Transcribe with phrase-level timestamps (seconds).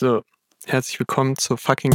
[0.00, 0.22] So,
[0.64, 1.92] herzlich willkommen zur fucking.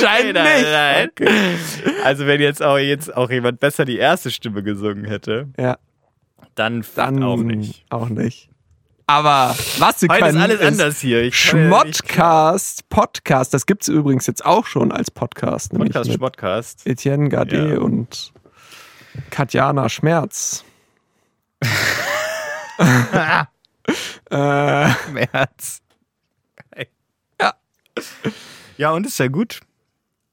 [0.00, 0.70] Anscheinend Nein, nicht.
[0.72, 1.08] nein.
[1.10, 1.56] Okay.
[2.04, 5.78] Also wenn jetzt auch, jetzt auch jemand besser die erste Stimme gesungen hätte, Ja,
[6.54, 7.84] dann, dann auch nicht.
[7.90, 8.50] Auch nicht.
[9.06, 11.22] Aber was sie Heute können, ist alles anders hier.
[11.22, 15.72] Ich kann ja Schmottcast, Podcast, das gibt es übrigens jetzt auch schon als Podcast.
[15.72, 16.86] Podcast, Schmottcast.
[16.86, 17.78] Etienne Gade Ja.
[17.80, 18.32] und
[19.30, 20.62] Katjana Schmerz.
[24.30, 25.80] äh, März.
[27.40, 27.54] Ja.
[28.76, 29.60] Ja, und ist ja gut.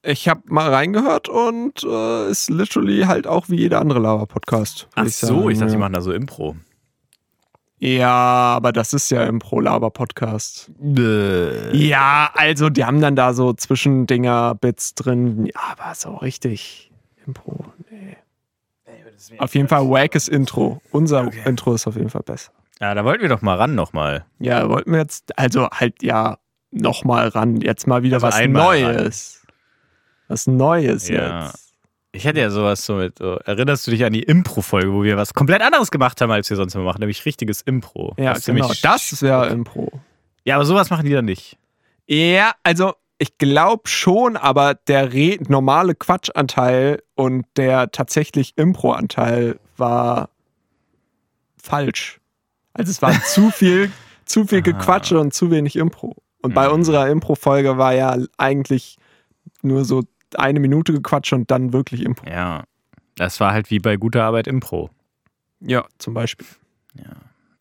[0.05, 4.88] Ich habe mal reingehört und äh, ist literally halt auch wie jeder andere Lava-Podcast.
[4.96, 6.55] würd Ach so, ich dachte, die machen da so Impro.
[7.77, 10.71] Ja, aber das ist ja im Pro-Lava-Podcast.
[11.74, 15.48] Ja, also die haben dann da so Zwischendinger-Bits drin.
[15.48, 16.91] Ja, aber so richtig
[17.27, 18.18] Impro, nee.
[19.40, 20.82] Auf jeden Fall wackes Intro.
[20.91, 21.41] Unser Okay.
[21.46, 22.51] Intro ist auf jeden Fall besser.
[22.79, 24.26] Ja, da wollten wir doch mal ran nochmal.
[24.40, 26.38] Ja, wollten wir jetzt, also halt ja,
[26.72, 27.60] nochmal ran.
[27.62, 29.45] Jetzt mal wieder Also was Neues.
[30.27, 31.45] Was Neues Ja.
[31.48, 31.62] jetzt.
[32.12, 35.17] Ich hätte ja sowas so mit, so, erinnerst du dich an die Impro-Folge, wo wir
[35.17, 38.13] was komplett anderes gemacht haben, als wir sonst immer machen, nämlich richtiges Impro.
[38.17, 38.71] Ja, Was genau.
[38.82, 39.91] Das wäre Impro.
[40.45, 41.57] Ja, aber sowas machen die dann nicht.
[42.07, 45.09] Ja, also ich glaube schon, aber der
[45.49, 50.29] normale Quatschanteil und der tatsächlich Impro-Anteil war
[51.62, 52.20] falsch.
[52.73, 53.91] Also es war zu viel,
[54.26, 56.15] zu viel Gequatsche und zu wenig Impro.
[56.41, 56.76] Und bei Mhm.
[56.76, 58.98] unserer Impro-Folge war ja eigentlich
[59.62, 60.04] nur so
[60.36, 62.28] eine Minute Gequatsche und dann wirklich Impro.
[62.30, 62.64] Ja.
[63.16, 64.90] Das war halt wie bei guter Arbeit Impro.
[65.62, 66.47] Ja, zum Beispiel.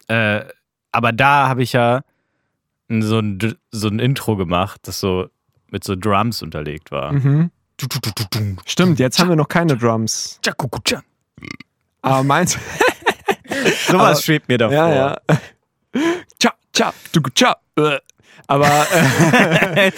[0.08, 0.44] Äh,
[0.92, 2.02] aber da habe ich ja
[2.88, 5.28] so ein, so ein Intro gemacht, das so
[5.70, 7.12] mit so Drums unterlegt war.
[7.12, 7.50] Mhm.
[8.66, 10.38] Stimmt, jetzt haben wir noch keine Drums.
[12.02, 12.58] Aber meins.
[13.86, 14.76] Sowas schwebt mir davor.
[14.76, 15.16] Ja, ja.
[17.12, 17.56] Du, tja.
[17.76, 17.98] Äh.
[18.46, 18.66] Aber
[19.76, 19.90] äh,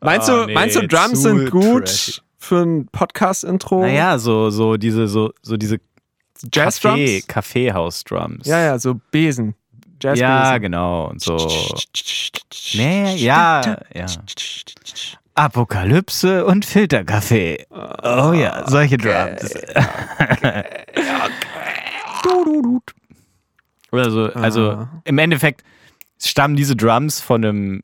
[0.00, 2.20] meinst, Oh, du, nee, meinst du, Drums sind gut trashy.
[2.38, 3.80] für ein Podcast-Intro?
[3.82, 5.78] Naja, so, so diese, so, so diese
[6.52, 6.98] Jazz-Drums?
[6.98, 8.46] Kaffee- Kaffeehaus-Drums.
[8.46, 9.54] Ja, ja, so Besen.
[10.02, 11.06] Jazz Ja, genau.
[11.10, 11.36] Und so.
[12.74, 14.06] Nee, ja, ja.
[15.36, 17.64] Apokalypse und Filterkaffee.
[17.70, 19.54] Oh ja, solche Drums.
[23.92, 24.88] Oder so, also Ah.
[25.04, 25.62] im Endeffekt
[26.20, 27.82] stammen diese Drums von einem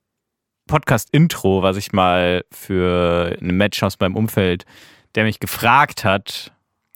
[0.67, 4.65] Podcast-Intro, was ich mal für ein Match aus meinem Umfeld,
[5.15, 6.53] der mich gefragt hat,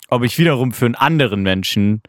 [0.09, 2.03] ob ich wiederum für einen anderen Menschen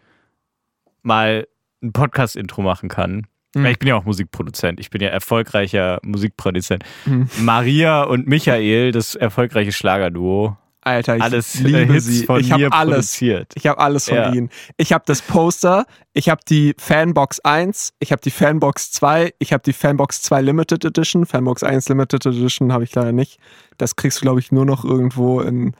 [1.02, 1.48] mal
[1.82, 3.28] ein Podcast-Intro machen kann.
[3.56, 3.64] Hm.
[3.64, 4.80] Weil ich bin ja auch Musikproduzent.
[4.80, 6.84] Ich bin ja erfolgreicher Musikproduzent.
[7.06, 7.30] Hm.
[7.40, 12.26] Maria und Michael, das erfolgreiche Schlagerduo, Alter, ich alles liebe Hits sie.
[12.26, 12.94] von ich habe alles.
[12.96, 13.52] produziert.
[13.56, 14.32] Ich habe alles von Ja.
[14.34, 14.50] ihnen.
[14.78, 19.52] Ich habe das Poster, ich habe die Fanbox 1, ich habe die Fanbox 2, ich
[19.52, 21.26] habe die Fanbox 2 Limited Edition.
[21.26, 23.40] Fanbox 1 Limited Edition habe ich leider nicht.
[23.78, 25.76] Das kriegst du, glaube ich, nur noch irgendwo in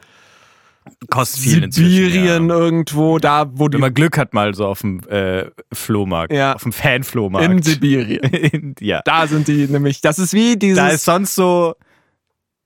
[1.10, 2.54] Kostet viel Sibirien ja.
[2.56, 6.54] irgendwo, da wo die Wenn man Glück hat, mal so auf dem äh, Flohmarkt, Ja.
[6.54, 7.50] auf dem Fan-Flohmarkt.
[7.50, 8.20] in Sibirien.
[8.22, 9.02] In- ja.
[9.04, 10.76] Da sind die nämlich, das ist wie dieses.
[10.78, 11.74] Da ist sonst so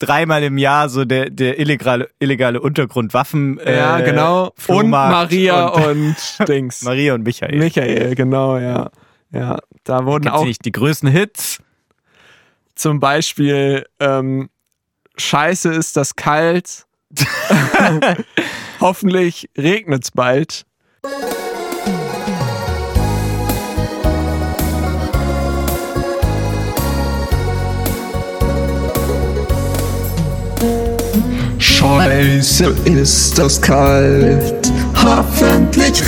[0.01, 3.61] dreimal im Jahr so der, der illegale, illegale Untergrundwaffen.
[3.61, 4.47] Äh, ja, genau.
[4.47, 5.87] Und Flohmarkt Maria und,
[6.41, 6.83] und, Dings.
[6.83, 7.57] Maria und Michael.
[7.57, 8.91] Michael, genau, ja.
[9.33, 11.61] Ja, da wurden Gibt's auch nicht die größten Hits?
[12.81, 14.49] zum Beispiel ähm,
[15.17, 16.87] Scheiße ist das kalt.
[18.81, 20.65] Hoffentlich regnet's bald.
[31.81, 34.71] Scheiße ist das kalt,
[35.03, 36.03] hoffentlich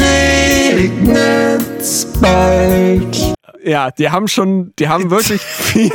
[0.78, 3.32] regnet's bald.
[3.64, 5.90] Ja, die haben schon, die haben wirklich viel,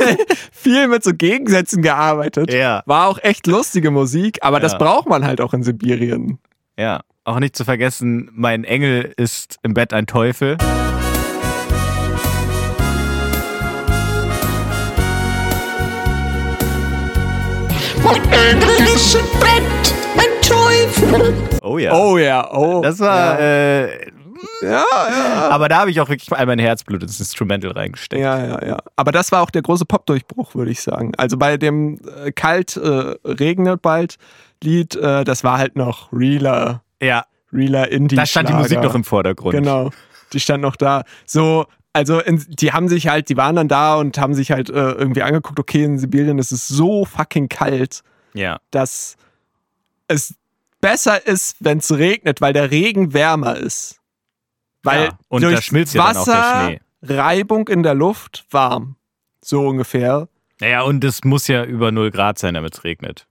[0.50, 2.52] viel mit so Gegensätzen gearbeitet.
[2.52, 2.82] Ja.
[2.86, 4.78] War auch echt lustige Musik, aber das Ja.
[4.78, 6.38] braucht man halt auch in Sibirien.
[6.76, 7.02] Ja.
[7.22, 10.56] Auch nicht zu vergessen, mein Engel ist im Bett ein Teufel.
[18.12, 21.34] Bett, ein Teufel.
[21.62, 21.92] Oh ja.
[21.92, 22.80] Oh ja, oh.
[22.80, 24.06] Das war, Ja, äh,
[24.62, 25.48] ja, ja.
[25.50, 28.22] aber da habe ich auch wirklich all mein Herzblut ins Instrumental reingesteckt.
[28.22, 28.76] Ja, ja, ja.
[28.96, 31.12] Aber das war auch der große Popdurchbruch, würde ich sagen.
[31.18, 34.16] Also bei dem äh, Kalt äh, regnet bald
[34.64, 37.26] Lied, äh, das war halt noch realer, Ja.
[37.52, 38.16] realer Indie.
[38.16, 39.54] Da stand die Musik noch im Vordergrund.
[39.54, 39.90] Genau,
[40.32, 41.02] die stand noch da.
[41.26, 44.70] So, also in, die haben sich halt, die waren dann da und haben sich halt
[44.70, 48.02] äh, irgendwie angeguckt, okay, in Sibirien ist es so fucking kalt,
[48.34, 48.58] Ja.
[48.70, 49.16] dass
[50.06, 50.34] es
[50.80, 53.96] besser ist, wenn es regnet, weil der Regen wärmer ist.
[54.82, 56.80] Weil Ja, und da durch schmilzt ja dann auch der Wasser, Schnee.
[57.02, 58.96] Reibung in der Luft, warm.
[59.42, 60.28] So ungefähr.
[60.60, 63.26] Naja, und es muss ja über 0 Grad sein, damit es regnet.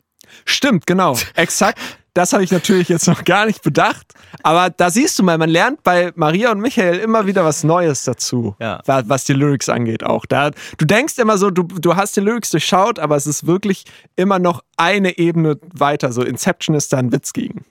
[0.45, 1.17] Stimmt, genau.
[1.35, 1.79] Exakt.
[2.17, 4.07] Das habe ich natürlich jetzt noch gar nicht bedacht.
[4.41, 8.05] Aber da siehst du mal, man lernt bei Maria und Michael immer wieder was Neues
[8.05, 8.81] dazu, Ja.
[8.85, 10.25] wa- was die Lyrics angeht auch.
[10.25, 13.85] Da, du denkst immer so, du, du hast die Lyrics durchschaut, aber es ist wirklich
[14.15, 16.11] immer noch eine Ebene weiter.
[16.11, 17.65] So Inception ist da ein Witz gegen.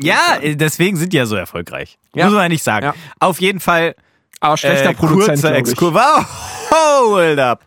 [0.00, 1.98] Ja, äh, deswegen sind die ja so erfolgreich.
[2.14, 2.24] Ja.
[2.26, 2.86] Muss man ja nicht sagen.
[2.86, 2.94] Ja.
[3.20, 3.94] Auf jeden Fall
[4.40, 5.54] Aber schlechter äh, Produzent, kurzer.
[5.54, 5.94] Exkurs.
[5.94, 6.26] Wow,
[6.70, 7.64] hold up.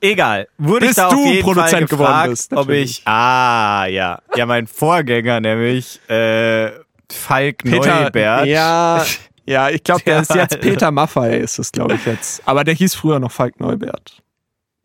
[0.00, 0.48] Egal.
[0.58, 3.86] Wurde Bis ich da du auf jeden Produzent Fall geworden gefragt, bist, ob ich ah
[3.86, 6.70] ja ja mein Vorgänger nämlich äh,
[7.12, 8.46] Falk Peter, Neubert.
[8.46, 9.04] ja,
[9.46, 10.60] ja, ich glaube, der Der ist jetzt.
[10.60, 12.40] Peter Maffei, ist es, glaube ich, jetzt.
[12.46, 14.22] Aber der hieß früher noch Falk Neubert.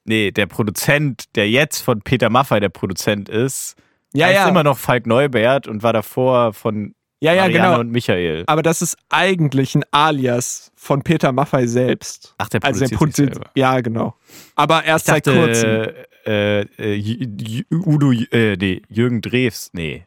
[0.05, 3.75] Nee, der Produzent, der jetzt von Peter Maffei der Produzent ist,
[4.13, 4.47] Ja, heißt ja.
[4.49, 6.93] immer noch Falk Neubert und war davor von
[7.25, 7.79] Ja, ja, Marianne genau.
[7.79, 8.43] und Michael.
[8.45, 12.35] Aber das ist eigentlich ein Alias von Peter Maffei selbst.
[12.37, 13.49] Ach, der Also der produziert sich produziert, selber.
[13.55, 14.15] ja, genau.
[14.55, 15.89] Aber erst seit kurzem.
[16.27, 20.05] äh, äh, Udo, äh, nee, Jürgen Drews, nee.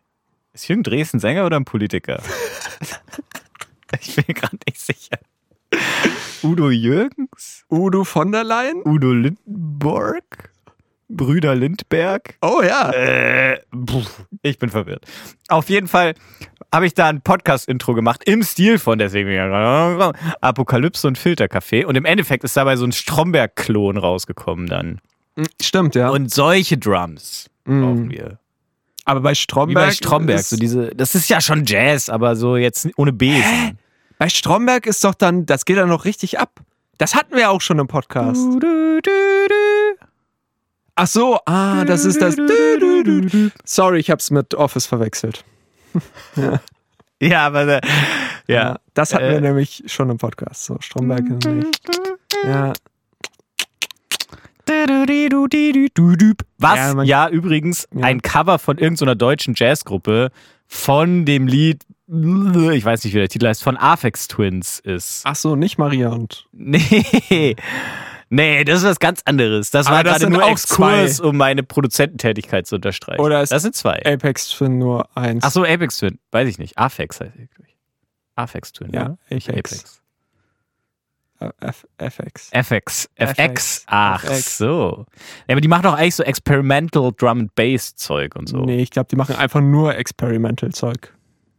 [0.52, 2.22] Ist Jürgen Drews ein Sänger oder ein Politiker?
[4.00, 5.18] ich bin gerade nicht sicher.
[6.44, 7.64] Udo Jürgens?
[7.68, 8.82] Udo von der Leyen?
[8.84, 10.47] Udo Lindenborg?
[11.08, 12.34] Brüder Lindberg?
[12.42, 12.90] Oh ja.
[12.90, 13.60] Äh,
[14.42, 15.04] ich bin verwirrt.
[15.48, 16.14] Auf jeden Fall
[16.72, 19.30] habe ich da ein Podcast-Intro gemacht im Stil von deswegen
[20.40, 21.84] Apokalypse und Filterkaffee.
[21.86, 25.00] Und im Endeffekt ist dabei so ein Stromberg-Klon rausgekommen dann.
[25.62, 26.10] Stimmt, ja.
[26.10, 28.38] Und solche Drums brauchen wir.
[29.04, 29.86] aber bei Wie Stromberg.
[29.86, 30.40] bei Stromberg.
[30.40, 33.78] So diese, das ist ja schon Jazz, aber so jetzt ohne Besen.
[34.18, 36.60] bei Stromberg ist doch dann, das geht dann noch richtig ab.
[36.98, 38.42] Das hatten wir auch schon im Podcast.
[41.00, 42.36] Ach so, ah, das ist das.
[43.64, 45.44] Sorry, ich hab's mit Office verwechselt.
[47.20, 47.80] Ja, aber äh,
[48.46, 48.78] ja.
[48.94, 49.30] Das hatten Äh.
[49.32, 50.66] wir nämlich schon im Podcast.
[50.66, 51.80] So, Stromberg ist nicht.
[52.44, 52.72] Ja.
[56.58, 56.76] Was?
[56.78, 58.04] Ja, Ja, übrigens Ja.
[58.04, 60.30] ein Cover von irgendeiner deutschen Jazzgruppe
[60.66, 65.22] von dem Lied, ich weiß nicht, wie der Titel heißt, von Aphex Twins ist.
[65.24, 66.46] Ach so, nicht Maria und.
[66.52, 67.56] Nee.
[68.30, 69.70] Nee, das ist was ganz anderes.
[69.70, 71.24] Das Aber war das gerade nur Exkurs, zwei.
[71.26, 73.20] um meine Produzententätigkeit zu unterstreichen.
[73.20, 74.02] Oder ist- das sind zwei.
[74.04, 75.44] Apex Twin nur eins.
[75.44, 76.18] Ach so, Apex Twin.
[76.30, 76.76] Weiß ich nicht.
[76.76, 77.50] Aphex heißt ich.
[77.50, 77.76] glaub ich.
[78.36, 79.18] Aphex Twin, Ja, oder?
[79.30, 80.02] Nicht Apex.
[81.40, 82.48] Äh, F FX.
[82.52, 83.08] FX.
[83.14, 83.84] FX.
[83.86, 84.58] Ach FX.
[84.58, 85.06] so.
[85.46, 88.58] Ja, aber die machen doch eigentlich so Experimental Drum and Bass Zeug und so.
[88.64, 91.14] Nee, ich glaube, die machen einfach nur Experimental-Zeug.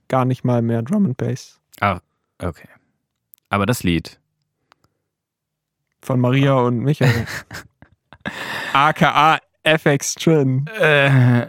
[0.10, 1.60] Gar nicht mal mehr Drum and Bass.
[1.80, 2.00] Ah,
[2.44, 2.68] okay.
[3.50, 4.20] Aber das Lied.
[6.02, 7.26] Von Maria und Michael.
[8.74, 10.66] AKA FX Twin.
[10.80, 11.48] Äh,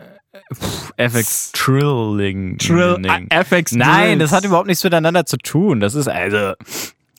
[0.53, 2.59] pff, FX Trilling.
[2.59, 5.81] Trill, äh, FX Nein, das hat überhaupt nichts miteinander zu tun.
[5.81, 6.55] Das ist also,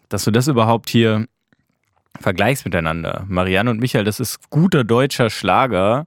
[0.10, 1.25] dass du das überhaupt hier
[2.19, 3.25] vergleichst miteinander.
[3.28, 6.06] Marianne und Michael, das ist guter deutscher Schlager.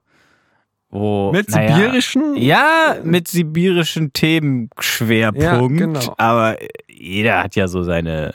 [0.91, 2.37] Wo, Mit naja, sibirischen?
[2.37, 5.43] Ja, mit sibirischen Themenschwerpunkt.
[5.43, 6.15] Ja, genau.
[6.19, 6.57] Aber
[6.87, 8.35] jeder hat ja so seine,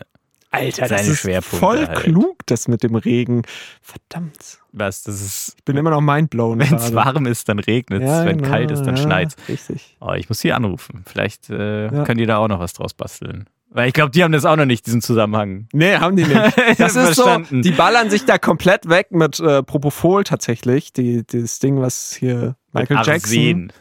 [0.52, 2.00] Alter, das ist Schwerpunkte voll halt.
[2.00, 3.44] klug, das mit dem Regen.
[3.82, 4.58] Verdammt.
[4.72, 6.60] was, das ist, Ich bin immer noch mindblown.
[6.60, 9.36] wenn es warm ist, dann regnet es, wenn genau, kalt ist, dann ja, schneit's.
[9.48, 9.96] Richtig.
[10.02, 11.04] Oh, ich muss sie anrufen.
[11.06, 12.04] Vielleicht äh, Ja.
[12.04, 13.48] können die da auch noch was draus basteln.
[13.72, 15.68] Weil ich glaube, die haben das auch noch nicht, diesen Zusammenhang.
[15.74, 16.42] Nee, haben die nicht.
[16.80, 20.92] Das ist so, die ballern sich da komplett weg mit äh, Propofol tatsächlich.
[20.94, 23.38] Die, dieses Ding, was hier Michael Mit Jackson.
[23.38, 23.74] Arsen.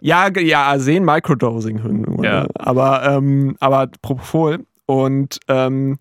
[0.00, 1.78] Ja, ja, Arsen Microdosing.
[2.22, 2.42] Ja.
[2.44, 2.48] ne?
[2.54, 4.64] Aber, ähm, aber Propofol.
[4.88, 5.98] Und ähm,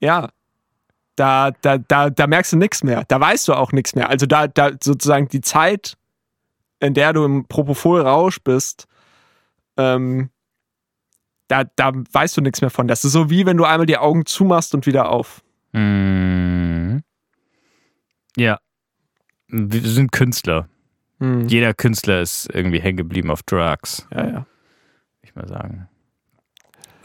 [0.00, 0.30] ja,
[1.14, 3.04] da, da, da, da merkst du nichts mehr.
[3.06, 4.10] Da weißt du auch nichts mehr.
[4.10, 5.96] Also da, da sozusagen die Zeit,
[6.80, 8.88] in der du im Propofol-Rausch bist,
[9.76, 10.30] ähm,
[11.46, 12.88] da, da weißt du nichts mehr von.
[12.88, 15.44] Das ist so wie wenn du einmal die Augen zumachst und wieder auf.
[15.70, 17.04] Mhm.
[18.36, 18.58] Ja.
[19.46, 20.68] Wir sind Künstler.
[21.20, 21.46] Hm.
[21.46, 24.32] Jeder Künstler ist irgendwie hängen geblieben auf Drugs, Ja, ja.
[24.32, 24.46] würde
[25.22, 25.88] ich mal sagen.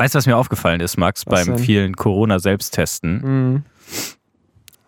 [0.02, 1.64] Weißt du, was mir aufgefallen ist, Max, Was beim denn?
[1.64, 3.22] vielen Corona-Selbsttesten?
[3.22, 3.64] Hm.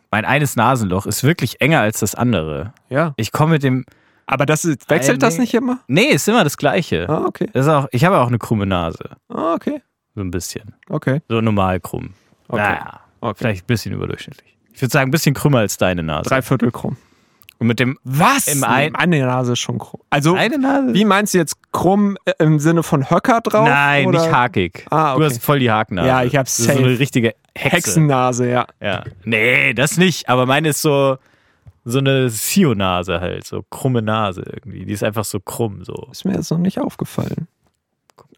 [0.09, 2.73] Mein eines Nasenloch ist wirklich enger als das andere.
[2.89, 3.13] Ja.
[3.17, 3.85] Ich komme mit dem.
[4.25, 5.41] Aber das ist, wechselt das nee.
[5.41, 5.81] nicht immer?
[5.85, 7.07] Nee, ist immer das Gleiche.
[7.07, 7.47] Ah, okay.
[7.53, 9.17] Das ist auch, ich habe auch eine krumme Nase.
[9.29, 9.83] Ah, okay.
[10.15, 10.73] So ein bisschen.
[10.89, 11.21] Okay.
[11.29, 12.15] So normal krumm.
[12.47, 12.63] Okay.
[12.63, 13.35] Naja, okay.
[13.37, 14.57] vielleicht ein bisschen überdurchschnittlich.
[14.73, 16.27] Ich würde sagen, ein bisschen krümmer als deine Nase.
[16.27, 16.97] Dreiviertel krumm.
[17.63, 18.47] Und mit dem Was?
[18.49, 20.01] Im ein- meine Nase ist schon krumm.
[20.09, 20.93] Also, eine Nase.
[20.93, 23.65] wie meinst du jetzt krumm äh, im Sinne von Höcker drauf?
[23.67, 24.19] Nein, oder?
[24.21, 24.85] nicht hakig.
[24.89, 25.33] Ah, Du okay.
[25.33, 26.07] hast voll die Hakennase.
[26.09, 26.85] Ja, ich hab's Das ist so safe.
[26.89, 27.77] eine richtige Hexe.
[27.77, 28.67] Hexennase, ja.
[28.81, 29.05] Ja.
[29.23, 30.27] Nee, das nicht.
[30.27, 31.15] Aber meine ist so,
[31.85, 33.47] so eine Sio-Nase halt.
[33.47, 34.83] So krumme Nase irgendwie.
[34.85, 35.85] Die ist einfach so krumm.
[35.85, 36.09] So.
[36.11, 37.47] Ist mir jetzt noch nicht aufgefallen.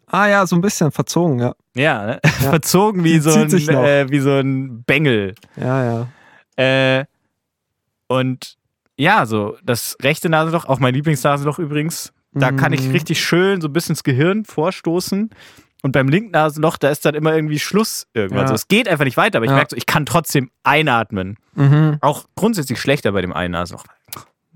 [0.06, 1.54] Ah ja, so ein bisschen verzogen, ja.
[1.74, 2.20] Ja, ne?
[2.38, 5.34] verzogen wie so, ein, äh, wie so ein Bengel.
[5.56, 6.06] Ja,
[6.56, 6.98] ja.
[7.00, 7.06] Äh,
[8.06, 8.56] und
[8.96, 12.90] ja, so das rechte Nasenloch, auch mein Lieblingsnasenloch übrigens, da kann ich Mhm.
[12.92, 15.30] richtig schön so ein bisschen ins Gehirn vorstoßen.
[15.82, 18.42] Und beim linken Nasenloch, da ist dann immer irgendwie Schluss irgendwann.
[18.42, 18.48] Ja.
[18.48, 19.56] So, es geht einfach nicht weiter, aber ich Ja.
[19.56, 21.36] merke so, ich kann trotzdem einatmen.
[21.54, 21.98] Mhm.
[22.00, 23.84] Auch grundsätzlich schlechter bei dem einen Nasenloch.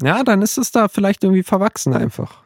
[0.02, 2.42] Ja, dann ist es da vielleicht irgendwie verwachsen einfach.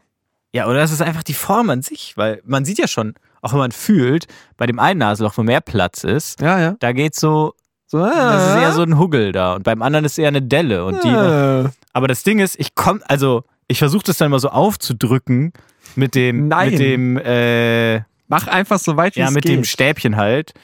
[0.53, 3.53] Ja, oder das ist einfach die Form an sich, weil man sieht ja schon, auch
[3.53, 6.77] wenn man fühlt, bei dem einen Nasenloch, wo mehr Platz ist, Ja, ja.
[6.79, 7.55] da geht so,
[7.87, 10.85] So, das ist eher so ein Huggel da und beim anderen ist eher eine Delle
[10.85, 14.41] und die, äh, Aber das Ding ist, ich komme, also ich versuche das dann immer
[14.41, 15.53] so aufzudrücken
[15.95, 16.71] mit dem, Nein.
[16.71, 17.99] mit dem, äh,
[18.29, 19.55] mach einfach so weit wie ja, es mit geht.
[19.55, 20.55] dem Stäbchen halt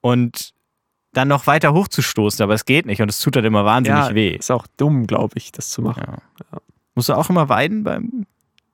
[0.00, 0.50] und
[1.12, 4.14] dann noch weiter hochzustoßen, aber es geht nicht und es tut dann immer wahnsinnig ja,
[4.14, 4.36] weh.
[4.36, 6.02] Ist auch dumm, glaube ich, das zu machen.
[6.52, 6.58] Ja.
[6.94, 8.26] Musst du auch immer weiden beim.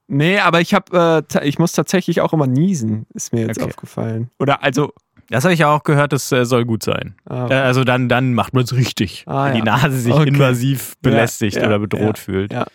[0.08, 3.68] Nee, aber ich habe, äh, ich muss tatsächlich auch immer niesen, ist mir jetzt Okay.
[3.68, 4.30] aufgefallen.
[4.38, 4.92] Oder also,
[5.30, 7.14] Das habe ich ja auch gehört, das äh, soll gut sein.
[7.26, 9.64] ah, Äh, also dann, dann macht man es richtig, Ah, wenn die ja.
[9.64, 10.28] Nase sich Okay.
[10.28, 12.52] invasiv belästigt ja, oder bedroht ja, fühlt.
[12.52, 12.66] ja.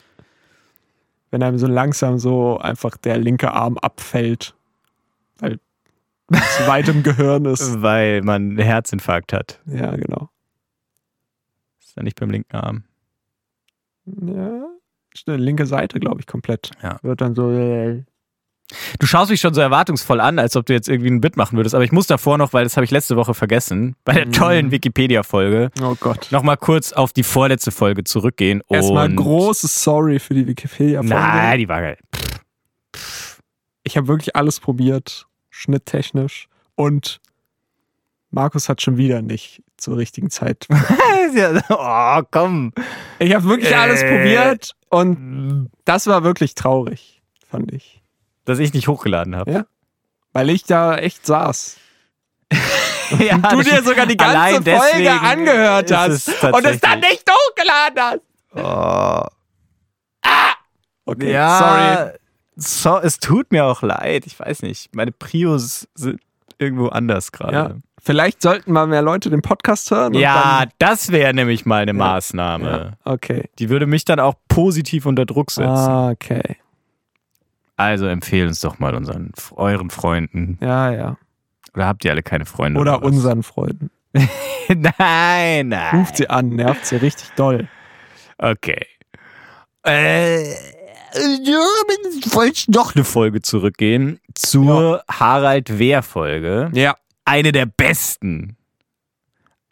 [1.31, 4.55] wenn einem so langsam so einfach der linke Arm abfällt,
[5.39, 5.59] weil
[6.29, 7.81] zu weit im Gehirn ist.
[7.81, 9.59] Weil man einen Herzinfarkt hat.
[9.65, 10.29] Ja, genau.
[11.79, 12.83] Ist ja nicht beim linken Arm.
[14.05, 14.67] Ja,
[15.13, 16.71] ist eine linke Seite, glaube ich, komplett.
[16.81, 16.97] Ja.
[17.01, 17.51] Wird dann so.
[18.99, 21.55] Du schaust mich schon so erwartungsvoll an, als ob du jetzt irgendwie ein Bit machen
[21.57, 21.73] würdest.
[21.73, 24.31] Aber ich muss davor noch, weil das habe ich letzte Woche vergessen, bei der Mhm.
[24.33, 26.27] tollen Wikipedia-Folge, oh Gott.
[26.31, 28.61] nochmal kurz auf die vorletzte Folge zurückgehen.
[28.67, 31.13] Erstmal und großes Sorry für die Wikipedia-Folge.
[31.15, 31.97] Nein, die war geil.
[33.83, 36.47] Ich habe wirklich alles probiert, schnitttechnisch.
[36.75, 37.21] Und
[38.31, 40.67] Markus hat schon wieder nicht zur richtigen Zeit.
[41.69, 42.73] oh, komm.
[43.19, 44.09] Ich habe wirklich alles Äh.
[44.09, 48.01] probiert und das war wirklich traurig, fand ich.
[48.47, 49.51] Dass ich nicht hochgeladen habe.
[49.51, 49.65] Ja.
[50.33, 51.77] Weil ich da echt saß.
[53.19, 57.23] Ja, Und du dir sogar die ganze Folge angehört hast es und es dann nicht
[57.29, 58.21] hochgeladen
[58.53, 59.31] hast.
[61.05, 62.11] Okay, ja,
[62.57, 64.25] So, es tut mir auch leid.
[64.25, 64.93] Ich weiß nicht.
[64.93, 66.19] Meine Prios sind
[66.57, 67.51] irgendwo anders sorry.
[67.51, 67.69] gerade.
[67.69, 67.75] Ja.
[68.03, 70.13] Vielleicht sollten mal mehr Leute den Podcast hören.
[70.13, 72.97] Ja, das wäre nämlich mal eine Maßnahme.
[73.05, 73.11] ja.
[73.13, 73.49] Okay.
[73.59, 75.69] Die würde mich dann auch positiv unter Druck setzen.
[75.69, 76.57] Ah, okay.
[77.77, 80.57] Also empfehlen uns doch mal unseren, euren Freunden.
[80.61, 81.17] Ja, ja.
[81.75, 82.79] Oder habt ihr alle keine Freunde?
[82.79, 83.03] Oder was?
[83.03, 83.91] unseren Freunden.
[84.67, 85.95] nein, nein.
[85.95, 87.67] Ruft sie an, nervt sie richtig doll.
[88.39, 88.85] Okay.
[89.83, 91.59] Äh, ja,
[92.19, 96.71] ich wollte noch eine Folge zurückgehen zur Harald Wehr-Folge.
[96.73, 96.95] Ja.
[97.25, 98.57] Eine der besten.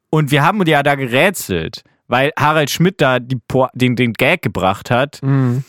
[0.10, 3.40] Und wir haben ja da gerätselt, weil Harald Schmidt da die,
[3.74, 5.22] den, den Gag gebracht hat.
[5.24, 5.64] Mhm.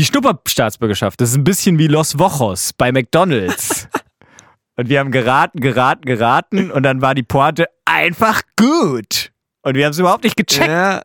[0.00, 3.86] Die Schnupperstaatsbürgerschaft, das ist ein bisschen wie Los Vojos bei McDonalds.
[4.76, 9.30] und wir haben geraten, geraten, geraten und dann war die Pointe einfach gut.
[9.60, 10.70] Und wir haben es überhaupt nicht gecheckt.
[10.70, 11.02] Ja,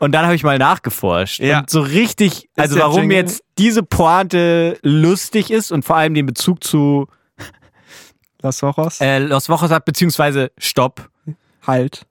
[0.00, 1.38] Und dann habe ich mal nachgeforscht.
[1.38, 1.60] Ja.
[1.60, 6.26] Und so richtig, also warum Jingle- jetzt diese Pointe lustig ist und vor allem den
[6.26, 7.06] Bezug zu
[8.42, 9.00] Las Ojos.
[9.00, 11.08] äh, Los Vojos hat, beziehungsweise Stopp.
[11.64, 12.04] halt.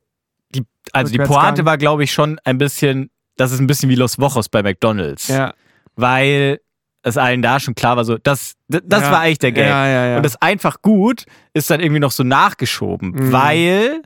[0.56, 1.18] Die, also die.
[1.18, 4.64] Pointe war, glaube ich, schon ein bisschen, das ist ein bisschen wie Los Vojos bei
[4.64, 5.28] McDonalds.
[5.28, 5.54] Ja.
[5.98, 6.60] Weil
[7.04, 9.12] es allen da schon klar war, so, das, das, das ja.
[9.12, 9.68] war eigentlich der Gag.
[9.68, 10.18] Ja, ja.
[10.18, 13.32] Und das einfach gut ist dann irgendwie noch so nachgeschoben, Mhm.
[13.32, 14.02] weil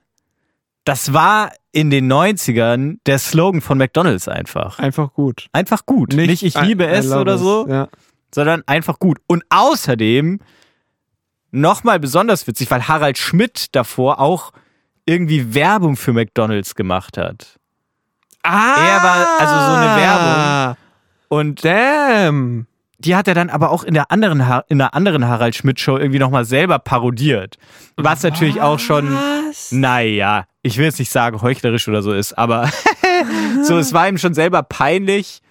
[0.84, 4.80] das war in den 90ern der Slogan von McDonalds einfach.
[4.80, 5.48] Einfach gut.
[5.54, 6.14] Einfach gut.
[6.14, 7.88] Nicht, ich I- liebe I es oder so, Ja.
[8.34, 9.20] sondern einfach gut.
[9.28, 10.40] Und außerdem
[11.52, 14.52] nochmal besonders witzig, weil Harald Schmidt davor auch
[15.06, 17.58] irgendwie Werbung für McDonalds gemacht hat.
[18.44, 18.76] Ah!
[18.78, 20.78] Er war also so eine Werbung.
[21.32, 22.68] Und Damn.
[23.00, 25.80] die hat er dann aber auch in der anderen, Ha- in der anderen Harald Schmidt
[25.80, 27.58] Show irgendwie nochmal selber parodiert.
[27.96, 29.72] Was natürlich auch schon, Was?
[29.72, 32.70] naja, ich will jetzt nicht sagen heuchlerisch oder so ist, aber
[33.64, 35.42] so, es war ihm schon selber peinlich,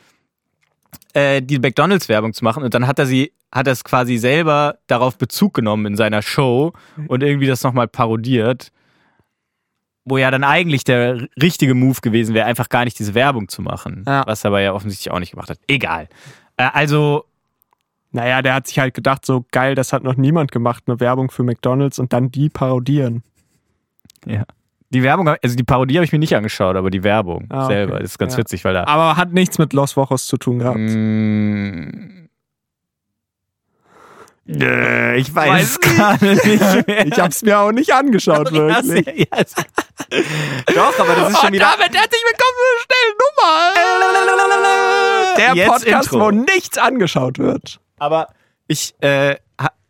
[1.14, 4.76] äh, die McDonalds-Werbung zu machen und dann hat er sie, hat er es quasi selber
[4.86, 6.74] darauf Bezug genommen in seiner Show
[7.08, 8.70] und irgendwie das nochmal parodiert.
[10.04, 13.60] Wo ja dann eigentlich der richtige Move gewesen wäre, einfach gar nicht diese Werbung zu
[13.62, 14.04] machen.
[14.06, 14.22] Ja.
[14.26, 15.58] Was er aber ja offensichtlich auch nicht gemacht hat.
[15.68, 16.08] Egal.
[16.56, 17.24] Äh, also,
[18.12, 21.30] Naja, der hat sich halt gedacht, so geil, das hat noch niemand gemacht, eine Werbung
[21.30, 23.22] für McDonalds und dann die parodieren.
[24.26, 24.44] ja.
[24.92, 27.74] Die Werbung, also die Parodie habe ich mir nicht angeschaut, aber die Werbung Ah, okay.
[27.74, 28.38] selber, das ist ganz Ja.
[28.38, 28.88] witzig, weil da.
[28.88, 30.80] Aber hat nichts mit Los Wochos zu tun gehabt.
[30.80, 32.28] Mm.
[34.58, 36.44] Äh, ich weiß, Weiß es gerade nicht
[36.88, 37.06] mehr.
[37.06, 39.06] Ich hab's mir auch nicht angeschaut, wirklich.
[39.06, 39.54] Ja, ja, es-
[40.74, 41.72] Doch, aber das ist schon Und wieder.
[41.78, 43.16] damit herzlich willkommen zur schnellen
[44.56, 45.34] Nummer.
[45.36, 46.20] Der Jetzt Podcast, Intro.
[46.26, 47.78] wo nichts angeschaut wird.
[47.98, 48.28] Aber
[48.66, 49.36] ich, äh,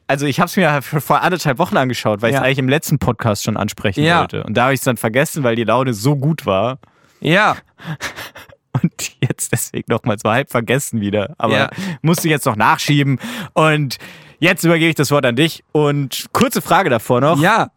[0.06, 2.40] also ich habe es mir vor anderthalb Wochen angeschaut, weil ich Ja.
[2.40, 4.20] es eigentlich im letzten Podcast schon ansprechen Ja.
[4.20, 4.42] wollte.
[4.44, 6.78] Und da habe ich es dann vergessen, weil die Laune so gut war.
[7.20, 7.56] Ja.
[8.82, 11.34] Und jetzt deswegen noch mal so halb vergessen wieder.
[11.38, 11.70] Aber Ja.
[12.02, 13.18] musste jetzt noch nachschieben.
[13.52, 13.98] Und
[14.40, 15.62] jetzt übergebe ich das Wort an dich.
[15.72, 17.40] Und kurze Frage davor noch.
[17.40, 17.70] Ja.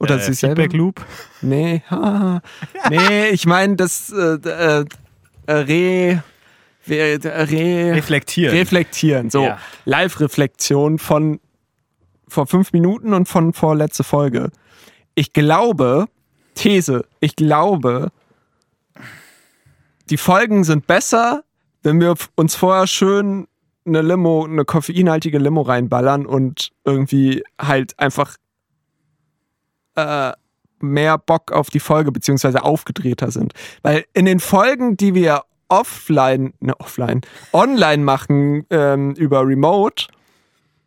[0.00, 0.62] Oder äh, sich selber?
[0.62, 1.04] Feedback Loop.
[1.42, 1.82] Nee,
[2.88, 4.84] nee, ich meine das äh, äh,
[5.46, 6.22] äh, Re,
[6.88, 8.56] re, re, Reflektieren.
[8.56, 9.28] reflektieren.
[9.28, 9.58] So, Ja.
[9.84, 11.40] Live-Reflexion von
[12.28, 14.50] vor fünf Minuten und von vorletzte Folge.
[15.14, 16.06] Ich glaube,
[16.54, 18.10] These, ich glaube,
[20.10, 21.44] die Folgen sind besser,
[21.82, 23.46] wenn wir uns vorher schön
[23.86, 28.36] eine Limo, eine koffeinhaltige Limo reinballern und irgendwie halt einfach
[29.96, 30.32] äh,
[30.80, 33.54] mehr Bock auf die Folge beziehungsweise aufgedrehter sind.
[33.82, 37.20] Weil in den Folgen, die wir offline, ne, offline,
[37.52, 40.06] online machen ähm, über Remote,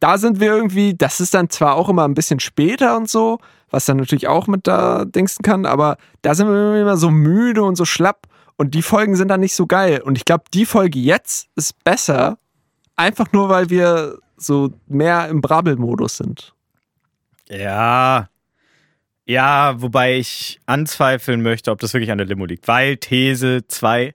[0.01, 3.39] da sind wir irgendwie, das ist dann zwar auch immer ein bisschen später und so,
[3.69, 7.63] was dann natürlich auch mit da dingsen kann, aber da sind wir immer so müde
[7.63, 10.01] und so schlapp und die Folgen sind dann nicht so geil.
[10.01, 12.39] Und ich glaube, die Folge jetzt ist besser,
[12.95, 16.53] einfach nur weil wir so mehr im Brabbelmodus sind.
[17.47, 18.27] Ja.
[19.25, 22.67] Ja, wobei ich anzweifeln möchte, ob das wirklich an der Limo liegt.
[22.67, 24.13] Weil These 2,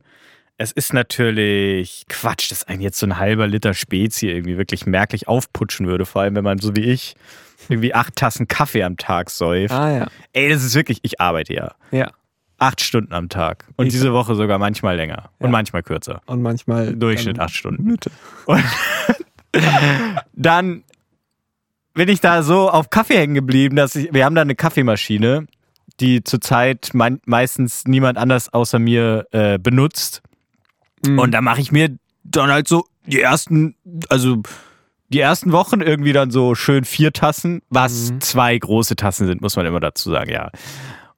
[0.58, 5.28] es ist natürlich Quatsch, dass ein jetzt so ein halber Liter Spezi irgendwie wirklich merklich
[5.28, 6.06] aufputschen würde.
[6.06, 7.14] Vor allem, wenn man so wie ich
[7.68, 9.74] irgendwie acht Tassen Kaffee am Tag säuft.
[9.74, 10.06] Ah ja.
[10.32, 11.74] Ey, das ist wirklich, ich arbeite ja.
[11.90, 12.10] Ja.
[12.58, 13.64] Acht Stunden am Tag.
[13.76, 15.30] Und Ich- diese Woche sogar manchmal länger.
[15.38, 15.52] Und Ja.
[15.52, 16.22] manchmal kürzer.
[16.26, 16.94] Und manchmal.
[16.96, 17.98] Durchschnitt acht Stunden.
[18.46, 18.64] Und
[20.32, 20.84] dann
[21.94, 25.46] bin ich da so auf Kaffee hängen geblieben, dass ich, wir haben da eine Kaffeemaschine,
[26.00, 30.22] die zurzeit meistens niemand anders außer mir äh, benutzt.
[31.08, 31.18] Mhm.
[31.18, 33.76] Und da mache ich mir dann halt so die ersten,
[34.08, 34.42] also
[35.08, 38.20] die ersten Wochen irgendwie dann so schön vier Tassen, was Mhm.
[38.20, 40.50] zwei große Tassen sind, muss man immer dazu sagen, ja.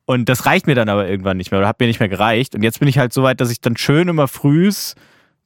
[0.04, 2.54] Und das reicht mir dann aber irgendwann nicht mehr oder hat mir nicht mehr gereicht.
[2.54, 4.94] Und jetzt bin ich halt so weit, dass ich dann schön immer frühs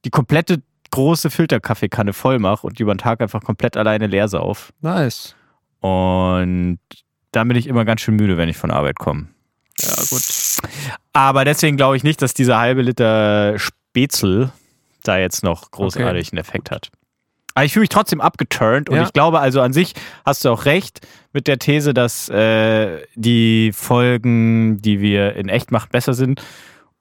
[0.04, 4.28] die komplette große Filterkaffeekanne voll mache und die über den Tag einfach komplett alleine leer
[4.28, 4.72] sauf.
[4.80, 5.34] Nice.
[5.80, 6.78] Und
[7.32, 9.26] dann bin ich immer ganz schön müde, wenn ich von Arbeit komme.
[9.80, 10.22] Ja, gut.
[11.12, 13.58] Aber deswegen glaube ich nicht, dass dieser halbe Liter
[13.92, 14.50] Spätzle
[15.04, 16.90] da jetzt noch großartig einen Effekt hat.
[17.54, 19.02] Aber ich fühle mich trotzdem abgeturnt und Ja.
[19.02, 19.92] ich glaube also an sich
[20.24, 25.70] hast du auch recht mit der These, dass äh, die Folgen, die wir in echt
[25.70, 26.42] machen, besser sind.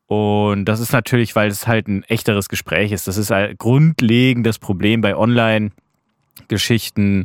[0.07, 3.07] Und das ist natürlich, weil es halt ein echteres Gespräch ist.
[3.07, 7.23] Das ist ein grundlegendes Problem bei Online-Geschichten,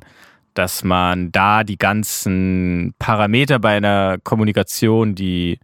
[0.54, 5.58] dass man da die ganzen Parameter bei einer Kommunikation, die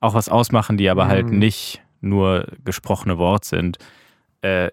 [0.00, 1.38] auch was ausmachen, die aber halt Mhm.
[1.38, 3.78] nicht nur gesprochene Wort sind,
[4.42, 4.70] äh,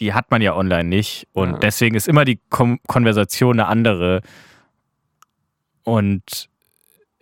[0.00, 1.28] die hat man ja online nicht.
[1.32, 1.58] Und Ja.
[1.58, 4.22] deswegen ist immer die Kom Konversation eine andere.
[5.84, 6.48] Und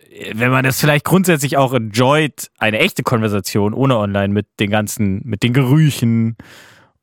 [0.09, 4.69] äh, wenn man das vielleicht grundsätzlich auch enjoyt, eine echte Konversation ohne online mit den
[4.69, 6.37] ganzen, mit den Gerüchen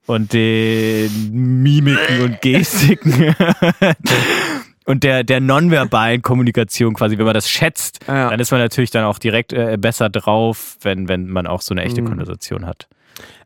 [0.06, 3.34] und den Mimiken und Gestiken
[4.88, 8.31] und der, der nonverbalen Kommunikation quasi, wenn man das schätzt, Ja.
[8.31, 11.74] dann ist man natürlich dann auch direkt äh, besser drauf, wenn, wenn man auch so
[11.74, 11.87] eine Mhm.
[11.87, 12.88] echte Konversation hat.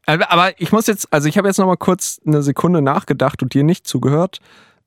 [0.06, 3.54] Aber ich muss jetzt, also ich habe jetzt noch mal kurz eine Sekunde nachgedacht und
[3.54, 4.38] dir nicht zugehört.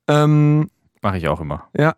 [0.08, 0.70] Ähm,
[1.02, 1.68] Mache ich auch immer.
[1.78, 1.96] Ja.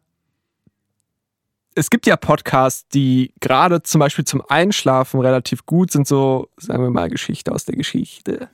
[1.76, 6.82] Es gibt ja Podcasts, die gerade zum Beispiel zum Einschlafen relativ gut sind, so, sagen
[6.84, 8.50] wir mal, Geschichte aus der Geschichte.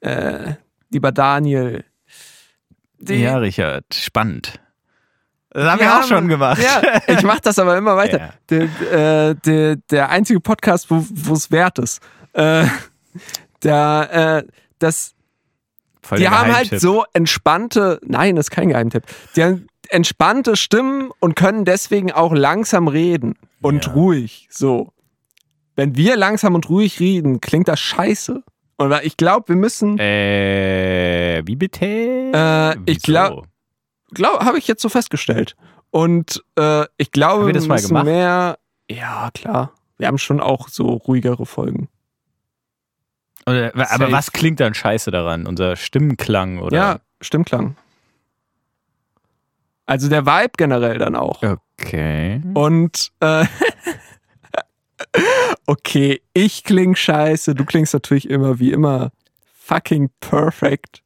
[0.00, 0.54] Äh,
[0.90, 1.84] lieber Daniel.
[3.00, 4.60] Die, ja, Richard, spannend.
[5.50, 6.62] Das haben wir auch schon gemacht.
[6.62, 8.18] Ja, ich mache das aber immer weiter.
[8.18, 8.30] Ja.
[8.50, 12.00] Der, äh, der, der einzige Podcast, wo es wert ist.
[12.34, 12.66] Äh,
[13.62, 15.14] der, äh, das,
[16.02, 19.04] Voll die haben halt so entspannte, nein, das ist kein Geheimtipp.
[19.36, 23.92] Die haben entspannte Stimmen und können deswegen auch langsam reden und Ja.
[23.92, 24.48] ruhig.
[24.50, 24.92] So.
[25.76, 28.42] Wenn wir langsam und ruhig reden, klingt das scheiße.
[28.76, 31.84] Und ich glaube, wir müssen, Äh, wie bitte?
[31.86, 33.42] Äh, ich glaube,
[34.16, 35.56] habe ich jetzt so festgestellt.
[35.90, 38.58] Und äh, ich glaube, wir das mal müssen mehr.
[38.90, 39.72] Ja, klar.
[39.96, 41.88] Wir haben schon auch so ruhigere Folgen.
[43.46, 44.12] Oder, aber Safe.
[44.12, 45.46] was klingt dann scheiße daran?
[45.46, 46.76] Unser Stimmenklang oder?
[46.76, 47.76] Ja, Stimmklang.
[49.86, 51.42] Also der Vibe generell dann auch.
[51.42, 52.42] Okay.
[52.52, 53.46] Und äh,
[55.66, 59.12] okay, ich kling scheiße, du klingst natürlich immer wie immer
[59.54, 61.02] fucking perfect.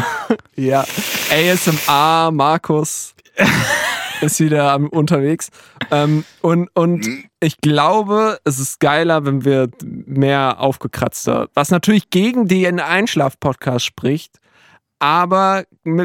[0.56, 0.84] ja,
[1.30, 3.14] ASMR, Markus
[4.20, 5.50] ist wieder am, unterwegs.
[5.90, 7.06] Ähm, und, und
[7.40, 14.38] ich glaube, es ist geiler, wenn wir mehr aufgekratzter, was natürlich gegen den Einschlaf-Podcast spricht,
[14.98, 15.64] aber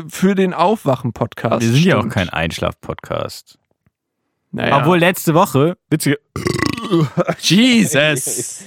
[0.10, 1.62] für den Aufwachen-Podcast.
[1.62, 2.14] Wir sind ja auch stimmt.
[2.14, 3.60] kein Einschlaf-Podcast.
[4.52, 4.80] Naja.
[4.80, 6.20] Obwohl letzte Woche, witzige,
[7.40, 8.64] Jesus.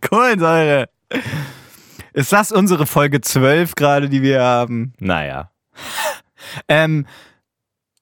[0.00, 0.88] Kohlensäure.
[2.12, 4.92] Ist das unsere Folge 12 gerade, die wir haben?
[4.98, 5.50] Naja.
[6.68, 7.06] ähm,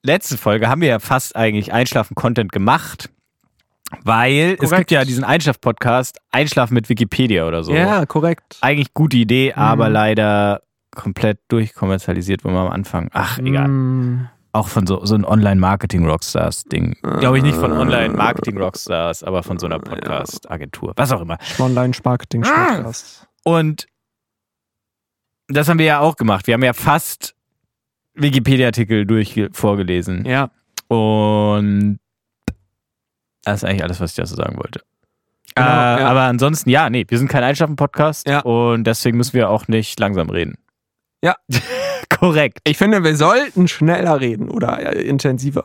[0.02, 3.10] letzte Folge haben wir ja fast eigentlich Einschlafen-Content gemacht,
[4.02, 4.76] weil es Korrekt.
[4.78, 7.72] gibt ja diesen Einschlaf-Podcast, Einschlafen mit Wikipedia oder so.
[7.74, 8.58] Ja, korrekt.
[8.60, 9.92] Eigentlich gute Idee, aber Mhm.
[9.94, 13.10] leider komplett durchkommerzialisiert, wo man am Anfang.
[13.12, 13.68] Ach, egal.
[13.68, 14.28] Mm.
[14.52, 16.96] Auch von so, so ein Online-Marketing-Rockstars-Ding.
[17.20, 20.92] Glaube ich nicht von Online-Marketing-Rockstars, aber von so einer Podcast-Agentur.
[20.96, 21.38] Was auch immer.
[21.58, 23.28] Online Marketing Podcast.
[23.44, 23.86] Und
[25.48, 26.46] das haben wir ja auch gemacht.
[26.48, 27.34] Wir haben ja fast
[28.14, 30.24] Wikipedia-Artikel durch vorgelesen.
[30.24, 30.50] Ja.
[30.88, 32.00] Und
[33.44, 34.80] das ist eigentlich alles, was ich dazu sagen wollte.
[35.54, 36.08] Genau, äh, ja.
[36.08, 38.40] Aber ansonsten, ja, nee, wir sind kein Einschlafen-Podcast Ja.
[38.40, 40.56] und deswegen müssen wir auch nicht langsam reden.
[41.22, 41.36] Ja.
[42.08, 42.58] Korrekt.
[42.64, 45.64] Ich finde, wir sollten schneller reden oder äh, intensiver.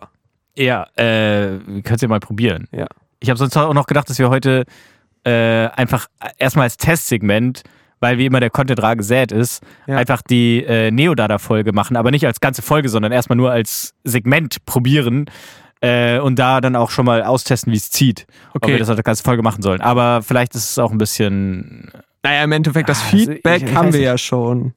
[0.58, 2.68] Ja, äh, wir können es ja mal probieren.
[2.72, 2.88] Ja.
[3.20, 4.66] Ich habe sonst auch noch gedacht, dass wir heute
[5.26, 7.64] äh, einfach erstmal als Testsegment,
[8.00, 9.98] weil wie immer der Content rar gesät ist, Ja.
[9.98, 14.64] einfach die äh, Neodata-Folge machen, aber nicht als ganze Folge, sondern erstmal nur als Segment
[14.66, 15.26] probieren
[15.82, 18.28] äh, und da dann auch schon mal austesten, wie es zieht.
[18.54, 18.74] Ob Okay.
[18.74, 19.82] wir das als ganze Folge machen sollen.
[19.82, 21.92] Aber vielleicht ist es auch ein bisschen.
[22.24, 24.06] Naja, im Endeffekt, das Ah, also Feedback ich- ich haben wir nicht.
[24.06, 24.74] ja schon,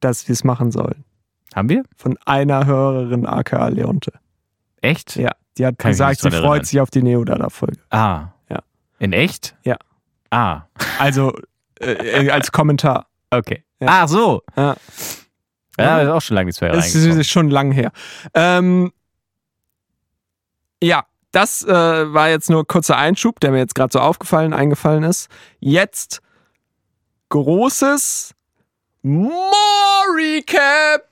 [0.00, 1.04] dass wir es machen sollen.
[1.54, 1.84] Haben wir?
[1.96, 4.12] Von einer Hörerin, aka Leonte.
[4.80, 5.16] Echt?
[5.16, 6.64] Ja, die hat Kann gesagt, sie freut erinnern.
[6.64, 7.78] sich auf die Neodata-Folge.
[7.90, 8.28] Ah.
[8.50, 8.60] Ja.
[8.98, 9.56] In echt?
[9.64, 9.76] Ja.
[10.30, 10.62] Ah.
[10.98, 11.32] Also
[11.80, 13.06] äh, äh, als Kommentar.
[13.30, 13.64] Okay.
[13.80, 14.02] Ja.
[14.02, 14.42] Ah, so.
[14.56, 14.76] Ja.
[15.78, 17.92] Ja, ist auch schon lange nichts mehr Das ist schon lang her.
[18.32, 18.92] Ähm,
[20.82, 24.54] ja, das äh, war jetzt nur ein kurzer Einschub, der mir jetzt gerade so aufgefallen,
[24.54, 25.28] eingefallen ist.
[25.58, 26.22] Jetzt
[27.28, 28.35] großes
[29.06, 31.02] More Recap.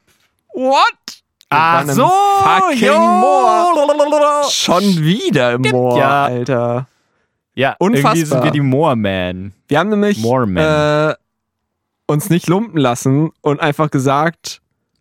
[0.53, 1.23] What?
[1.49, 2.99] Ach so, Fucking jo.
[2.99, 4.45] Moor.
[4.51, 6.25] Schon wieder im Moor, ja.
[6.25, 6.89] Alter.
[7.55, 8.15] Ja, Unfassbar.
[8.17, 9.53] irgendwie sind wir die Moorman.
[9.69, 11.15] Wir haben nämlich äh,
[12.07, 14.61] uns nicht lumpen lassen und einfach gesagt,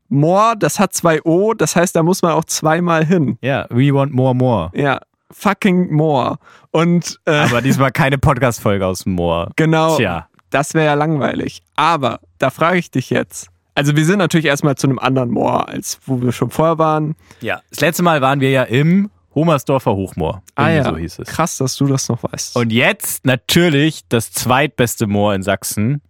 [0.09, 3.39] Moor, das hat zwei O, das heißt, da muss man auch zweimal hin.
[3.41, 4.69] Ja, we want more, more.
[4.75, 4.99] Ja,
[5.31, 6.37] fucking Moor.
[6.69, 9.49] Und äh, Aber diesmal keine Podcast-Folge aus dem Moor.
[9.55, 10.27] genau, Tja.
[10.53, 11.63] Das wäre ja langweilig.
[11.75, 13.49] Aber da frage ich dich jetzt.
[13.75, 17.15] Also wir sind natürlich erstmal zu einem anderen Moor, als wo wir schon vorher waren.
[17.41, 17.61] Ja.
[17.71, 20.43] Das letzte Mal waren wir ja im Homersdorfer Hochmoor.
[20.53, 21.27] Ah ja, So hieß es.
[21.27, 22.55] krass, dass du das noch weißt.
[22.55, 26.01] Und jetzt natürlich das zweitbeste Moor in Sachsen.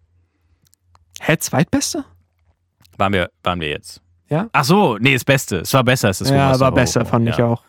[1.21, 2.03] Hä, zweitbeste?
[2.97, 4.01] Waren wir, waren wir jetzt.
[4.29, 4.49] Ja?
[4.51, 5.59] Ach so, nee, das Beste.
[5.59, 7.11] Es war besser als das ja, war besser, Hochmoor.
[7.11, 7.45] fand ich ja.
[7.45, 7.63] auch.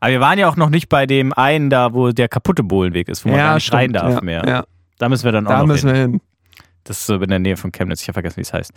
[0.00, 3.08] Aber wir waren ja auch noch nicht bei dem einen da, wo der kaputte Bohlenweg
[3.08, 4.44] ist, wo man gar nicht rein darf ja, mehr.
[4.46, 4.64] Ja,
[4.98, 5.96] Da müssen wir dann auch da noch müssen hin.
[5.96, 6.20] wir hin.
[6.84, 8.02] Das ist so in der Nähe von Chemnitz.
[8.02, 8.72] Ich habe vergessen, wie es heißt.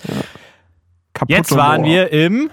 [1.14, 1.90] Kaputte Jetzt waren Moor.
[1.90, 2.50] wir im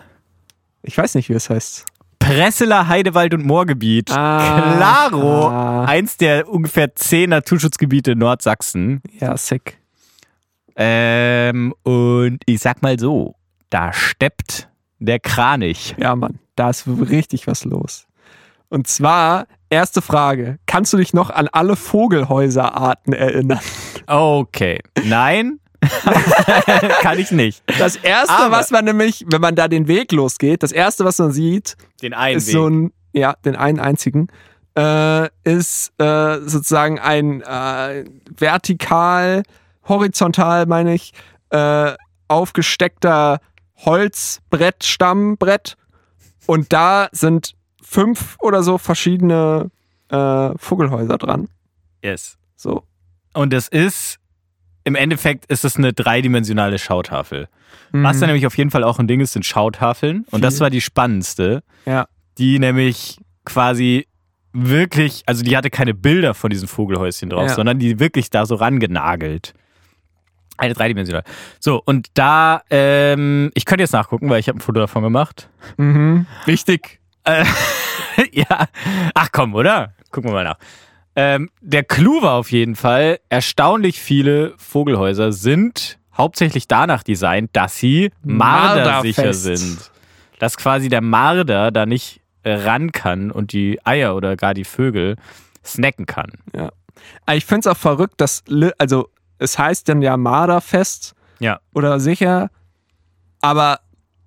[0.83, 1.85] Ich weiß nicht, wie es heißt.
[2.19, 4.11] Presseler Heidewald- und Moorgebiet.
[4.11, 4.75] Ah.
[4.77, 5.49] Klaro.
[5.49, 5.85] Ah.
[5.85, 9.03] Eins der ungefähr zehn Naturschutzgebiete in Nordsachsen.
[9.21, 9.79] Ja, sick.
[10.77, 13.37] Ähm, und ich sag mal so,
[13.71, 15.95] da steppt der Kranich.
[15.99, 18.07] Ja, Mann, da ist richtig was los.
[18.71, 20.59] Und zwar, erste Frage.
[20.67, 23.61] Kannst du dich noch an alle Vogelhäuserarten erinnern?
[24.07, 24.81] Okay.
[25.05, 25.59] Nein,
[27.03, 27.63] kann ich nicht.
[27.79, 31.19] Das erste, Aber- was man nämlich, wenn man da den Weg losgeht, das erste, was
[31.19, 32.53] man sieht, Den einen ist Weg.
[32.55, 34.29] so ein, ja, den einen einzigen,
[34.77, 38.05] äh, ist äh, sozusagen ein äh,
[38.37, 39.43] vertikal,
[39.89, 41.13] horizontal, meine ich,
[41.51, 41.93] äh,
[42.29, 43.39] aufgesteckter
[43.85, 45.77] Holzbrett, Stammbrett.
[46.47, 47.55] Und da sind
[47.87, 49.71] fünf oder so verschiedene
[50.09, 51.49] äh, Vogelhäuser dran.
[52.03, 52.37] yes.
[52.57, 52.85] So.
[53.35, 54.19] Und es ist,
[54.85, 57.49] im Endeffekt ist es eine dreidimensionale Schautafel.
[57.93, 58.31] Was da Mhm.
[58.33, 60.25] nämlich auf jeden Fall auch ein Ding ist, sind Schautafeln.
[60.31, 60.61] Und das Viel.
[60.63, 61.63] war die spannendste.
[61.85, 62.07] Ja.
[62.39, 64.07] Die nämlich quasi
[64.53, 67.55] wirklich, also die hatte keine Bilder von diesen Vogelhäuschen drauf, Ja.
[67.55, 69.53] sondern die wirklich da so rangenagelt.
[70.57, 71.25] Eine dreidimensionale.
[71.59, 75.49] So, und da, ähm, ich könnte jetzt nachgucken, weil ich habe ein Foto davon gemacht.
[75.77, 76.27] Mhm.
[76.47, 77.01] Wichtig.
[77.25, 77.45] Äh,
[78.33, 78.67] ja.
[79.15, 79.93] Ach komm, oder?
[80.11, 80.59] Gucken wir mal nach.
[81.17, 87.77] Ähm, der Clou war auf jeden Fall, erstaunlich viele Vogelhäuser sind hauptsächlich danach designt, dass
[87.79, 89.91] sie mardersicher sind.
[90.39, 94.65] Dass quasi der Marder da nicht äh, ran kann und die Eier oder gar die
[94.65, 95.17] Vögel
[95.65, 96.31] snacken kann.
[96.53, 98.45] Aber Ich finde es auch verrückt, dass,
[98.79, 99.09] also
[99.39, 101.61] es heißt dann ja Marderfest Ja.
[101.73, 102.51] oder sicher,
[103.41, 103.81] aber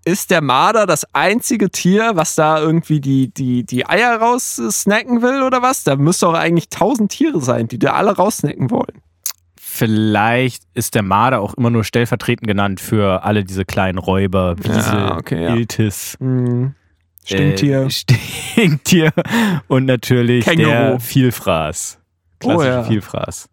[0.08, 5.22] ist der Marder das einzige Tier, was da irgendwie die, die, die Eier raus snacken
[5.22, 5.84] will oder was?
[5.84, 9.02] Da müsste auch eigentlich tausend Tiere sein, die da alle raussnacken wollen.
[9.60, 15.00] Vielleicht ist der Marder auch immer nur stellvertretend genannt für alle diese kleinen Räuber, Wiesel,
[15.00, 15.56] Ja, okay, ja.
[15.56, 16.16] Iltis.
[16.20, 16.74] Hm.
[17.26, 17.84] Stinktier.
[17.84, 19.12] Äh, Stinktier
[19.68, 20.70] und natürlich Känguru.
[20.70, 22.00] der Vielfraß.
[22.40, 22.84] Klassische Oh ja.
[22.84, 23.50] Vielfraß.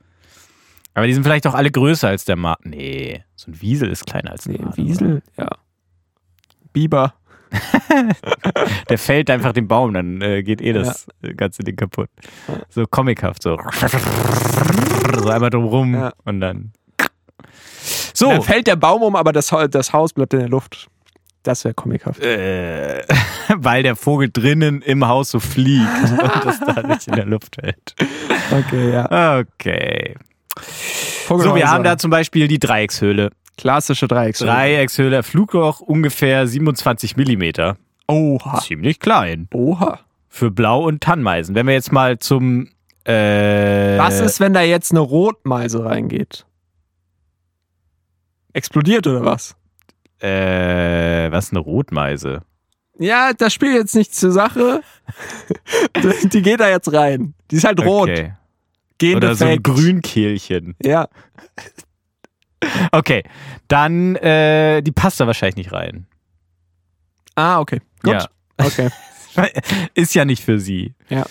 [0.95, 2.61] Aber die sind vielleicht auch alle größer als der Marder.
[2.62, 4.77] Nee, so ein Wiesel ist kleiner als ein nee, Marder.
[4.77, 5.49] Wiesel, ja.
[6.75, 7.15] Biber.
[8.91, 11.07] Der fällt einfach den Baum, dann äh, geht eh das
[11.37, 12.11] ganze Ding kaputt.
[12.69, 13.59] So comichaft, so.
[15.17, 16.13] So einmal drumrum Ja.
[16.25, 16.73] und dann.
[18.13, 18.29] So.
[18.29, 20.89] Dann fällt der Baum um, aber das, das Haus bleibt in der Luft.
[21.45, 22.21] Das wäre comichaft.
[22.23, 23.03] Äh,
[23.57, 27.59] weil der Vogel drinnen im Haus so fliegt und das da nicht in der Luft
[27.63, 27.95] hält.
[28.51, 29.39] Okay, ja.
[29.41, 30.17] Okay.
[30.57, 31.55] So, Vogelhäuser.
[31.57, 33.31] wir haben da zum Beispiel die Dreieckshöhle.
[33.57, 34.51] Klassische Dreieckshöhle.
[34.51, 37.77] Dreieckshöhle, Flugloch ungefähr 27 Millimeter.
[38.09, 38.61] Oha.
[38.61, 39.49] Ziemlich klein.
[39.53, 40.01] Oha.
[40.29, 41.55] Für Blau- und Tannmeisen.
[41.55, 42.69] Wenn wir jetzt mal zum.
[43.05, 46.47] Äh, Was ist, wenn da jetzt eine Rotmeise reingeht?
[48.53, 49.55] Explodiert oder was?
[50.21, 52.43] Äh, was ist eine Rotmeise?
[52.99, 54.81] Ja, das spielt jetzt nicht zur Sache.
[56.33, 57.35] Die geht da jetzt rein.
[57.51, 58.09] Die ist halt rot.
[58.09, 58.33] Okay.
[58.99, 59.25] Gendefekt.
[59.25, 60.77] Oder so ein Grünkehlchen.
[60.83, 61.09] Ja.
[62.92, 63.22] Okay,
[63.68, 66.07] dann äh, die passt da wahrscheinlich nicht rein.
[67.35, 67.81] Ah, okay.
[68.03, 68.14] Gut.
[68.14, 68.27] Ja.
[68.59, 68.90] Okay.
[69.94, 70.94] Ist ja nicht für sie.
[71.09, 71.24] Ja.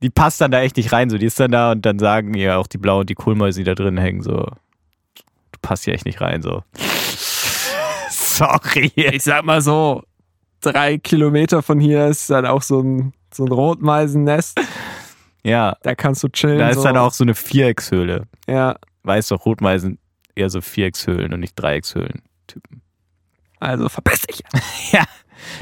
[0.00, 1.10] Die passt dann da echt nicht rein.
[1.10, 3.60] So, die ist dann da und dann sagen ja auch die Blauen und die Kohlmäuse,
[3.60, 6.62] die da drin hängen, so, du passt hier echt nicht rein, so.
[8.10, 8.92] Sorry.
[8.94, 10.04] Ich sag mal so,
[10.60, 14.60] drei Kilometer von hier ist dann auch so ein, so ein Rotmeisennest.
[15.42, 16.58] Ja, Da kannst du chillen.
[16.58, 16.84] da ist so.
[16.84, 18.26] dann auch so eine Viereckshöhle.
[18.48, 19.98] Ja, Weißt doch, Rotmeisen
[20.38, 22.22] eher so Viereckshöhlen und nicht Dreieckshöhlen.
[22.46, 22.82] Typen.
[23.60, 24.42] also verpiss dich.
[24.92, 25.04] Ja.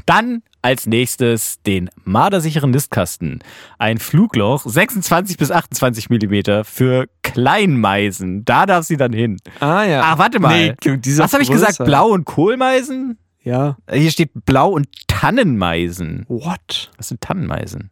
[0.06, 3.40] Dann als nächstes den mardersicheren Nistkasten.
[3.78, 8.44] Ein Flugloch, 26 bis 28 Millimeter für Kleinmeisen.
[8.44, 9.36] Da darf sie dann hin.
[9.60, 10.00] Ah ja.
[10.04, 10.74] Ach, warte mal.
[10.82, 11.78] Nee, Was habe ich gesagt?
[11.84, 13.18] Blau- und Kohlmeisen?
[13.42, 13.76] Ja.
[13.92, 16.24] Hier steht Blau- und Tannenmeisen.
[16.28, 16.90] What?
[16.96, 17.90] Was sind Tannenmeisen?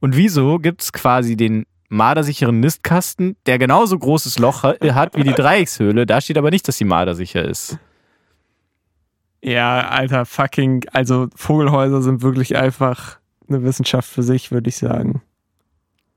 [0.00, 5.22] Und wieso gibt es quasi den mardersicheren Nistkasten, der genauso großes Loch ha- hat wie
[5.24, 6.06] die Dreieckshöhle?
[6.06, 7.78] Da steht aber nicht, dass sie mardersicher ist.
[9.42, 15.20] Ja, alter, fucking, also Vogelhäuser sind wirklich einfach eine Wissenschaft für sich, würde ich sagen.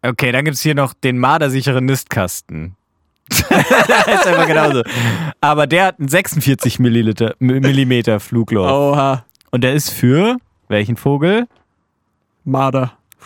[0.03, 2.75] Okay, dann gibt es hier noch den mardersicheren Nistkasten.
[3.31, 4.83] ist einfach genauso.
[5.41, 8.69] Aber der hat einen 46 Milliliter, Millimeter Flugloch.
[8.69, 9.25] Oha.
[9.49, 11.47] Und der ist für welchen Vogel?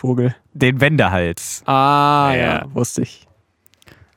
[0.02, 0.34] Mardervogel.
[0.54, 1.62] Den Wendehals.
[1.66, 2.36] Ah, Ja.
[2.36, 3.26] ja, wusste ich.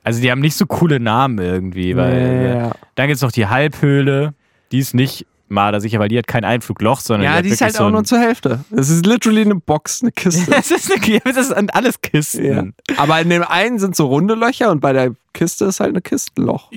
[0.02, 3.46] Also die haben nicht so coole Namen irgendwie, weil ja, dann gibt es noch die
[3.46, 4.34] Halbhöhle,
[4.70, 7.72] die ist nicht mardersicher, weil die hat kein Einflugloch, sondern ja hat die ist halt
[7.74, 8.64] so auch nur zur Hälfte.
[8.70, 10.50] Das ist literally eine Box, eine Kiste.
[10.50, 12.44] das, ist eine, das sind alles Kisten.
[12.44, 12.94] ja.
[12.98, 16.02] Aber in dem einen sind so runde Löcher und bei der Kiste ist halt eine
[16.02, 16.70] Kistenloch.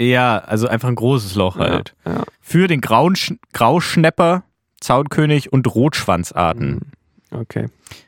[0.00, 1.94] Ja, also einfach ein großes Loch halt.
[2.04, 2.22] Ja, ja.
[2.40, 3.14] Für den Grauen,
[3.52, 4.42] Grauschnepper,
[4.80, 6.80] Zaunkönig und Rotschwanzarten.
[7.34, 7.66] Okay.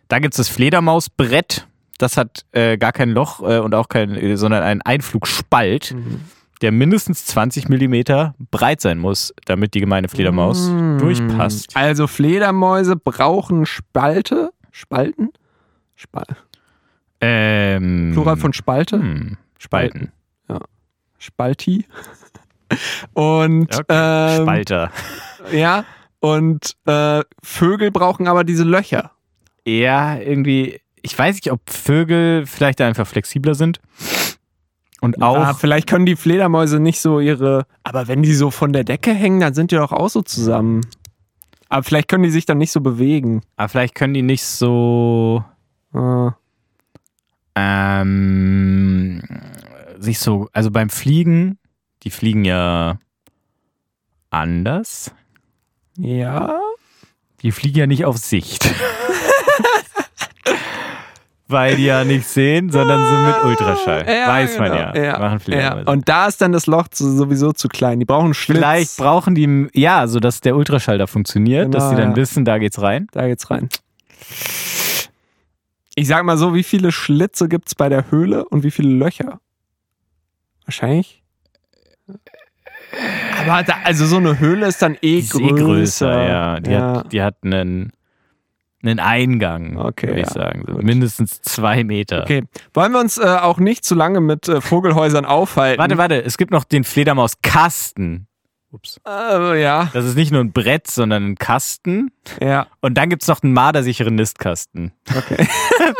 [0.08, 1.66] Dann gibt es das Fledermausbrett.
[1.98, 5.94] Das hat äh, gar kein Loch äh, und auch kein, äh, sondern einen Einflugspalt.
[5.94, 6.20] Mhm.
[6.62, 10.96] der mindestens 20 Millimeter breit sein muss, damit die gemeine Fledermaus Mm.
[10.98, 11.76] durchpasst.
[11.76, 14.52] Also Fledermäuse brauchen Spalte.
[14.72, 15.32] Spalten?
[15.96, 16.24] Spal
[17.20, 18.98] Ähm, Plural von Spalte?
[18.98, 20.12] hm, Spalten.
[21.18, 21.84] Spalti.
[23.14, 23.84] Und Okay.
[23.88, 24.90] ähm, Spalter.
[25.52, 25.84] ja,
[26.20, 29.12] und äh, Vögel brauchen aber diese Löcher.
[29.66, 33.80] Ja, irgendwie, ich weiß nicht, ob Vögel vielleicht einfach flexibler sind.
[35.00, 37.66] Und auch, Ah, vielleicht können die Fledermäuse nicht so ihre.
[37.82, 40.80] Aber wenn die so von der Decke hängen, dann sind die doch auch so zusammen.
[41.68, 43.42] Aber vielleicht können die sich dann nicht so bewegen.
[43.56, 45.44] aber vielleicht können die nicht so
[45.92, 46.34] Ah,
[47.56, 49.22] ähm,
[49.98, 51.58] sich so, also beim Fliegen,
[52.02, 52.98] die fliegen ja
[54.30, 55.12] anders.
[55.98, 56.60] ja.
[57.42, 58.64] Die fliegen ja nicht auf Sicht.
[61.48, 64.04] Weil die ja nicht sehen, sondern so mit Ultraschall.
[64.08, 64.94] Ja, Weiß man genau.
[64.96, 65.18] ja.
[65.18, 65.38] Machen ja.
[65.38, 65.90] Fledermäuse.
[65.90, 68.00] Und da ist dann das Loch so- sowieso zu klein.
[68.00, 68.58] Die brauchen Schlitz.
[68.58, 72.16] Vielleicht brauchen die, ja, so dass der Ultraschall da funktioniert, dass Genau, die dann ja.
[72.16, 73.06] wissen, da geht's rein.
[73.12, 73.68] Da geht's rein.
[75.94, 79.38] Ich sag mal so, wie viele Schlitze gibt's bei der Höhle und wie viele Löcher?
[80.64, 81.22] Wahrscheinlich.
[83.40, 85.46] Aber da, also so eine Höhle ist dann eh ist größer.
[85.46, 86.60] eh größer, ja.
[86.60, 86.96] Die, ja.
[86.96, 87.92] Hat, die hat einen,
[88.82, 90.64] einen Eingang, Okay, würde ich ja, sagen.
[90.64, 90.82] Gut.
[90.82, 92.22] mindestens zwei Meter.
[92.22, 92.44] Okay.
[92.74, 95.80] Wollen wir uns äh, auch nicht zu lange mit äh, Vogelhäusern aufhalten?
[95.80, 98.26] Warte, warte, es gibt noch den Fledermauskasten.
[98.72, 99.00] Ups.
[99.06, 102.10] Äh, ja, Das ist nicht nur ein Brett, sondern ein Kasten.
[102.42, 105.46] ja, Und dann gibt es noch einen mardersicheren Nistkasten, okay.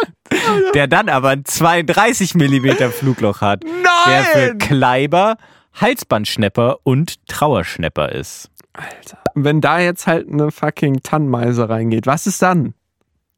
[0.75, 3.63] der dann aber ein 32 Millimeter Flugloch hat,
[4.07, 4.59] der für Nein!
[4.59, 5.37] Kleiber,
[5.81, 8.51] Halsbandschnepper und Trauerschnepper ist.
[8.73, 9.19] Alter.
[9.35, 12.75] Wenn da jetzt halt eine fucking Tannmeise reingeht, was ist dann?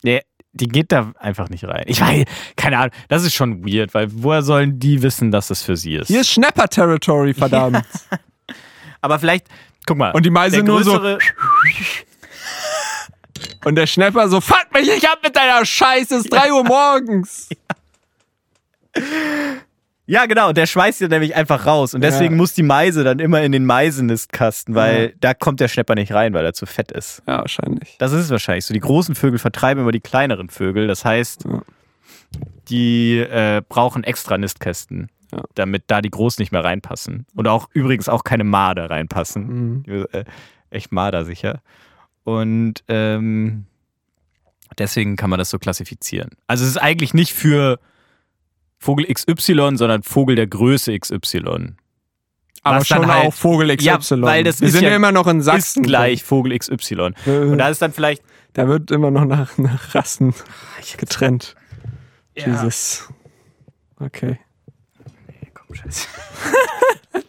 [0.05, 0.22] Der,
[0.53, 1.85] die geht da einfach nicht rein.
[1.87, 2.24] Ich weiß,
[2.57, 5.94] keine Ahnung, das ist schon weird, weil woher sollen die wissen, dass das für sie
[5.94, 6.09] ist?
[6.09, 7.85] Hier ist Schnepper-Territory, verdammt.
[9.01, 9.46] aber vielleicht,
[9.87, 10.11] guck mal.
[10.12, 11.01] Und die Meise nur so-
[13.64, 16.64] Und der Schnepper so, fuck mich nicht ab mit deiner Scheiße, es ist 3 Uhr
[16.64, 17.48] morgens.
[18.96, 19.03] Ja,
[20.27, 21.92] genau, der schmeißt ja nämlich einfach raus.
[21.92, 22.37] Und deswegen Ja.
[22.38, 26.33] muss die Meise dann immer in den Meisenistkasten, weil da kommt der Schnepper nicht rein,
[26.33, 27.23] weil er zu fett ist.
[27.27, 27.97] Ja, wahrscheinlich.
[27.99, 28.73] Das ist es wahrscheinlich so.
[28.73, 30.87] Die großen Vögel vertreiben immer die kleineren Vögel.
[30.87, 31.62] Das heißt, Ja.
[32.71, 35.42] die äh, brauchen extra Nistkästen, Ja.
[35.55, 37.27] damit da die Großen nicht mehr reinpassen.
[37.35, 39.47] Und auch übrigens auch keine Marder reinpassen.
[39.47, 39.83] Mhm.
[39.83, 40.25] Die, äh,
[40.71, 41.61] echt mardersicher.
[42.25, 43.66] Und ähm,
[44.79, 46.31] deswegen kann man das so klassifizieren.
[46.47, 47.79] Also es ist eigentlich nicht für
[48.78, 51.74] Vogel XY, sondern Vogel der Größe XY.
[52.62, 53.84] Aber schon halt- auch Vogel XY.
[53.86, 55.82] Ja, weil das Wir ist sind ja, ja- immer noch in Sachsen.
[55.82, 57.12] Ist gleich Vogel XY.
[57.26, 58.22] Äh, Und da ist dann vielleicht
[58.54, 60.34] da wird immer noch nach, nach Rassen
[60.96, 61.54] getrennt.
[62.36, 63.08] Jesus.
[64.00, 64.38] Okay.
[65.54, 66.06] Komm, scheiße.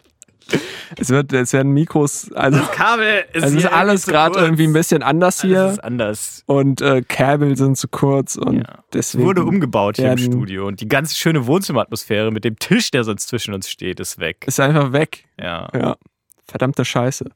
[0.98, 4.72] Es, wird, es werden Mikros, also Das Kabel ist, es ist alles gerade irgendwie ein
[4.72, 5.66] bisschen anders Alles hier.
[5.70, 6.42] ist anders.
[6.46, 8.62] Und äh, Kabel sind zu kurz und Ja.
[8.62, 8.82] Es
[9.12, 9.24] deswegen.
[9.24, 13.28] wurde umgebaut hier im Studio und die ganze schöne Wohnzimmeratmosphäre mit dem Tisch, der sonst
[13.28, 14.44] zwischen uns steht, ist weg.
[14.46, 15.24] Ist einfach weg.
[15.40, 15.68] Ja.
[15.74, 15.96] Ja.
[16.48, 17.26] Verdammte Scheiße.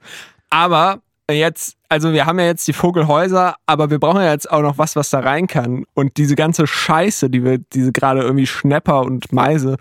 [0.51, 1.01] Aber
[1.31, 4.79] jetzt, also wir haben ja jetzt die Vogelhäuser, aber wir brauchen ja jetzt auch noch
[4.79, 5.85] was, was da rein kann.
[5.95, 9.77] Und diese ganze Scheiße, die wir, diese gerade irgendwie Schnepper und Meise,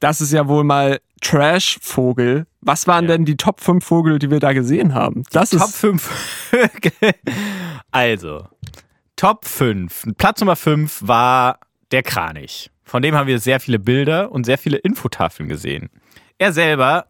[0.00, 2.46] das ist ja wohl mal Trash-Vogel.
[2.60, 3.12] Was waren Ja.
[3.12, 5.22] denn die Top 5 Vogel, die wir da gesehen haben?
[5.32, 6.92] Das Top ist 5 Vögel.
[7.90, 8.46] Also,
[9.16, 10.08] Top 5.
[10.18, 11.58] Platz Nummer 5 war
[11.90, 12.70] der Kranich.
[12.84, 15.88] Von dem haben wir sehr viele Bilder und sehr viele Infotafeln gesehen.
[16.38, 17.06] Er selber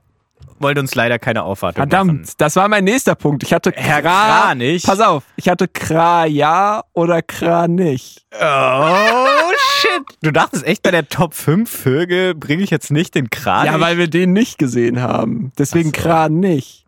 [0.59, 1.91] wollte uns leider keine Aufwartung machen.
[1.91, 2.41] verdammt.
[2.41, 3.43] Das war mein nächster Punkt.
[3.45, 4.83] Ich hatte Herr Kra Kranich.
[4.85, 8.25] Pass auf, ich hatte Kraja oder Kranich.
[8.33, 9.52] Oh,
[9.83, 10.19] shit.
[10.23, 13.73] Du dachtest echt, bei der Top 5 Vögel bringe ich jetzt nicht den Kranich?
[13.73, 15.53] Ja, weil wir den nicht gesehen haben.
[15.59, 16.01] Deswegen so.
[16.01, 16.87] Kranich.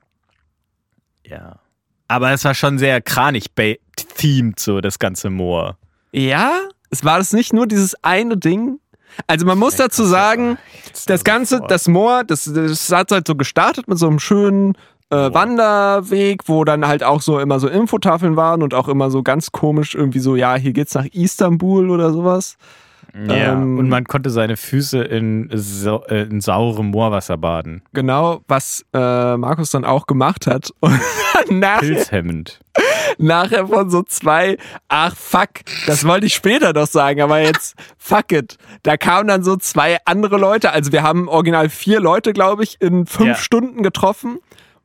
[1.26, 1.58] Ja.
[2.08, 5.78] Aber es war schon sehr Kranich-themed, so das ganze Moor.
[6.12, 6.52] Ja,
[6.90, 8.78] es war das nicht nur dieses eine Ding.
[9.26, 10.58] Also man muss dazu sagen,
[11.06, 14.76] das ganze, das Moor, das, das hat halt so gestartet mit so einem schönen
[15.10, 19.22] äh, Wanderweg, wo dann halt auch so immer so Infotafeln waren und auch immer so
[19.22, 22.56] ganz komisch irgendwie so, ja, hier geht's nach Istanbul oder sowas.
[23.14, 27.82] Ja, Ähm, und man konnte seine Füße in, äh, in saurem Moorwasser baden.
[27.92, 30.70] Genau, was äh, Markus dann auch gemacht hat.
[30.80, 30.98] Und
[31.48, 32.60] dann nachher, Pilzhemmend.
[33.18, 34.56] nachher von so zwei,
[34.88, 35.50] ach fuck,
[35.86, 38.56] das wollte ich später noch sagen, aber jetzt fuck it.
[38.82, 42.80] Da kamen dann so zwei andere Leute, also wir haben original vier Leute, glaube ich,
[42.80, 43.34] in fünf Ja.
[43.36, 44.38] Stunden getroffen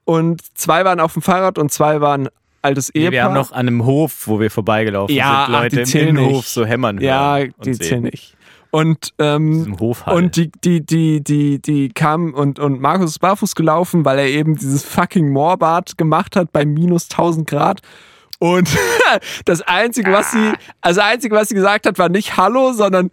[0.06, 2.30] und zwei waren auf dem Fahrrad und zwei waren
[2.62, 3.12] altes Nee, Ehepaar.
[3.12, 6.08] wir haben noch an einem Hof, wo wir vorbeigelaufen Ja, sind, ach, Leute die im
[6.10, 6.48] Innenhof nicht.
[6.50, 8.36] so hämmern ja, hören und die zählen nicht.
[8.72, 14.06] Und, ähm, und die, die, die, die, die kam und, und Markus ist barfuß gelaufen,
[14.06, 17.82] weil er eben dieses fucking Moorbad gemacht hat bei minus 1000 Grad.
[18.38, 18.70] Und
[19.46, 23.10] das Einzige, was sie, also das Einzige, was sie gesagt hat, war nicht Hallo, sondern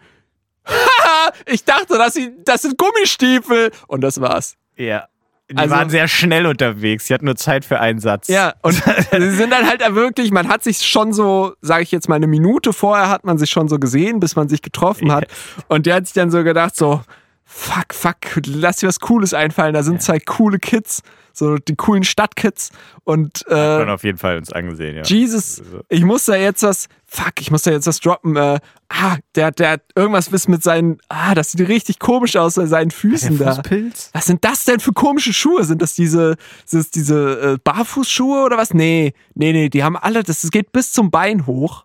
[0.67, 3.71] Haha, ich dachte, dass sie, das sind Gummistiefel.
[3.89, 4.57] Und das war's.
[4.77, 5.07] ja.
[5.51, 7.07] Die Also- waren sehr schnell unterwegs.
[7.07, 8.27] Sie hatten nur Zeit für einen Satz.
[8.29, 8.73] Ja, und
[9.13, 12.27] sie sind dann halt wirklich, man hat sich schon so, sage ich jetzt mal, eine
[12.27, 15.27] Minute vorher hat man sich schon so gesehen, bis man sich getroffen hat.
[15.69, 17.01] Und der hat sich dann so gedacht, so,
[17.45, 18.17] fuck, fuck,
[18.47, 19.73] lass dir was Cooles einfallen.
[19.75, 22.71] Da sind zwei coole Kids, so die coolen Stadtkids.
[23.05, 25.03] Und Hat man äh, auf jeden Fall uns angesehen, ja.
[25.05, 28.37] Jesus, Also- ich muss da jetzt was, fuck, ich muss da jetzt was droppen.
[28.37, 32.55] Äh, ah, der, der hat irgendwas bis mit seinen, ah, das sieht richtig komisch aus
[32.57, 33.55] bei seinen Füßen da.
[33.55, 34.11] Fußpilz?
[34.13, 35.65] Was sind das denn für komische Schuhe?
[35.65, 38.75] Sind das diese, sind das diese äh, Barfußschuhe oder was?
[38.75, 41.85] Nee, nee, nee, die haben alle, das geht bis zum Bein hoch.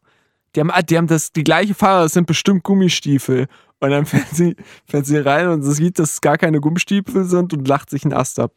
[0.56, 3.48] Die haben, die haben das, die gleiche Farbe, das sind bestimmt Gummistiefel.
[3.80, 4.56] Und dann fährt sie,
[4.86, 8.04] fährt sie rein und sie sieht, dass es gar keine Gummistiefel sind und lacht sich
[8.04, 8.52] einen Ast ab.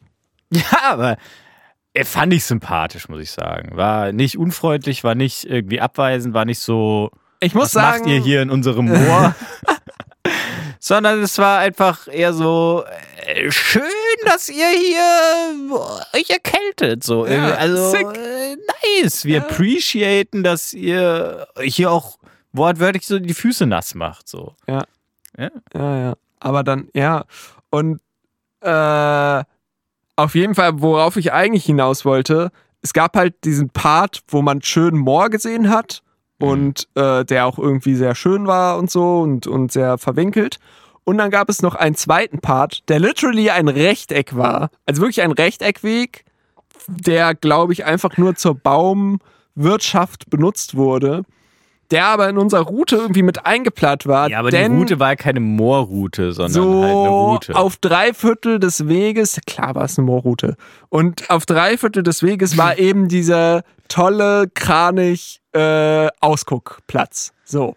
[0.51, 1.17] Ja, aber er
[2.03, 3.77] fand ich sympathisch, muss ich sagen.
[3.77, 8.09] War nicht unfreundlich, war nicht irgendwie abweisend, war nicht so, Ich muss was sagen, macht
[8.09, 9.35] ihr hier in unserem Moor?
[10.79, 12.83] Sondern es war einfach eher so,
[13.25, 13.83] äh, schön,
[14.25, 15.53] dass ihr hier
[16.13, 17.03] euch erkältet.
[17.03, 17.25] So.
[17.25, 18.07] Ja, Irgendwie, also, sick.
[18.17, 18.55] äh,
[19.01, 19.25] nice.
[19.25, 22.17] Wir appreciaten, dass ihr hier auch
[22.53, 24.27] wortwörtlich so die Füße nass macht.
[24.27, 24.55] So.
[24.67, 24.83] Ja.
[25.37, 25.49] Ja.
[25.73, 26.13] Ja, ja.
[26.39, 27.25] Aber dann, ja.
[27.71, 27.99] Und
[28.61, 29.43] äh,
[30.15, 32.51] auf jeden Fall, worauf ich eigentlich hinaus wollte,
[32.81, 36.03] es gab halt diesen Part, wo man schön Moor gesehen hat
[36.39, 40.59] und äh, der auch irgendwie sehr schön war und so und, und sehr verwinkelt.
[41.03, 44.69] Und dann gab es noch einen zweiten Part, der literally ein Rechteck war.
[44.85, 46.25] Also wirklich ein Rechteckweg,
[46.87, 51.23] der, glaube ich, einfach nur zur Baumwirtschaft benutzt wurde.
[51.91, 54.29] Der aber in unserer Route irgendwie mit eingeplant war.
[54.29, 57.55] Ja, aber die Route war keine Moorroute, sondern so halt eine Route.
[57.55, 60.55] auf drei Viertel des Weges, klar war es eine Moorroute,
[60.89, 67.33] und auf drei Viertel des Weges war eben dieser tolle Kranich äh, Ausguckplatz.
[67.43, 67.75] So.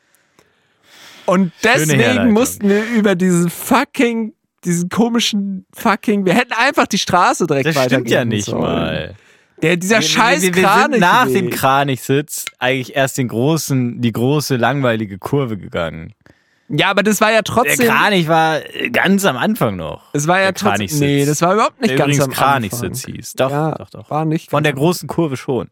[1.26, 4.32] Und deswegen mussten wir über diesen fucking,
[4.64, 8.62] diesen komischen fucking, wir hätten einfach die Straße direkt das weitergehen stimmt ja nicht sollen.
[8.62, 9.14] mal.
[9.62, 10.90] Der, dieser scheiß wir, wir, wir Kranich.
[10.92, 16.14] sind nach dem Kranichsitz eigentlich erst den großen, die große langweilige Kurve gegangen.
[16.68, 17.88] Ja, aber das war ja Der trotzdem.
[17.88, 20.02] Kranich war äh, ganz am Anfang noch.
[20.12, 20.70] es war ja der trotzdem.
[20.72, 21.00] Kranichsitz.
[21.00, 22.46] Nee, das war überhaupt nicht der ganz übrigens am Anfang.
[22.70, 23.32] Kranichsitz hieß.
[23.34, 24.10] Doch, ja, doch, doch.
[24.10, 25.68] War nicht Von der großen Kurve schon.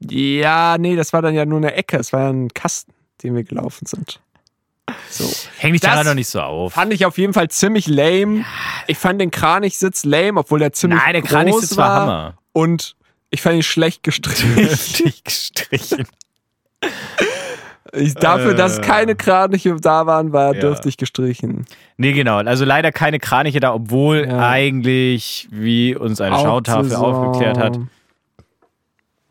[0.00, 1.96] Ja, nee, das war dann ja nur eine Ecke.
[1.96, 2.92] Es war ja ein Kasten,
[3.22, 4.20] den wir gelaufen sind.
[5.10, 5.30] So.
[5.58, 6.72] Häng dich Das daran doch nicht so auf.
[6.74, 8.44] Fand ich auf jeden Fall ziemlich lame.
[8.86, 12.00] Ich fand den Kranichsitz lame, obwohl der ziemlich Nein, der groß Kranichsitz war war.
[12.00, 12.34] Hammer.
[12.52, 12.96] Und
[13.30, 14.54] ich fand ihn schlecht gestrichen.
[14.56, 16.06] Richtig gestrichen.
[17.92, 18.82] ich, dafür, dass Äh.
[18.82, 20.60] keine Kraniche da waren, war Ja.
[20.60, 21.66] dürftig gestrichen.
[21.96, 22.36] Nee, genau.
[22.38, 24.48] Also leider keine Kraniche da, obwohl Ja.
[24.48, 27.78] eigentlich, wie uns eine Schautafel aufgeklärt hat,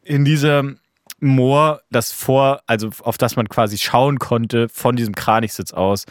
[0.03, 0.79] in diesem
[1.27, 6.05] Moor, das vor, also auf das man quasi schauen konnte von diesem Kranichsitz aus,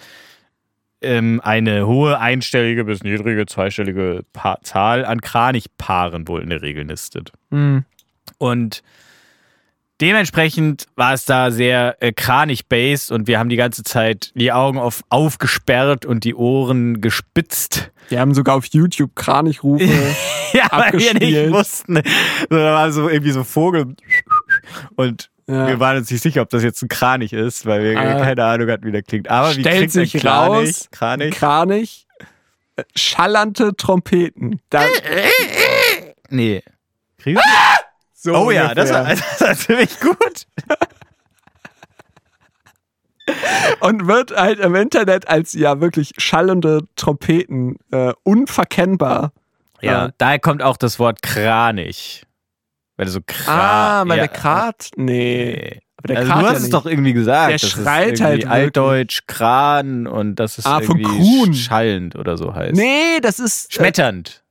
[1.04, 6.84] ähm, eine hohe einstellige bis niedrige zweistellige pa Zahl an Kranichpaaren wohl in der Regel
[6.84, 7.32] nistet.
[7.50, 7.84] Hm.
[8.38, 8.82] Und
[10.00, 14.78] dementsprechend war es da sehr äh, kranig-based und wir haben die ganze Zeit die Augen
[14.78, 17.92] auf, aufgesperrt und die Ohren gespitzt.
[18.10, 19.84] Die haben sogar auf YouTube Kranichrufe.
[20.54, 21.96] Ja, weil wir nicht wussten.
[22.48, 23.96] So, da war so irgendwie so Vogel.
[24.96, 25.66] Und Ja.
[25.68, 28.24] wir waren uns nicht sicher, ob das jetzt ein Kranich ist, weil wir Ah.
[28.24, 29.28] keine Ahnung hatten, wie der klingt.
[29.28, 30.68] Aber wie Stellt klingt sich ein Kranich?
[30.76, 31.34] raus, Kranich?
[31.34, 32.06] Kranich.
[32.76, 34.60] äh, Schallernde Trompeten.
[34.70, 34.84] Da,
[36.30, 36.62] Nee.
[37.18, 37.44] Kriegst
[38.14, 38.36] so du?
[38.38, 39.24] Oh ja, das war, ungefähr.
[39.38, 40.46] das war ziemlich gut.
[43.80, 49.32] und wird halt im Internet als ja wirklich schallende Trompeten äh, unverkennbar.
[49.80, 50.10] Ja, Ja.
[50.18, 52.24] daher kommt auch das Wort Kranich.
[52.96, 54.90] Weil so Kra Ah, weil ja, der Krat.
[54.96, 55.54] Nee.
[55.54, 55.80] Nee.
[55.96, 56.74] Aber der also Krat du ja hast es nicht.
[56.74, 57.50] doch irgendwie gesagt.
[57.52, 58.46] Der schreit es halt.
[58.46, 62.74] Altdeutsch Kran und das ist Ah, von irgendwie schallend oder so heißt.
[62.76, 63.70] Nee, das ist.
[63.70, 64.42] Äh, Schmetternd.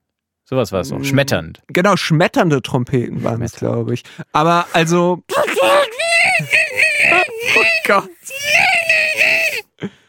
[0.46, 1.00] Sowas war es auch.
[1.00, 1.04] Mm.
[1.06, 1.62] Schmetternd.
[1.68, 4.04] genau, schmetternde Trompeten waren es, glaube ich.
[4.34, 5.24] Aber also.
[7.56, 8.10] oh Gott.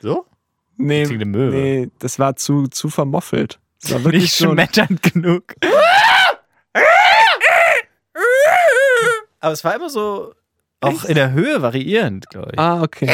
[0.01, 0.27] So?
[0.77, 3.61] Nee, nee, das war zu, zu vermoffelt.
[3.81, 4.51] Das war wirklich Nicht so.
[4.51, 5.55] schmetternd genug.
[9.45, 10.33] Aber es war immer so
[10.81, 12.59] auch in der Höhe variierend, glaube ich.
[12.59, 13.11] Ah, okay.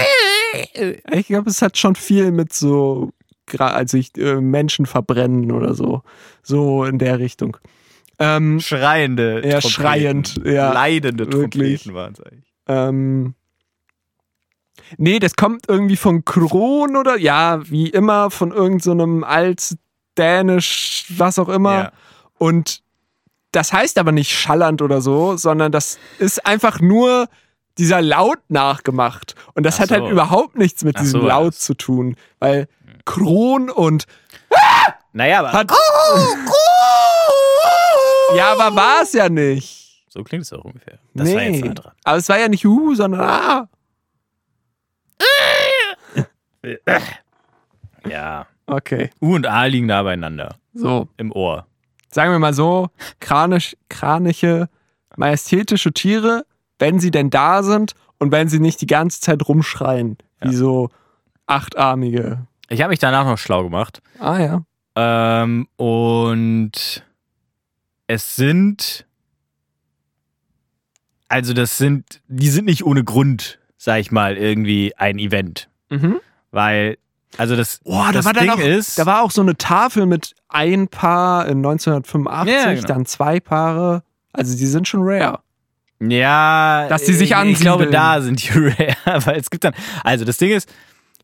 [1.12, 3.12] Ich glaube, es hat schon viel mit so,
[3.59, 6.03] also ich, äh, Menschen verbrennen oder so.
[6.43, 7.57] So in der Richtung.
[8.18, 9.37] Ähm, Schreiende.
[9.37, 9.70] Ja, Trompeten.
[9.70, 10.72] schreiend, ja.
[10.72, 11.83] Leidende Wirklich.
[11.85, 12.53] Trompeten waren es eigentlich.
[12.66, 13.35] ähm,
[14.97, 21.39] Nee, das kommt irgendwie von Kron oder ja, wie immer, von irgendeinem so altdänisch, was
[21.39, 21.74] auch immer.
[21.74, 21.93] Ja.
[22.39, 22.83] Und
[23.53, 27.29] das heißt aber nicht schallernd oder so, sondern das ist einfach nur
[27.79, 29.35] dieser Laut nachgemacht.
[29.55, 29.95] Und das Ach hat so.
[29.97, 32.17] halt überhaupt nichts mit Ach diesem so Laut zu tun.
[32.39, 32.69] Weil
[33.05, 34.07] Kron und
[35.13, 35.73] Naja, aber hat.
[38.37, 40.05] Ja, aber war es ja nicht.
[40.09, 40.99] so klingt es auch ungefähr.
[41.15, 41.93] Das war jetzt nah dran.
[42.05, 43.69] Aber es war ja nicht Hu, sondern ah.
[48.09, 48.47] Ja.
[48.67, 49.11] Okay.
[49.21, 50.57] U und A liegen nah beieinander.
[50.75, 51.09] So.
[51.17, 51.67] Im Ohr.
[52.13, 52.89] Sagen wir mal so,
[53.21, 54.69] kranisch, kraniche,
[55.17, 56.45] majestätische Tiere,
[56.79, 60.91] wenn sie denn da sind und wenn sie nicht die ganze Zeit rumschreien, wie so
[61.47, 62.47] achtarmige.
[62.69, 64.01] Ich habe mich danach noch schlau gemacht.
[64.19, 64.63] Ah ja.
[64.95, 67.05] Ähm, und
[68.07, 69.07] es sind.
[71.29, 72.23] Also, das sind.
[72.29, 75.69] Die sind nicht ohne Grund, sag ich mal, irgendwie ein Event.
[75.91, 76.21] Mhm.
[76.51, 76.99] Weil.
[77.39, 78.99] Also, das, Boah, da das war dann Ding auch, ist.
[78.99, 82.87] da war auch so eine Tafel mit ein Paar in 1985, Ja, genau.
[82.87, 84.03] dann zwei Paare.
[84.33, 85.41] Also die sind schon rare.
[86.01, 86.87] ja.
[86.89, 87.93] Dass die sich ich- Ich glaube, ansiedeln.
[87.93, 88.49] da sind die
[89.07, 89.26] rare.
[89.26, 89.74] Weil es gibt dann.
[90.05, 90.68] Also, das Ding ist.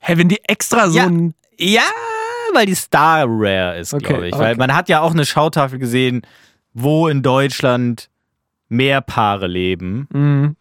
[0.00, 1.06] Hä, wenn die extra so Ja.
[1.06, 1.34] ein.
[1.58, 1.82] Ja,
[2.54, 4.34] weil die Star Rare ist, Okay, glaube ich.
[4.34, 4.58] Weil okay.
[4.58, 6.22] man hat ja auch eine Schautafel gesehen,
[6.74, 8.08] wo in Deutschland
[8.68, 10.06] mehr Paare leben.
[10.12, 10.56] Mhm.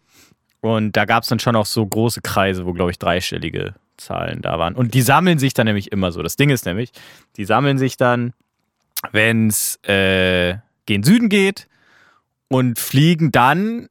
[0.62, 4.42] Und da gab es dann schon auch so große Kreise, wo, glaube ich, dreistellige Zahlen
[4.42, 4.74] da waren.
[4.74, 6.22] Und die sammeln sich dann nämlich immer so.
[6.22, 6.90] Das Ding ist nämlich,
[7.36, 8.32] die sammeln sich dann,
[9.12, 11.68] wenn es äh, gen Süden geht
[12.48, 13.88] und fliegen dann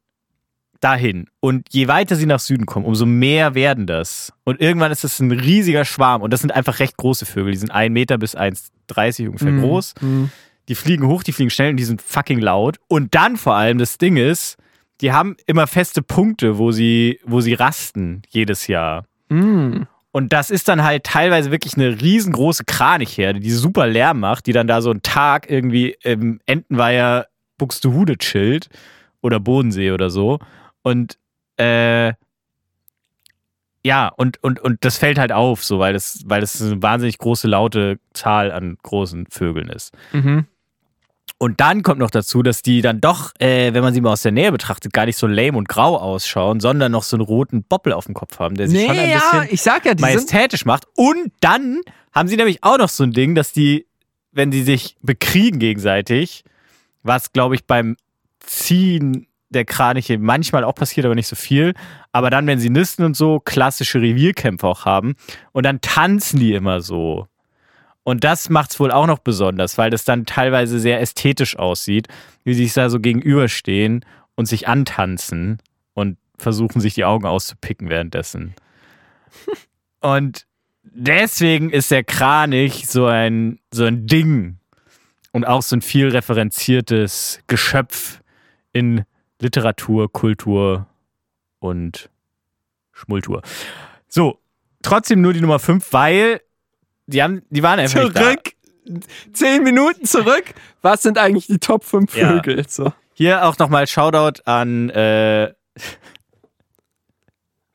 [0.81, 1.27] dahin.
[1.39, 4.33] Und je weiter sie nach Süden kommen, umso mehr werden das.
[4.43, 6.21] Und irgendwann ist es ein riesiger Schwarm.
[6.21, 7.51] Und das sind einfach recht große Vögel.
[7.51, 9.61] Die sind 1 Meter bis 1,30 ungefähr Mhm.
[9.61, 9.93] groß.
[10.01, 10.29] Mhm.
[10.67, 12.77] Die fliegen hoch, die fliegen schnell und die sind fucking laut.
[12.87, 14.57] Und dann vor allem, das Ding ist,
[15.01, 19.05] die haben immer feste Punkte, wo sie, wo sie rasten jedes Jahr.
[19.29, 19.87] Mhm.
[20.15, 24.53] Und das ist dann halt teilweise wirklich eine riesengroße Kranichherde, die super Lärm macht, die
[24.53, 28.69] dann da so einen Tag irgendwie im Entenweiher Buxtehude chillt
[29.21, 30.39] oder Bodensee oder so.
[30.83, 31.17] Und
[31.57, 32.13] äh,
[33.83, 37.17] ja, und, und, und das fällt halt auf, so, weil das, weil das eine wahnsinnig
[37.17, 39.93] große, laute Zahl an großen Vögeln ist.
[40.13, 40.45] Mhm.
[41.37, 44.21] Und dann kommt noch dazu, dass die dann doch, äh, wenn man sie mal aus
[44.21, 47.63] der Nähe betrachtet, gar nicht so lame und grau ausschauen, sondern noch so einen roten
[47.63, 49.93] Boppel auf dem Kopf haben, der sich schon ein Nee, ja, bisschen ich sag ja,
[49.95, 50.13] die sind.
[50.13, 50.85] majestätisch macht.
[50.95, 51.81] Und dann
[52.13, 53.85] haben sie nämlich auch noch so ein Ding, dass die,
[54.31, 56.43] wenn sie sich bekriegen gegenseitig,
[57.03, 57.97] was glaube ich beim
[58.39, 61.73] Ziehen der Kraniche manchmal auch passiert, aber nicht so viel.
[62.13, 65.15] Aber dann, wenn sie nisten und so, klassische Revierkämpfe auch haben.
[65.51, 67.27] Und dann tanzen die immer so.
[68.05, 72.07] Und das macht es wohl auch noch besonders, weil das dann teilweise sehr ästhetisch aussieht,
[72.43, 75.57] wie sie sich da so gegenüberstehen und sich antanzen
[75.95, 78.53] und versuchen, sich die Augen auszupicken währenddessen.
[80.01, 80.45] Und
[80.83, 84.59] deswegen ist der Kranich so ein, so ein Ding
[85.31, 88.21] und auch so ein viel referenziertes Geschöpf
[88.71, 89.03] in
[89.39, 90.85] Literatur, Kultur
[91.57, 92.11] und
[92.91, 93.41] Schmultur.
[94.07, 94.39] So,
[94.83, 96.41] trotzdem nur die Nummer 5, weil
[97.07, 98.53] die, haben, die waren einfach zurück.
[99.33, 100.53] Zehn Minuten zurück.
[100.81, 102.29] Was sind eigentlich die Top 5 Ja.
[102.29, 102.65] Vögel?
[102.67, 102.93] So.
[103.13, 105.53] Hier auch nochmal Shoutout an äh,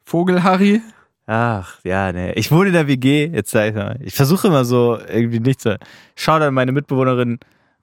[0.05, 0.83] Vogel-Harry.
[1.27, 2.35] Ach, ja, ne.
[2.35, 3.97] Ich wohne in der WG, jetzt sag ich mal.
[4.01, 5.79] Ich versuche immer so irgendwie nicht zu.
[6.17, 7.39] Schau an meine Mitbewohnerin,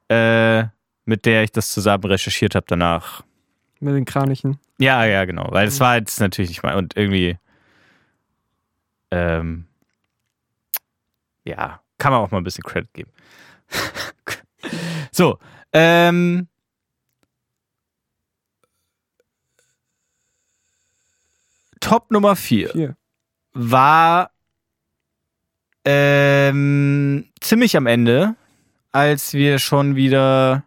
[0.09, 0.65] äh,
[1.05, 3.23] mit der ich das zusammen recherchiert habe danach.
[3.79, 4.59] Mit den Kranichen.
[4.79, 5.47] Ja, ja, genau.
[5.51, 6.75] Weil das war jetzt natürlich nicht mal.
[6.75, 7.37] Und irgendwie.
[9.11, 9.66] Ähm,
[11.47, 13.11] ja, kann man auch mal ein bisschen Credit geben.
[15.11, 15.39] so,
[15.73, 16.47] ähm.
[21.79, 22.97] Top Nummer 4 Hier.
[23.53, 24.31] war
[25.85, 28.35] ähm, ziemlich am Ende,
[28.91, 30.65] als wir schon wieder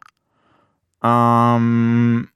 [1.03, 2.29] ähm,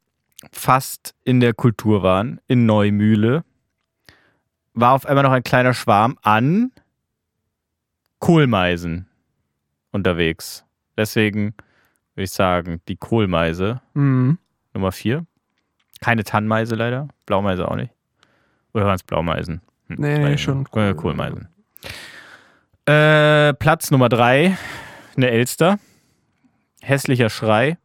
[0.53, 3.45] fast in der Kultur waren, in Neumühle,
[4.75, 6.73] war auf einmal noch ein kleiner Schwarm an
[8.25, 9.07] Kohlmeisen
[9.93, 10.65] unterwegs.
[10.97, 11.55] Deswegen
[12.15, 14.39] würde ich sagen, die Kohlmeise Mhm.
[14.73, 15.27] Nummer 4.
[16.01, 17.93] Keine Tannmeise leider, Blaumeise auch nicht.
[18.73, 19.61] Oder waren es Blaumeisen?
[19.89, 21.49] Hm, Nee, nee, schon Kohlmeisen.
[22.87, 24.57] Äh, Platz Nummer 3,
[25.17, 25.79] eine Elster.
[26.83, 27.79] Hässlicher Schrei,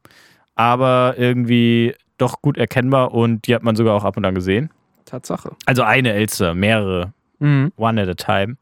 [0.56, 4.72] aber irgendwie doch gut erkennbar und die hat man sogar auch ab und an gesehen.
[5.06, 5.56] Tatsache.
[5.66, 7.72] Also eine Elster, mehrere, Mhm.
[7.78, 8.58] one at a time.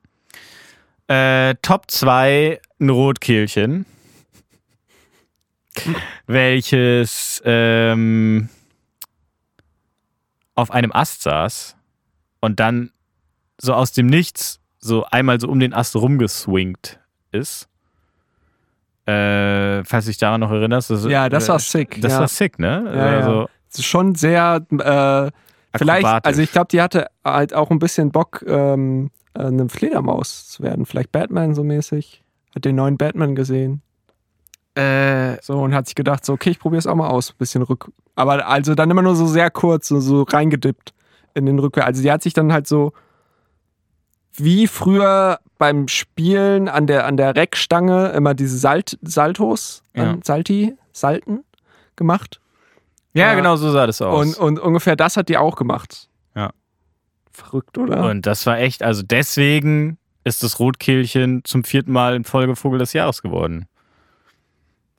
[1.08, 3.86] Äh, Top 2, ein Rotkehlchen.
[6.26, 8.50] welches ähm,
[10.56, 11.76] auf einem Ast saß
[12.40, 12.92] und dann
[13.60, 17.00] so aus dem Nichts so einmal so um den Ast rumgeswingt
[17.32, 17.68] ist.
[19.06, 20.90] Äh, falls dich daran noch erinnerst.
[20.90, 22.20] Das, Ja, das war sick, Das ja.
[22.20, 22.84] war sick, ne?
[22.86, 23.18] Ja, ja.
[23.18, 28.12] also, ist schon sehr, äh, vielleicht, also ich glaube, die hatte halt auch ein bisschen
[28.12, 30.86] Bock, ähm, äh, eine Fledermaus zu werden.
[30.86, 32.24] Vielleicht Batman so mäßig.
[32.56, 33.82] Hat den neuen Batman gesehen.
[34.76, 37.32] äh, So und hat sich gedacht, so, okay, ich probiere es auch mal aus.
[37.34, 37.92] Bisschen rück.
[38.16, 40.94] Aber also dann immer nur so sehr kurz, so, so reingedippt
[41.34, 41.88] in den Rückwärts.
[41.88, 42.94] Also die hat sich dann halt so
[44.34, 50.12] wie früher beim Spielen an der, an der Reckstange immer diese Salt, Saltos, Ja.
[50.12, 51.44] an Salti, Salten
[51.96, 52.40] gemacht.
[53.14, 53.34] ja, Ja.
[53.36, 54.38] genau so sah das aus.
[54.38, 56.07] Und, und ungefähr das hat die auch gemacht.
[57.38, 58.10] Verrückt, oder?
[58.10, 62.80] Und das war echt, also deswegen ist das Rotkehlchen zum vierten Mal in Folge Vogel
[62.80, 63.68] des Jahres geworden.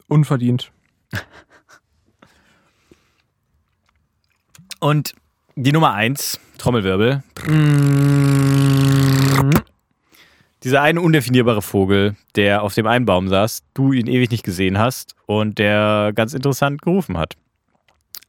[0.07, 0.70] Unverdient.
[4.78, 5.14] Und
[5.57, 7.24] die Nummer eins, Trommelwirbel.
[10.62, 14.78] Dieser eine undefinierbare Vogel, der auf dem einen Baum saß, du ihn ewig nicht gesehen
[14.78, 17.34] hast und der ganz interessant gerufen hat.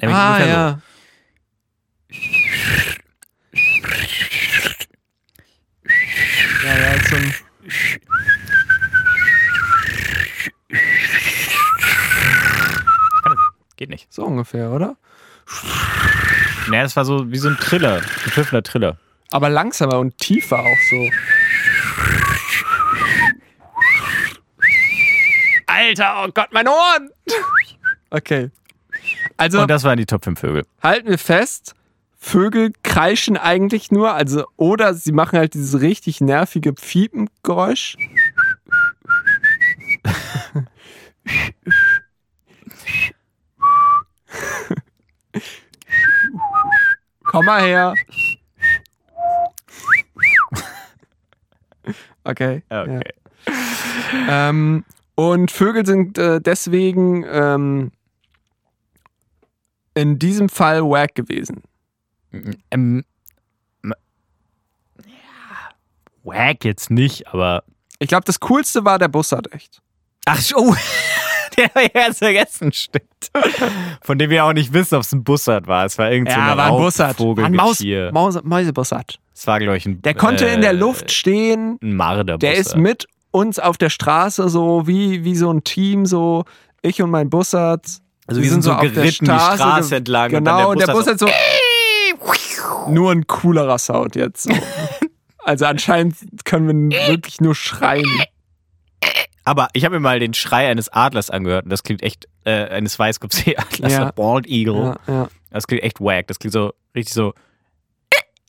[0.01, 0.79] Nämlich ah, ja.
[2.11, 2.38] So
[7.15, 7.33] ein.
[13.77, 14.11] Geht nicht.
[14.11, 14.97] So ungefähr, oder?
[16.67, 18.97] Naja, das war so wie so ein Triller, ein pfiffender Triller.
[19.31, 21.09] Aber langsamer und tiefer auch so.
[25.67, 27.09] Alter, oh Gott, meine Ohren!
[28.09, 28.49] Okay.
[29.37, 30.65] Also Und das waren die Top 5 Vögel.
[30.81, 31.73] halten wir fest,
[32.21, 37.95] Vögel kreischen eigentlich nur, also oder sie machen halt dieses richtig nervige Pfiepengeräusch.
[47.23, 47.93] Komm mal her.
[52.25, 52.63] Okay.
[52.69, 53.01] Okay.
[54.27, 54.49] Ja.
[54.49, 54.83] Ähm,
[55.15, 57.91] und Vögel sind äh, deswegen ähm,
[59.93, 61.63] in diesem Fall wack gewesen.
[62.71, 63.03] Ähm,
[63.83, 63.93] ja,
[66.23, 67.63] wack jetzt nicht, aber.
[67.99, 69.81] Ich glaube, das Coolste war der Bussard echt.
[70.25, 70.75] Ach, oh,
[71.57, 73.05] der habe ich ganz vergessen, stimmt.
[74.01, 75.85] Von dem wir auch nicht wissen, ob es ein Bussard war.
[75.85, 77.45] Es war irgendein so ein Raubvogel.
[77.45, 77.83] Ein Maus.
[78.11, 79.19] Maus, Mäusebussard.
[79.33, 80.01] Es war, glaube ich, ein.
[80.01, 81.77] Der konnte in der äh, Luft stehen.
[81.81, 82.43] Ein Marderbussard.
[82.43, 86.45] Der ist mit uns auf der Straße so wie, wie so ein Team, so
[86.81, 87.85] ich und mein Bussard.
[88.27, 91.27] Also wir sind so geritten die Straße entlang Genau, und der Bussard Bussard so.
[92.87, 94.43] Nur ein coolerer Sound jetzt.
[94.43, 94.53] So.
[95.41, 96.15] Also anscheinend
[96.45, 98.05] können wir wirklich nur schreien.
[99.45, 102.65] Aber ich habe mir mal den Schrei eines Adlers angehört und das klingt echt, äh,
[102.67, 104.11] eines Weißkopfseeadlers, Ja.
[104.11, 104.97] Bald Eagle.
[105.07, 105.27] Ja, ja.
[105.49, 106.27] Das klingt echt wack.
[106.27, 107.33] Das klingt so richtig so.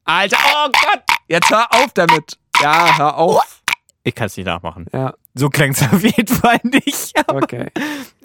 [0.04, 1.02] Alter, oh Gott!
[1.28, 2.36] Jetzt hör auf damit!
[2.60, 3.62] Ja, hör auf.
[4.02, 4.86] Ich kann es nicht nachmachen.
[4.92, 7.12] Ja, So klang es auf jeden Fall nicht.
[7.28, 7.68] Aber, okay.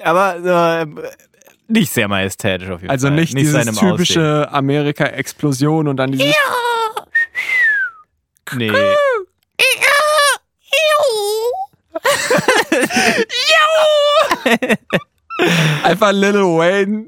[0.04, 0.88] aber äh,
[1.68, 3.16] nicht sehr majestätisch auf jeden Also Fall.
[3.16, 6.28] nicht, dieses seinem typische Amerika-Explosion und dann dieses.
[6.28, 6.38] Aussehen.
[8.58, 8.72] Nee.
[15.84, 17.06] Einfach Lil Wayne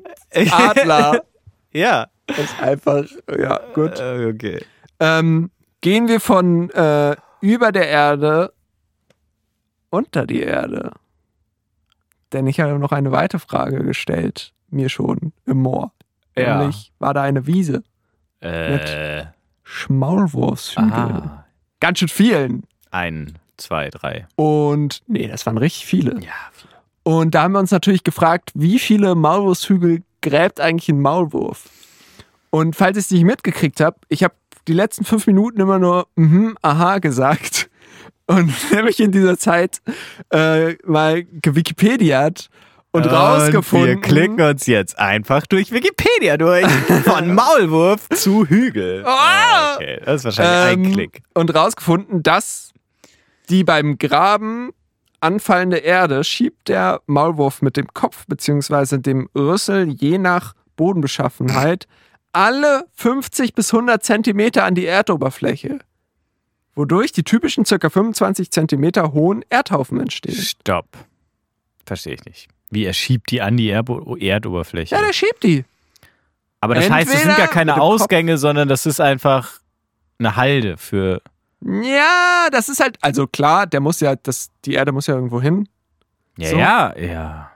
[0.52, 1.24] Adler.
[1.74, 2.08] Ja.
[2.26, 3.04] Das ist einfach,
[3.38, 4.00] ja, gut.
[4.00, 4.66] Äh, okay.
[5.00, 5.52] Ähm,
[5.82, 8.52] gehen wir von äh, über der Erde
[9.92, 10.92] unter die Erde.
[12.34, 15.92] Denn ich habe noch eine weitere Frage gestellt, mir schon im Moor.
[16.36, 16.60] Ja.
[16.60, 17.84] Nämlich, war da eine Wiese?
[18.42, 19.26] Äh,
[19.64, 20.92] Schmaulwurfshügel.
[20.92, 21.46] aha.
[21.80, 22.64] Ganz schön vielen.
[22.92, 24.28] Ein, zwei, drei.
[24.36, 26.20] Und, nee, das waren richtig viele.
[26.22, 26.32] Ja.
[27.04, 31.70] Und da haben wir uns natürlich gefragt, wie viele Maulwurfshügel gräbt eigentlich ein Maulwurf?
[32.50, 34.34] Und falls ich es nicht mitgekriegt habe, ich habe
[34.68, 37.67] die letzten fünf Minuten immer nur mhm, aha gesagt.
[38.26, 39.82] Und nämlich in dieser Zeit
[40.32, 42.50] äh, mal gewikipediat
[42.92, 43.88] und, rausgefunden.
[43.88, 46.68] Wir klicken uns jetzt einfach durch Wikipedia durch.
[47.04, 49.04] Von Maulwurf zu Hügel.
[49.06, 49.76] Ah!
[49.76, 51.22] okay, das ist wahrscheinlich ein Ähm, Klick.
[51.34, 52.72] Und rausgefunden, dass
[53.50, 54.72] die beim Graben
[55.20, 58.98] anfallende Erde schiebt der Maulwurf mit dem Kopf bzw.
[58.98, 61.88] dem Rüssel je nach Bodenbeschaffenheit
[62.34, 65.80] alle 50 bis 100 Zentimeter an die Erdoberfläche,
[66.78, 67.90] wodurch die typischen ca.
[67.90, 70.36] 25 Zentimeter hohen Erdhaufen entstehen.
[70.36, 70.88] Stopp.
[71.86, 72.48] Verstehe ich nicht.
[72.70, 74.96] Wie er schiebt die an die Erbo Erdoberfläche.
[74.96, 75.66] Ja, der schiebt die.
[76.60, 79.60] Aber das heißt, es sind entweder gar keine dem Kopf- Ausgänge, sondern das ist einfach
[80.20, 81.22] eine Halde für.
[81.62, 85.42] Ja, das ist halt, also klar, der muss ja, das, die Erde muss ja irgendwo
[85.42, 85.68] hin.
[86.38, 86.58] Ja, So.
[86.58, 87.52] ja, ja.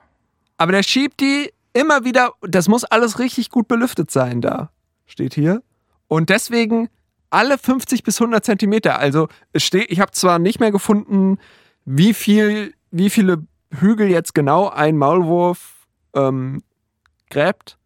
[0.57, 4.72] Aber der schiebt die immer wieder, das muss alles richtig gut belüftet sein da,
[5.05, 5.61] steht hier.
[6.07, 6.89] Und deswegen
[7.32, 8.99] alle 50 bis 100 Zentimeter.
[8.99, 11.38] Also es steht, ich habe zwar nicht mehr gefunden,
[11.86, 13.45] wie viel, wie viele
[13.79, 16.61] Hügel jetzt genau ein Maulwurf ähm,
[17.29, 17.77] gräbt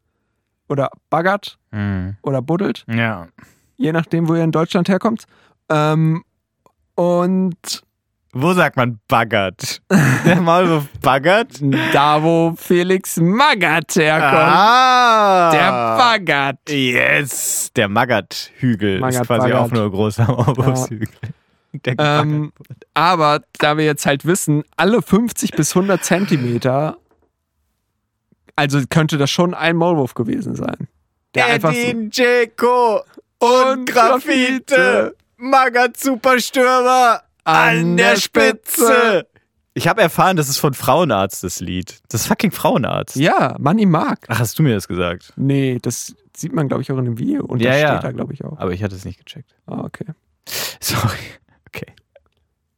[0.68, 2.16] oder baggert Hm.
[2.24, 3.28] oder buddelt, Ja.
[3.78, 5.26] je nachdem, wo ihr in Deutschland herkommt.
[5.70, 6.24] Ähm,
[6.96, 7.84] und
[8.38, 9.82] Wo sagt man baggert?
[10.26, 11.54] Der Maulwurf baggert?
[11.94, 15.52] da, wo Felix Magath herkommt, Ah!
[15.52, 16.60] der baggert.
[16.70, 17.72] Yes!
[17.78, 19.60] Der Maggert-Hügel ist Maggert, quasi Baggert.
[19.62, 21.08] auch nur ein großer Maulwurfshügel.
[21.72, 22.52] Gebaggert Ähm,
[22.94, 26.98] aber da wir jetzt halt wissen, alle 50 bis 100 Zentimeter,
[28.58, 30.88] also könnte das schon ein Maulwurf gewesen sein.
[31.36, 33.02] Der einfach so, Edin Dzeko
[33.40, 35.16] und Graffite.
[35.38, 39.28] Maggert Superstürmer an der Spitze.
[39.74, 42.00] Ich habe erfahren, das ist von Frauenarzt, das Lied.
[42.10, 43.16] Das ist fucking Frauenarzt.
[43.18, 44.26] ja, man ihn mag.
[44.30, 45.34] Ach, hast du mir das gesagt?
[45.36, 47.44] Nee, das sieht man, glaube ich, auch in dem Video.
[47.46, 47.88] Und Ja, das ja.
[47.98, 48.58] steht da, glaube ich, auch.
[48.58, 49.54] Aber ich hatte es nicht gecheckt.
[49.66, 50.06] Ah, okay.
[50.80, 51.18] Sorry.
[51.68, 51.92] Okay.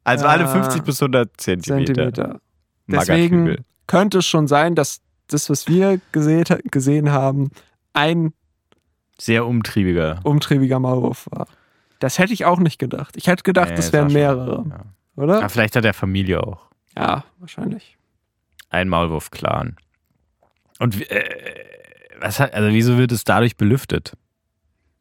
[0.06, 1.94] Also alle Ah, 50 bis 100 Zentimeter.
[1.94, 2.40] Zentimeter.
[2.88, 7.52] Deswegen könnte es schon sein, dass das, was wir gesehen, gesehen haben,
[7.94, 8.34] ein
[9.20, 10.20] Sehr umtriebiger.
[10.24, 11.48] umtriebiger Maulwurf war.
[12.00, 13.16] Das hätte ich auch nicht gedacht.
[13.18, 15.24] Ich hätte gedacht, Nee, das es wären war schon- mehrere, Ja.
[15.24, 15.38] oder?
[15.40, 16.68] Aber vielleicht hat er Familie auch.
[16.96, 17.98] Ja, wahrscheinlich.
[18.70, 19.78] Ein Maulwurf-Clan.
[20.80, 21.24] Und äh,
[22.20, 24.14] was hat, also wieso wird es dadurch belüftet?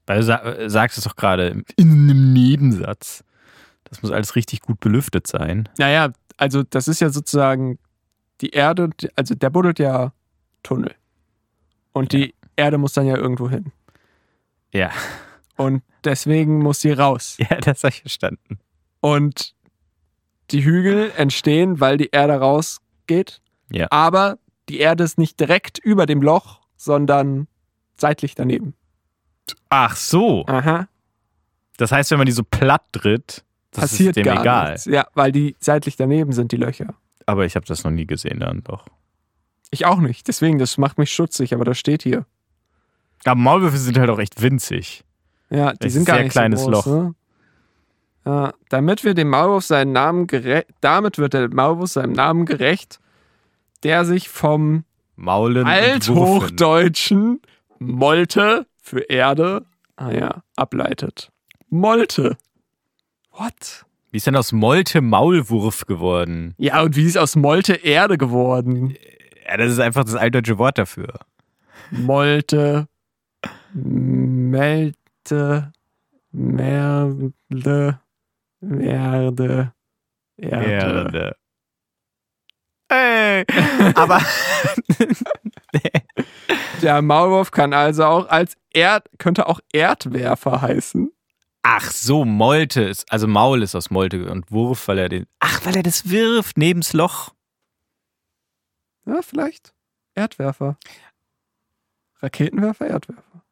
[0.06, 3.24] Weil du äh, sagst es doch gerade in einem Nebensatz.
[3.84, 5.68] Das muss alles richtig gut belüftet sein.
[5.78, 7.78] Naja, also das ist ja sozusagen
[8.40, 10.12] die Erde, also der buddelt ja
[10.62, 10.94] Tunnel.
[11.92, 13.72] Und die Erde muss dann ja irgendwo hin.
[14.72, 14.90] Ja.
[15.56, 17.36] Und deswegen muss sie raus.
[17.50, 18.58] Ja, das habe ich verstanden.
[19.00, 19.54] Und
[20.50, 23.40] die Hügel entstehen, weil die Erde rausgeht.
[23.70, 23.88] Ja.
[23.90, 24.38] Aber
[24.68, 27.48] die Erde ist nicht direkt über dem Loch, sondern
[27.96, 28.74] seitlich daneben.
[29.70, 30.44] Ach so.
[30.46, 30.88] Aha.
[31.76, 34.72] Das heißt, wenn man die so platt tritt, das Passiert ist dem gar egal.
[34.72, 34.84] nichts.
[34.86, 36.94] Ja, weil die seitlich daneben sind, die Löcher.
[37.26, 38.86] Aber ich habe das noch nie gesehen dann doch.
[39.70, 40.28] Ich auch nicht.
[40.28, 42.24] Deswegen, das macht mich schutzig, aber das steht hier.
[43.24, 45.04] Aber Maulwürfe sind halt auch echt winzig.
[45.50, 46.94] Ja, die Das sind ist gar sehr nicht kleines so groß, Loch.
[46.94, 47.14] Ne?
[48.24, 52.98] Ja, damit wir dem Maulwurf seinen Namen gerecht, damit wird der Maulwurf seinem Namen gerecht,
[53.84, 54.84] der sich vom
[55.14, 57.40] Maulen althochdeutschen
[57.78, 59.64] Molte für Erde,
[59.96, 61.30] ah ja, ableitet.
[61.68, 62.36] Molte.
[63.32, 63.84] What?
[64.10, 66.54] Wie ist denn aus Molte Maulwurf geworden?
[66.58, 68.96] Ja, und wie ist aus Molte Erde geworden?
[69.46, 71.20] Ja, das ist einfach das altdeutsche Wort dafür.
[71.90, 72.88] Molte,
[75.30, 75.72] Melte,
[76.32, 78.00] Merde,
[78.60, 79.72] Erde,
[80.36, 80.38] Erde.
[80.38, 81.36] Erde.
[82.88, 83.44] Ey,
[83.96, 84.20] aber
[86.82, 91.10] Der Maulwurf kann also auch als Erd, könnte auch Erdwerfer heißen.
[91.62, 95.64] ach so, Molte ist, also Maul ist aus Molte und Wurf, weil er den, ach,
[95.66, 97.34] weil er das wirft neben's Loch.
[99.04, 99.74] Ja, vielleicht.
[100.14, 100.78] Erdwerfer.
[102.20, 103.42] Raketenwerfer, Erdwerfer.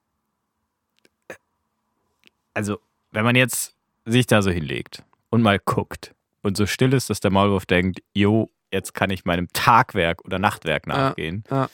[2.55, 2.79] Also,
[3.11, 3.75] wenn man jetzt
[4.05, 8.01] sich da so hinlegt und mal guckt und so still ist, dass der Maulwurf denkt,
[8.13, 11.69] jo, jetzt kann ich meinem Tagwerk oder Nachtwerk nachgehen, ja.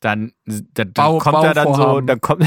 [0.00, 2.06] dann, dann, dann Bau- kommt er dann so, Bauvorhaben.
[2.06, 2.44] dann kommt,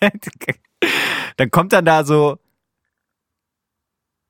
[1.36, 2.38] dann kommt dann da so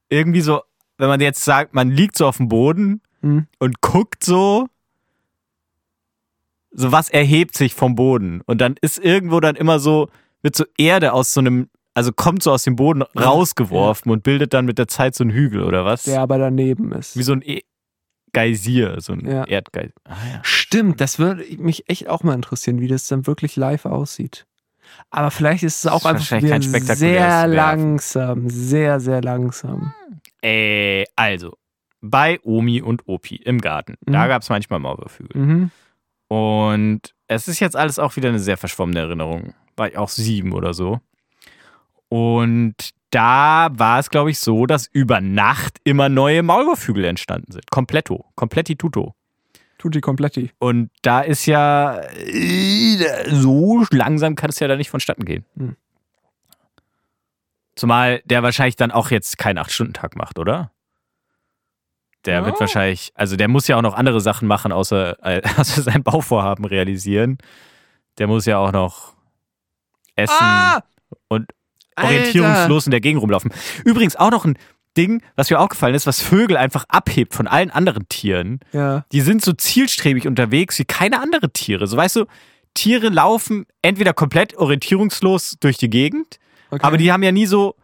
[0.09, 0.63] irgendwie so,
[0.99, 3.47] wenn man jetzt sagt, man liegt so auf dem Boden Hm.
[3.59, 4.67] und guckt so,
[6.73, 10.09] so was erhebt sich vom Boden und dann ist irgendwo dann immer so,
[10.43, 14.55] wird so Erde aus so einem, also kommt so aus dem Boden rausgeworfen und bildet
[14.55, 16.05] dann mit der Zeit so einen Hügel oder was?
[16.05, 17.17] Der aber daneben ist.
[17.17, 17.63] Wie so ein e
[18.33, 19.45] Geysir, so ein Ja.
[19.45, 19.93] Erdgeysir.
[20.05, 20.41] Ah, ja.
[20.43, 24.47] Stimmt, das würde mich echt auch mal interessieren, wie das dann wirklich live aussieht.
[25.11, 29.93] Aber vielleicht ist es auch ist einfach sehr langsam, sehr, sehr langsam.
[30.43, 31.57] Äh, also,
[32.01, 34.29] bei Omi und Opi im Garten, da Mhm.
[34.29, 35.41] gab es manchmal Maulwurfhügel.
[35.41, 35.71] Mhm.
[36.29, 39.55] Und es ist jetzt alles auch wieder eine sehr verschwommene Erinnerung.
[39.77, 41.01] War ich auch sieben oder so.
[42.11, 42.75] Und
[43.11, 47.71] da war es, glaube ich, so, dass über Nacht immer neue Maulwurfhügel entstanden sind.
[47.71, 48.27] Kompletto.
[48.35, 49.15] Kompletti tuto.
[49.79, 50.51] Tutti kompletti.
[50.59, 52.03] Und da ist ja
[53.31, 55.47] so langsam kann es ja da nicht vonstatten gehen.
[55.57, 55.77] Hm.
[57.77, 60.71] Zumal der wahrscheinlich dann auch jetzt keinen 8-Stunden-Tag macht, oder?
[62.27, 62.47] Der Ja.
[62.47, 66.03] wird wahrscheinlich, also der muss ja auch noch andere Sachen machen, außer, äh, außer sein
[66.03, 67.39] Bauvorhaben realisieren.
[68.19, 69.15] Der muss ja auch noch
[70.17, 70.83] essen Ah!
[71.29, 71.49] und!
[72.05, 73.51] Orientierungslos in der Gegend rumlaufen.
[73.85, 74.57] Übrigens auch noch ein
[74.97, 79.05] Ding, was mir aufgefallen ist, was Vögel einfach abhebt von allen anderen Tieren Ja.
[79.13, 81.87] die sind so zielstrebig unterwegs wie keine andere Tiere.
[81.87, 82.25] So weißt du,
[82.75, 86.39] Tiere laufen entweder komplett orientierungslos durch die Gegend,
[86.73, 86.85] Okay.
[86.85, 87.75] Aber die haben ja nie so.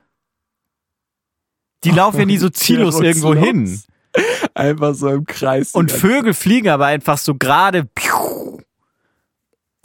[1.82, 3.80] Die laufen ja nie so ziellos irgendwo hin.
[4.54, 5.72] Einfach so im Kreis.
[5.74, 7.88] Und Vögel fliegen aber einfach so gerade.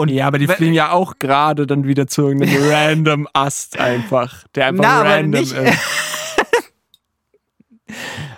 [0.02, 4.48] Und ja, aber die fliegen ja auch gerade dann wieder zu irgendeinem random Ast einfach,
[4.56, 5.56] der einfach Na, random ist.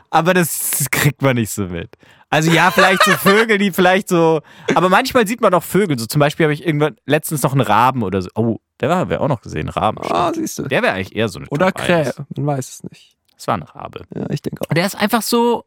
[0.09, 1.95] Aber das kriegt man nicht so mit.
[2.29, 4.41] Also ja, vielleicht so Vögel, die vielleicht so.
[4.75, 5.97] Aber manchmal sieht man auch Vögel.
[5.97, 8.29] So zum Beispiel habe ich irgendwann letztens noch einen Raben oder so.
[8.35, 9.99] Oh, der war wir auch noch gesehen, Raben.
[10.01, 10.35] Ah, stimmt.
[10.35, 10.63] siehst du.
[10.63, 12.21] Der wäre eigentlich eher so eine Oder Krähe, 1.
[12.35, 13.15] man weiß es nicht.
[13.35, 14.01] Das war ein Rabe.
[14.13, 14.69] Ja, ich denke auch.
[14.69, 15.63] Und der ist einfach so,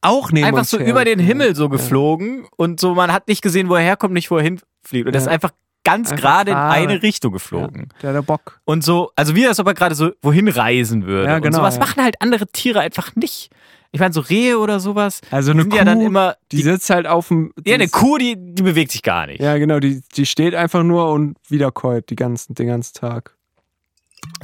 [0.00, 0.86] Auch neben einfach so her.
[0.88, 4.30] über den Himmel so geflogen und so, man hat nicht gesehen, wo er herkommt, nicht
[4.30, 4.38] wo
[4.86, 5.06] hinfliegt.
[5.06, 5.20] Und Ja.
[5.20, 5.50] ist einfach
[5.84, 7.88] ganz gerade in eine Richtung geflogen.
[8.02, 8.60] Der der Bock.
[8.64, 11.28] Und so, also wie als ob er gerade so wohin reisen würde.
[11.28, 11.80] Ja, Und genau, sowas ja.
[11.80, 13.50] machen halt andere Tiere einfach nicht.
[13.92, 16.36] Ich meine, so Rehe oder sowas, Also die eine sind Kuh, ja dann immer.
[16.50, 17.52] die sitzt halt auf dem.
[17.56, 19.40] die ja, eine Kuh, die, die bewegt sich gar nicht.
[19.40, 23.36] Ja, genau, die, die steht einfach nur und wiederkäut die ganzen, den ganzen Tag.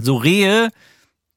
[0.01, 0.71] So Rehe,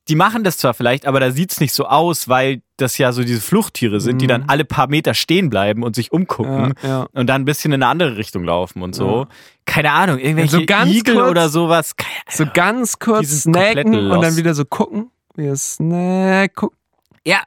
[0.08, 3.24] die machen das zwar vielleicht, aber da sieht's nicht so aus, weil das ja so
[3.24, 4.30] diese Fluchttiere sind, die Mhm.
[4.30, 6.74] dann alle paar Meter stehen bleiben und sich umgucken.
[6.84, 7.08] Ja, ja.
[7.14, 9.28] und dann ein bisschen in eine andere Richtung laufen und so.
[9.66, 11.96] Keine Ahnung, irgendwelche So ganz Igel kurz- oder sowas.
[11.96, 15.10] Keine So ganz kurz Die snacken und dann wieder so gucken.
[15.36, 16.78] Wieder snack, gucken.
[17.26, 17.42] Ja,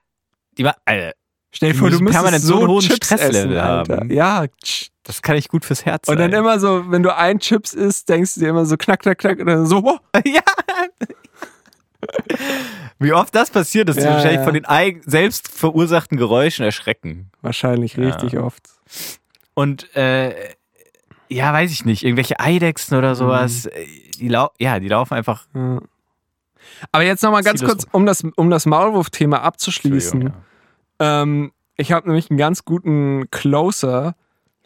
[0.56, 1.12] die war, Alter,
[1.50, 3.96] Stell dir Die vor, du müsstest so einen hohen Chips Stresslevel essen, Alter.
[3.96, 4.10] haben.
[4.12, 4.44] Ja,
[5.04, 8.08] das kann ich gut fürs Herz und dann immer so, wenn du ein Chips isst,
[8.10, 9.98] denkst du dir immer so knack, knack, knack und dann so, boah.
[10.26, 10.42] ja.
[12.98, 14.44] Wie oft das passiert, dass Ja, wahrscheinlich ja.
[14.44, 17.30] von den selbst verursachten Geräuschen erschrecken.
[17.42, 18.62] Wahrscheinlich richtig oft.
[19.54, 20.34] Und äh,
[21.28, 23.70] ja, weiß ich nicht, irgendwelche Eidechsen oder sowas, Mhm.
[23.72, 23.86] äh,
[24.18, 25.46] die lau ja, die laufen einfach.
[25.54, 25.80] Ja.
[26.92, 30.22] Aber jetzt nochmal ganz kurz, um das, um das Maulwurf-Thema abzuschließen.
[31.00, 31.22] Ja.
[31.22, 34.16] Ähm, ich habe nämlich einen ganz guten Closer,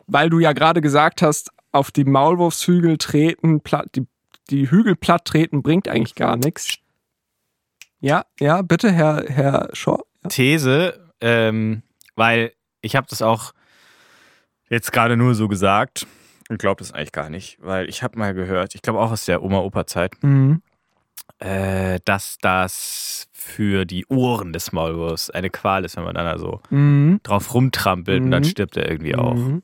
[0.07, 4.07] weil du ja gerade gesagt hast, auf die Maulwurfshügel treten, platt, die,
[4.51, 6.75] die Hügel platt treten bringt eigentlich gar nichts.
[8.03, 9.99] Ja, ja, bitte, Herr, Herr Shaw.
[10.25, 10.29] Ja.
[10.29, 11.83] These, ähm,
[12.17, 13.53] weil ich habe das auch
[14.69, 16.05] jetzt gerade nur so gesagt
[16.51, 19.25] und glaube das eigentlich gar nicht, weil ich habe mal gehört, ich glaube auch aus
[19.27, 20.63] der Oma-Opa-Zeit, Mhm.
[21.39, 26.61] äh, dass das für die Ohren des Maulwurfs eine Qual ist, wenn man dann also
[26.71, 27.21] Mhm.
[27.23, 28.47] drauf rumtrampelt und dann Mhm.
[28.49, 29.63] stirbt er irgendwie auch, Mhm.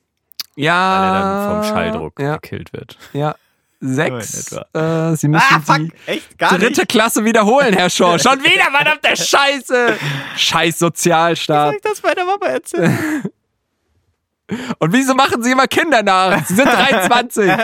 [0.55, 1.03] weil Ja.
[1.03, 2.97] er dann vom Schalldruck Ja, gekillt wird.
[3.11, 3.35] ja.
[3.81, 4.51] Sechs.
[4.73, 8.19] Äh, Sie müssen die echt gar dritte Klasse wiederholen, Herr Shaw.
[8.21, 9.97] Schon wieder, verdammte Scheiße.
[10.35, 11.75] Scheiß Sozialstaat.
[11.75, 13.23] ich das meiner Mama erzählen?
[14.79, 16.43] Und wieso machen Sie immer Kinder nach?
[16.45, 17.51] Sie sind 23.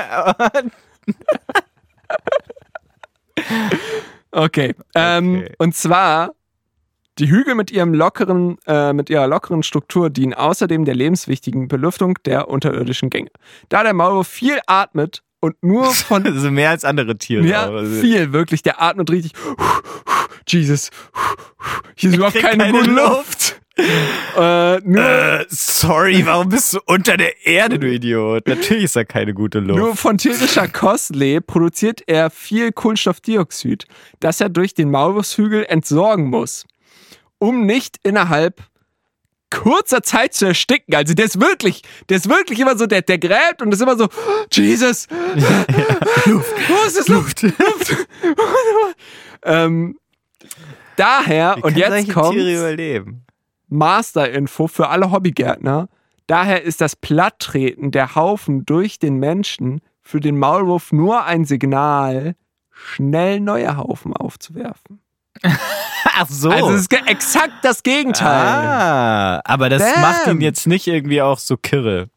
[4.32, 4.76] Okay.
[4.96, 5.54] Ähm, Okay.
[5.60, 6.32] und zwar
[7.20, 12.18] die Hügel mit ihrem lockeren, äh, mit ihrer lockeren Struktur dienen außerdem der lebenswichtigen Belüftung
[12.26, 13.30] der unterirdischen Gänge.
[13.70, 17.46] Da der Maulwurf viel atmet und nur von also mehr als andere Tiere.
[17.46, 19.32] ja, viel wirklich, der atmet richtig.
[20.48, 20.90] Jesus,
[21.96, 23.62] hier ist überhaupt keine, keine gute Luft.
[23.78, 28.48] äh, nur, Äh, sorry, warum bist du unter der Erde, du Idiot?
[28.48, 29.80] Natürlich ist da keine gute Luft.
[29.80, 33.86] Nur von tierischer Kost lebt, produziert er viel Kohlenstoffdioxid,
[34.20, 36.66] das er durch den Maulwurfshügel entsorgen muss,
[37.38, 38.62] um nicht innerhalb
[39.56, 40.96] kurzer Zeit zu ersticken.
[40.96, 43.98] Also der ist wirklich, der ist wirklich immer so, der, der gräbt und ist immer
[43.98, 44.08] so,
[44.52, 45.08] Jesus,
[46.26, 47.42] Luft, wo ist das Luft?
[47.42, 48.08] Luft.
[49.44, 49.98] ähm,
[50.96, 52.38] daher, und jetzt kommt.
[53.68, 55.90] Master-Info für alle Hobbygärtner.
[56.28, 62.36] Daher ist das Platttreten der Haufen durch den Menschen für den Maulwurf nur ein Signal,
[62.72, 65.02] schnell neue Haufen aufzuwerfen.
[66.18, 66.50] Ach so.
[66.50, 68.28] Also es ist exakt das Gegenteil.
[68.28, 70.02] ah, aber das Bam.
[70.02, 72.10] macht ihn jetzt nicht irgendwie auch so kirre.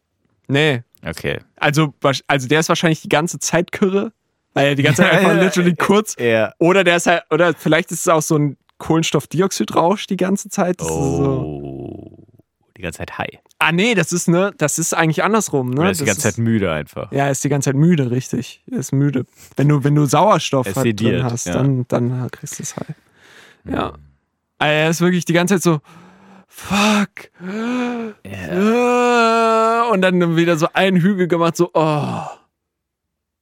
[0.47, 1.39] Nee, Okay.
[1.57, 1.95] also,
[2.27, 4.13] also der ist wahrscheinlich die ganze Zeit Kürre,
[4.55, 6.17] weil er die ganze Zeit einfach literally kurz.
[6.19, 6.53] Ja.
[6.59, 10.81] Oder der ist halt, oder vielleicht ist es auch so ein Kohlenstoffdioxidrausch die ganze Zeit.
[10.81, 10.99] Das ist so.
[10.99, 12.25] Oh.
[12.77, 13.39] Die ganze Zeit high.
[13.59, 15.81] Ah nee, das ist ne, das ist eigentlich andersrum, ne?
[15.81, 17.11] Oder ist die ganze Zeit müde einfach.
[17.11, 18.63] Ja, er ist die ganze Zeit müde, richtig.
[18.71, 19.27] Er ist müde.
[19.57, 21.55] Wenn du, wenn du Sauerstoff Er ist halt drin hast, ja.
[21.55, 22.95] dann, dann kriegst du es halt.
[23.65, 23.95] Ja.
[24.59, 25.81] Also er ist wirklich die ganze Zeit so,
[26.49, 27.31] fuck.
[28.25, 32.21] Äh, Und dann wieder so einen Hügel gemacht, so, oh.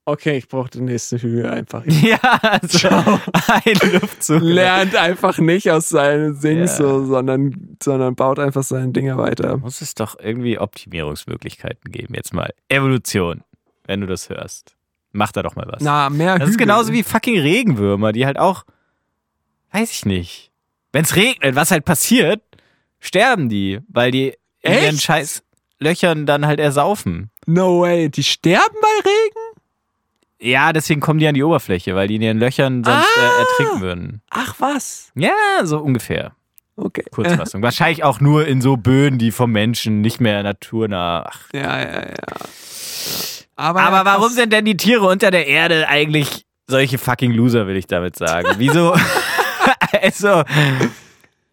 [0.08, 1.82] Okay, ich brauche den nächsten Hügel einfach.
[1.86, 4.40] Ja, also ein Luftzug.
[4.40, 6.76] Lernt einfach nicht aus seinen Dings Ja.
[6.84, 9.56] so, sondern, sondern baut einfach seine Dinger weiter.
[9.56, 12.14] Muss es doch irgendwie Optimierungsmöglichkeiten geben.
[12.14, 12.52] Jetzt mal.
[12.68, 13.42] Evolution,
[13.86, 14.76] wenn du das hörst.
[15.10, 15.82] Mach da doch mal was.
[15.82, 16.66] Na, mehr das ist Hügel.
[16.66, 18.62] genauso wie fucking Regenwürmer, die halt auch,
[19.72, 20.50] weiß ich nicht.
[20.92, 22.42] Wenn es regnet, was halt passiert,
[23.00, 25.42] sterben die, weil die in ihren scheiß
[25.78, 27.30] Löchern dann halt ersaufen.
[27.46, 28.08] No way.
[28.08, 29.60] Die sterben bei Regen?
[30.40, 33.20] Ja, deswegen kommen die an die Oberfläche, weil die in ihren Löchern sonst Ah.
[33.20, 34.22] äh, ertrinken würden.
[34.30, 35.10] Ach was.
[35.14, 35.32] Ja,
[35.64, 36.32] so ungefähr.
[36.76, 37.04] Okay.
[37.10, 37.62] Kurzfassung.
[37.62, 41.24] Wahrscheinlich auch nur in so Böden, die vom Menschen nicht mehr naturnah.
[41.26, 41.40] Ach.
[41.52, 42.14] Ja, ja, ja.
[43.56, 47.76] Aber, Aber warum sind denn die Tiere unter der Erde eigentlich solche fucking Loser, will
[47.76, 48.48] ich damit sagen?
[48.58, 48.94] Wieso?
[50.02, 50.42] also,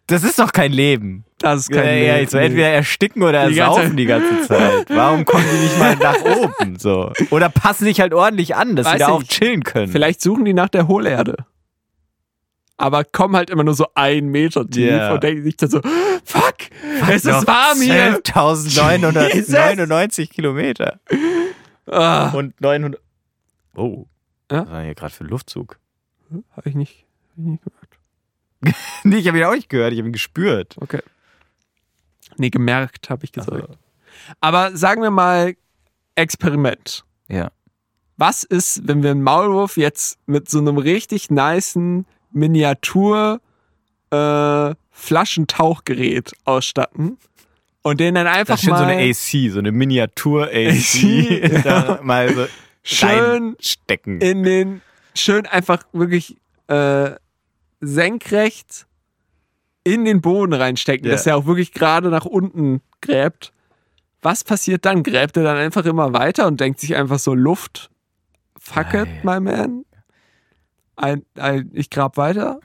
[0.06, 1.24] das ist doch kein Leben.
[1.38, 2.30] das ist kein ja, ja, Leben.
[2.30, 4.86] so entweder ersticken oder ersaufen die ganze Zeit.
[4.88, 6.78] Warum kommen die nicht mal nach oben?
[6.78, 7.12] So?
[7.30, 9.30] Oder passen sich halt ordentlich an, dass Weiß sie da ich auch nicht.
[9.32, 9.90] chillen können.
[9.92, 11.36] Vielleicht suchen die nach der Hohlerde.
[12.76, 15.12] Aber kommen halt immer nur so ein Meter tief Ja.
[15.14, 15.80] und denken sich dann so,
[16.24, 16.56] fuck,
[17.08, 18.20] es Noch ist warm hier.
[18.22, 20.98] 12.999 Kilometer.
[21.86, 23.00] Ah, Und 900.
[23.76, 24.06] Oh.
[24.50, 24.62] Ja?
[24.66, 25.78] Was war hier gerade für Luftzug?
[26.56, 27.83] hab ich nicht, hab ich nicht gehört.
[29.04, 30.76] Nee, ich habe ihn auch nicht gehört, ich habe ihn gespürt.
[30.80, 31.00] Okay.
[32.36, 33.52] Nee, gemerkt, habe ich gesagt.
[33.52, 33.68] Also,
[34.40, 35.54] Aber sagen wir mal,
[36.14, 37.04] Experiment.
[37.28, 37.50] ja.
[38.16, 43.40] Was ist, wenn wir einen Maulwurf jetzt mit so einem richtig nicen Miniatur
[44.10, 47.18] äh, Flaschentauchgerät ausstatten
[47.82, 50.52] und den dann einfach Das mal so eine AC, so eine Miniatur-AC.
[50.54, 52.46] AC, da mal so
[52.84, 54.20] schön stecken.
[54.20, 54.80] in den
[55.16, 56.36] schön einfach wirklich
[56.68, 57.10] äh,
[57.80, 58.86] senkrecht
[59.84, 61.12] in den Boden reinstecken, Ja.
[61.12, 63.52] dass er auch wirklich gerade nach unten gräbt.
[64.22, 65.02] Was passiert dann?
[65.02, 67.90] Gräbt er dann einfach immer weiter und denkt sich einfach so Luft,
[68.58, 69.84] fuck it, my man?
[70.96, 72.60] Ein, ein, ich grab weiter?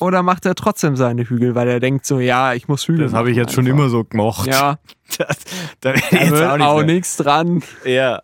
[0.00, 3.12] Oder macht er trotzdem seine Hügel, weil er denkt so, ja, ich muss Hügel Das
[3.14, 3.78] habe ich jetzt schon einfach.
[3.78, 4.48] immer so gemocht.
[4.48, 4.78] Ja,
[5.16, 5.36] Das,
[5.80, 7.62] da da wird auch nichts dran.
[7.84, 8.20] Ja.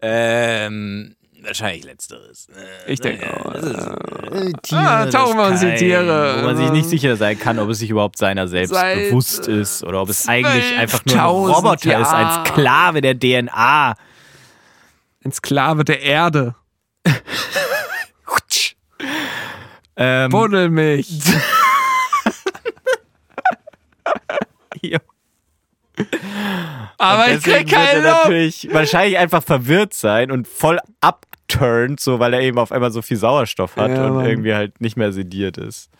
[0.00, 1.14] Ähm,
[1.44, 2.48] wahrscheinlich letzteres.
[2.86, 6.36] Äh, Ich denke auch, das ist, äh, Ah, das tauchen wir uns in Tiere.
[6.40, 9.48] Wo man sich nicht sicher sein kann, ob es sich überhaupt seiner selbst Seit, bewusst
[9.48, 12.46] äh, ist oder ob es eigentlich einfach nur ein 12.000 Roboter ist, ein.
[12.46, 13.94] Sklave der DNA.
[15.24, 16.54] Ein Sklave der Erde.
[19.94, 21.06] Ähm, Buddel mich.
[26.98, 28.16] Aber ich krieg keine wird Luft.
[28.24, 30.78] natürlich wahrscheinlich einfach verwirrt sein und voll
[31.54, 34.26] upturnt, so weil er eben auf einmal so viel Sauerstoff hat Ja, und Mann.
[34.26, 35.90] irgendwie halt nicht mehr sediert ist.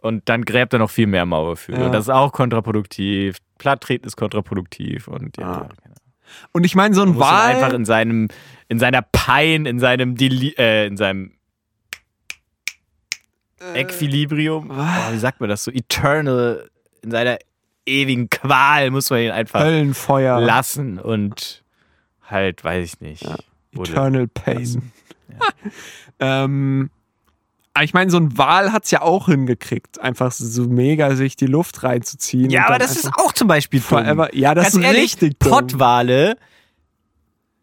[0.00, 1.72] Und dann gräbt er noch viel mehr Mauer für.
[1.72, 1.86] Ja.
[1.86, 3.38] Und das ist auch kontraproduktiv.
[3.58, 5.46] Platttreten ist kontraproduktiv und ja.
[5.62, 5.68] Ah.
[6.52, 7.54] Und ich meine, so ein Wal.
[7.54, 8.28] einfach in seinem,
[8.68, 11.32] in seiner Pein, in seinem Deli äh, in seinem
[13.74, 16.68] Equilibrium, oh, wie sagt man das so, eternal,
[17.02, 17.38] in seiner
[17.86, 20.40] ewigen Qual muss man ihn einfach Höllenfeuer.
[20.40, 21.64] lassen und
[22.22, 23.24] halt, weiß ich nicht.
[23.78, 24.92] Eternal Pain.
[26.20, 26.90] ähm,
[27.74, 31.46] aber ich meine, so ein Wal hat's ja auch hingekriegt, einfach so mega sich die
[31.46, 32.48] Luft reinzuziehen.
[32.48, 33.88] Ja, aber das ist auch zum Beispiel dumm.
[33.88, 34.34] forever.
[34.34, 35.38] Ja, das Ganz ist ehrlich, richtig.
[35.38, 36.38] Pottwale,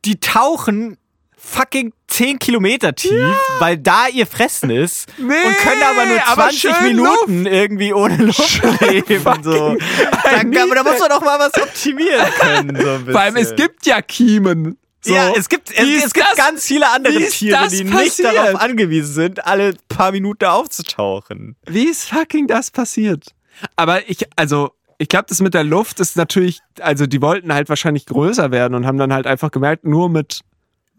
[0.05, 0.97] die tauchen
[1.35, 6.49] fucking 10 Kilometer tief, weil da ihr Fressen ist Nee, und können aber nur aber
[6.49, 9.23] 20 schön Minuten irgendwie ohne Luft leben.
[9.41, 9.75] So.
[9.75, 12.79] Da, aber da muss man doch mal was optimieren können.
[12.79, 13.11] So ein bisschen.
[13.11, 14.77] Vor allem, es gibt ja Kiemen.
[15.05, 15.13] So.
[15.13, 18.35] ja, es gibt, es, es gibt das- ganz viele andere Tiere, die nicht passiert?
[18.35, 21.55] darauf angewiesen sind, alle paar Minuten aufzutauchen.
[21.67, 23.35] Wie ist fucking das passiert?
[23.75, 27.67] Aber ich, also, ich glaube, das mit der Luft ist natürlich, also die wollten halt
[27.67, 30.41] wahrscheinlich größer werden und haben dann halt einfach gemerkt, nur mit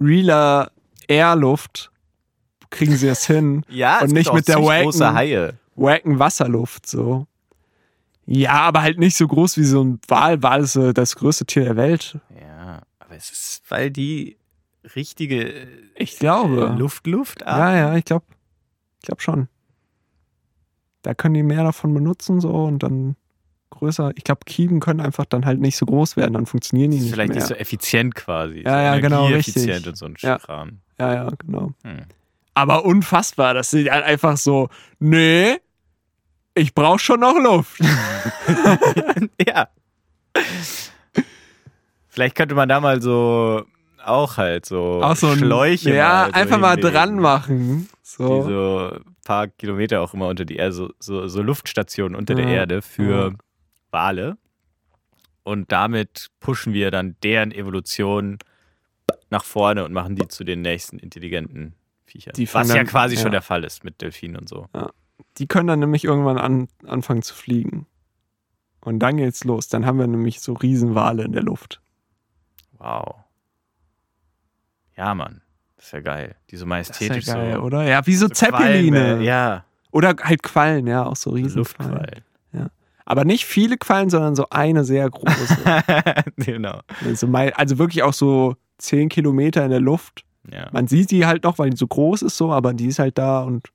[0.01, 0.71] realer
[1.09, 1.91] Airluft
[2.71, 3.65] kriegen sie es hin.
[3.71, 5.01] Ja, und nicht mit der wacken,
[5.77, 7.27] wacken Wasserluft, so.
[8.27, 10.43] Ja, aber halt nicht so groß wie so ein Wal.
[10.43, 12.19] Wal ist das größte Tier der Welt.
[13.15, 14.39] Aber es ist, weil die
[14.97, 16.75] richtige äh, Ich glaube.
[16.77, 18.27] Luft, Luft Ja, ja, ich glaube.
[19.01, 19.49] Ich glaube schon.
[21.03, 23.15] Da können die mehr davon benutzen, so und dann
[23.71, 24.13] größer.
[24.17, 27.13] Ich glaube, Kiemen können einfach dann halt nicht so groß werden, dann funktionieren die nicht
[27.13, 27.39] vielleicht mehr.
[27.39, 28.63] nicht so effizient quasi.
[28.65, 29.87] Ja, so ja, genau, richtig.
[29.87, 30.39] und so ein Ja.
[30.39, 30.81] Kram.
[30.99, 31.73] Ja, ja, genau.
[31.85, 32.07] Hm.
[32.55, 35.59] Aber unfassbar, dass sie dann einfach so, nee,
[36.55, 37.81] ich brauche schon noch Luft.
[39.47, 39.69] ja.
[42.15, 43.65] Vielleicht könnte man da mal so
[44.05, 47.89] auch halt so, Auch so ein, Schläuche Ja, mal so einfach mal hinlegen, dran machen.
[47.91, 48.43] Die So.
[48.43, 52.45] so ein paar Kilometer auch immer unter die Erde, so, so, so Luftstationen unter der
[52.47, 53.35] Ja, Erde für ja.
[53.91, 54.37] Wale.
[55.43, 58.39] Und damit pushen wir dann deren Evolution
[59.31, 61.75] nach vorne und machen die zu den nächsten intelligenten
[62.07, 62.35] Viechern.
[62.37, 63.23] Die Was fangen ja dann- quasi ja.
[63.23, 64.67] schon der Fall ist mit Delfinen und so.
[65.39, 67.87] Die können dann nämlich irgendwann an, anfangen zu fliegen.
[68.81, 69.69] Und dann geht's los.
[69.69, 71.81] Dann haben wir nämlich so Riesenwale in der Luft.
[72.85, 73.17] Wow.
[74.97, 75.41] Ja, Mann.
[75.77, 76.37] Das ist ja geil.
[76.51, 77.61] Die so Das majestätisch ist ja geil, so.
[77.63, 77.83] oder?
[77.85, 78.91] Ja, wie so, so Zeppeline.
[78.91, 81.93] Quallen, Ja, Oder halt Quallen, ja, auch so Riesenquallen.
[81.93, 82.25] Luftquallen.
[83.07, 85.59] Aber nicht viele Quallen, sondern so eine sehr große.
[86.39, 86.81] genau.
[87.05, 90.25] also, also wirklich auch so 10 Kilometer in der Luft.
[90.51, 90.69] Ja.
[90.73, 93.19] Man sieht die halt noch, weil die so groß ist, so, aber die ist halt
[93.19, 93.69] da und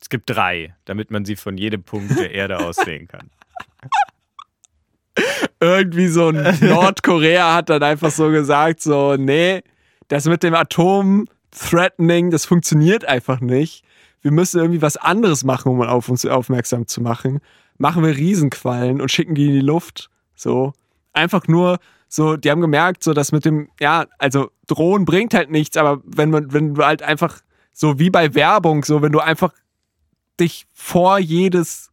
[0.00, 3.30] Es gibt drei, damit man sie von jedem Punkt der Erde aus sehen kann.
[5.60, 9.62] Irgendwie so ein Nordkorea hat dann einfach so gesagt, so, nee,
[10.08, 13.84] das mit dem Atom Threatening, das funktioniert einfach nicht.
[14.22, 17.40] Wir müssen irgendwie was anderes machen, um auf uns aufmerksam zu machen.
[17.78, 20.10] Machen wir Riesenquallen und schicken die in die Luft.
[20.34, 20.74] So.
[21.12, 25.50] Einfach nur so, die haben gemerkt, so, dass mit dem, ja, also Drohen bringt halt
[25.50, 27.40] nichts, aber wenn man, wenn du halt einfach,
[27.72, 29.52] so wie bei Werbung, so, wenn du einfach
[30.38, 31.89] dich vor jedes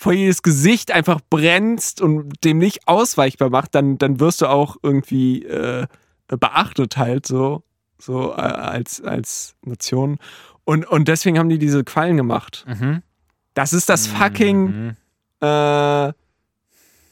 [0.00, 4.76] vor jedes Gesicht einfach brennst und dem nicht ausweichbar macht, dann, dann wirst du auch
[4.80, 5.88] irgendwie äh,
[6.28, 7.64] beachtet halt so,
[7.98, 10.18] so äh, als, als Nation.
[10.64, 12.64] Und, und deswegen haben die diese Quallen gemacht.
[12.68, 13.02] Mhm.
[13.54, 14.96] Das ist das fucking, Mhm.
[15.40, 16.12] äh,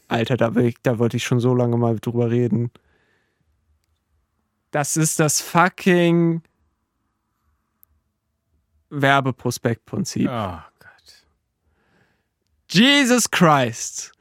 [0.08, 2.70] Alter, da, will ich, da wollte ich schon so lange mal drüber reden.
[4.70, 6.40] Das ist das fucking
[8.90, 10.28] Werbeprospektprinzip.
[10.30, 10.58] Oh.
[12.76, 14.12] Jesus Christ.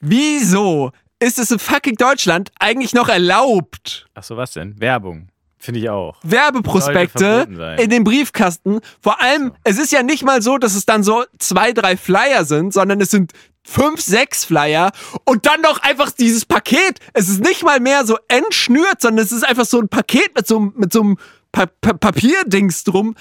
[0.00, 4.78] Wieso ist es in fucking Deutschland eigentlich noch erlaubt, Ach so, was denn?
[4.80, 5.28] Werbung.
[5.58, 6.16] Finde ich auch.
[6.24, 7.46] Werbeprospekte
[7.78, 8.80] in den Briefkasten?
[9.00, 12.44] Vor allem, es ist ja nicht mal so, dass es dann so zwei, drei Flyer
[12.44, 13.32] sind, sondern es sind
[13.64, 14.90] fünf, sechs Flyer
[15.24, 16.98] und dann noch einfach dieses Paket.
[17.12, 20.48] Es ist nicht mal mehr so entschnürt, sondern es ist einfach so ein Paket mit
[20.48, 21.16] so, einem- mit so einem
[21.52, 23.14] pa pa Papierdings drum.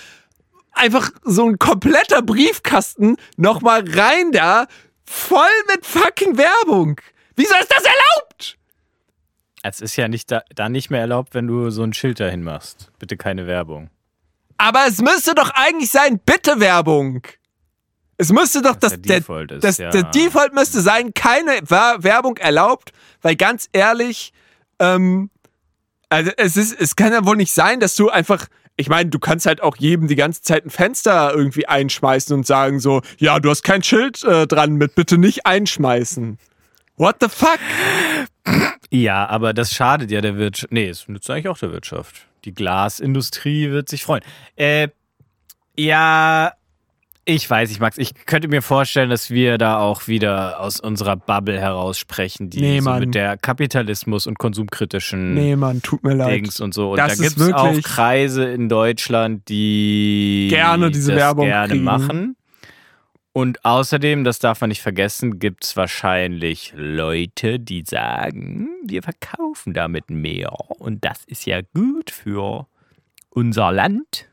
[0.72, 4.68] Einfach so ein kompletter Briefkasten nochmal rein da,
[5.06, 7.00] voll mit fucking Werbung.
[7.36, 8.58] Wieso ist das erlaubt?
[9.64, 12.44] Es ist ja nicht da, da nicht mehr erlaubt, wenn du so ein Schild dahin
[12.44, 12.92] machst.
[13.00, 13.90] Bitte keine Werbung.
[14.58, 17.22] Aber es müsste doch eigentlich sein, bitte Werbung.
[18.18, 19.90] Es müsste doch Was das, der Default ist, das, ja.
[19.90, 22.92] der Default müsste sein, keine Wer- Werbung erlaubt,
[23.22, 24.32] weil ganz ehrlich,
[24.80, 25.30] ähm,
[26.10, 28.46] also es ist, es kann ja wohl nicht sein, dass du einfach,
[28.78, 32.48] ich meine, du kannst halt auch jedem die ganze Zeit ein Fenster irgendwie einschmeißen und
[32.48, 36.38] sagen so, ja, du hast kein Schild äh, dran mit, bitte nicht einschmeißen.
[36.98, 37.60] What the fuck?
[38.90, 40.72] Ja, aber das schadet ja der Wirtschaft.
[40.72, 42.28] Nee, es nützt eigentlich auch der Wirtschaft.
[42.46, 44.24] Die Glasindustrie wird sich freuen.
[44.56, 44.90] Äh,
[45.78, 46.54] ja,
[47.26, 47.98] ich weiß nicht, Max.
[47.98, 52.62] Ich könnte mir vorstellen, dass wir da auch wieder aus unserer Bubble heraus sprechen, die
[52.62, 56.32] Nee, so mit der Kapitalismus und konsumkritischen Nee, Mann, tut mir leid.
[56.32, 56.92] Dings und so.
[56.92, 61.84] Und Das da gibt es auch Kreise in Deutschland, die Gerne diese Werbung gerne kriegen.
[61.84, 62.36] machen.
[63.34, 69.74] Und außerdem, das darf man nicht vergessen, gibt es wahrscheinlich Leute, die sagen, wir verkaufen
[69.74, 70.52] damit mehr.
[70.80, 72.68] Und das ist ja gut für
[73.30, 74.28] unser Land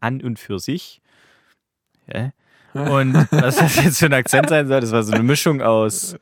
[0.00, 1.00] an und für sich.
[2.12, 2.32] Ja.
[2.74, 6.16] Und was das jetzt für ein Akzent sein soll, das war so eine Mischung aus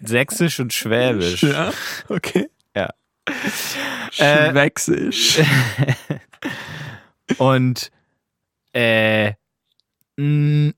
[0.00, 1.42] Sächsisch und Schwäbisch.
[1.42, 1.72] Ja,
[2.08, 2.48] okay.
[2.76, 2.90] Ja.
[4.18, 5.40] Äh, Schwächsisch.
[7.38, 7.90] Und
[8.72, 9.32] äh,
[10.16, 10.72] mh,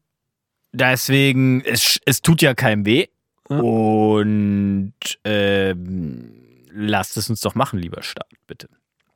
[0.73, 3.07] deswegen, es, es tut ja keinem weh.
[3.51, 3.59] Ja.
[3.59, 6.31] Und ähm,
[6.73, 8.69] lasst es uns doch machen, lieber Staat, bitte.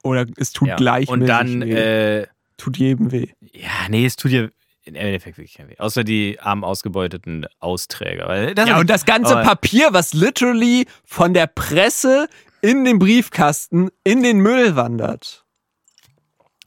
[0.03, 0.77] Oder es tut Ja.
[0.77, 2.21] gleich Und dann, weh.
[2.21, 2.27] äh,
[2.57, 3.29] tut jedem weh.
[3.53, 4.49] ja, nee, es tut ja
[4.89, 5.77] im Endeffekt wirklich kein weh.
[5.79, 8.53] Außer die arm ausgebeuteten Austräger.
[8.67, 12.29] Ja, und das ganze Papier, was literally von der Presse
[12.63, 15.45] in den Briefkasten in den Müll wandert.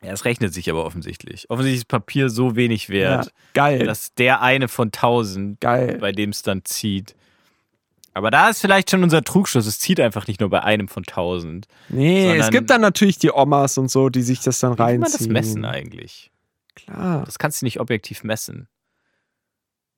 [0.04, 1.50] Ja, es rechnet sich aber offensichtlich.
[1.50, 3.86] Offensichtlich ist Papier so wenig Ja, wert, geil.
[3.86, 5.98] dass der eine von tausend geil.
[6.00, 7.16] bei dem es dann zieht.
[8.14, 9.68] Aber da ist vielleicht schon unser Trugschluss.
[9.68, 11.68] Es zieht einfach nicht nur bei einem von tausend.
[11.88, 14.86] Nee, es gibt dann natürlich die Omas und so, die sich das dann Wie kann
[14.88, 15.02] reinziehen.
[15.02, 16.32] man das messen eigentlich?
[16.76, 17.24] Klar.
[17.26, 18.68] Das kannst du nicht objektiv messen.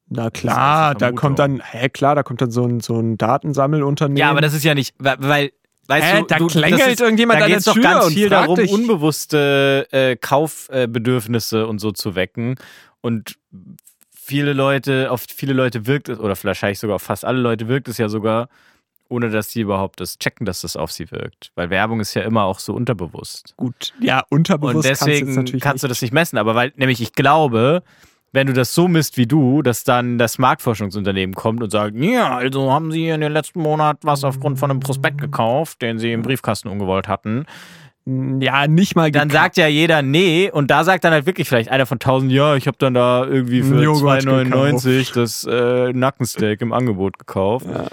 [0.07, 4.17] Na klar, da kommt dann, hä, klar, da kommt dann so ein, so ein Datensammelunternehmen.
[4.17, 5.51] Ja, aber das ist ja nicht, weil, weil
[5.87, 7.83] weißt Hä, du, da du, klingelt das ist, irgendjemand da an der geht's doch Tür
[7.83, 12.55] ganz und viel darum, dich- unbewusste äh, Kaufbedürfnisse und so zu wecken.
[13.01, 13.37] Und
[14.13, 17.87] viele Leute, auf viele Leute wirkt es, oder wahrscheinlich sogar auf fast alle Leute wirkt
[17.87, 18.49] es ja sogar,
[19.09, 21.51] ohne dass sie überhaupt das checken, dass das auf sie wirkt.
[21.55, 23.53] Weil Werbung ist ja immer auch so unterbewusst.
[23.57, 23.93] gut.
[23.99, 26.37] Ja, unterbewusst Und deswegen kannst, kannst du das nicht messen.
[26.37, 27.83] Aber weil, nämlich ich glaube,
[28.33, 32.35] wenn du das so misst wie du, dass dann das Marktforschungsunternehmen kommt und sagt, ja,
[32.35, 36.11] also haben sie in den letzten Monat was aufgrund von einem Prospekt gekauft, den sie
[36.11, 37.45] im Briefkasten umgewollt hatten.
[38.05, 41.69] Ja, nicht mal Dann sagt ja jeder nee und da sagt dann halt wirklich vielleicht
[41.69, 46.61] einer von 1000, ja, ich habe dann da irgendwie für Joghurt 2,99 das äh, Nackensteak
[46.61, 47.65] im Angebot gekauft.
[47.65, 47.85] Ja.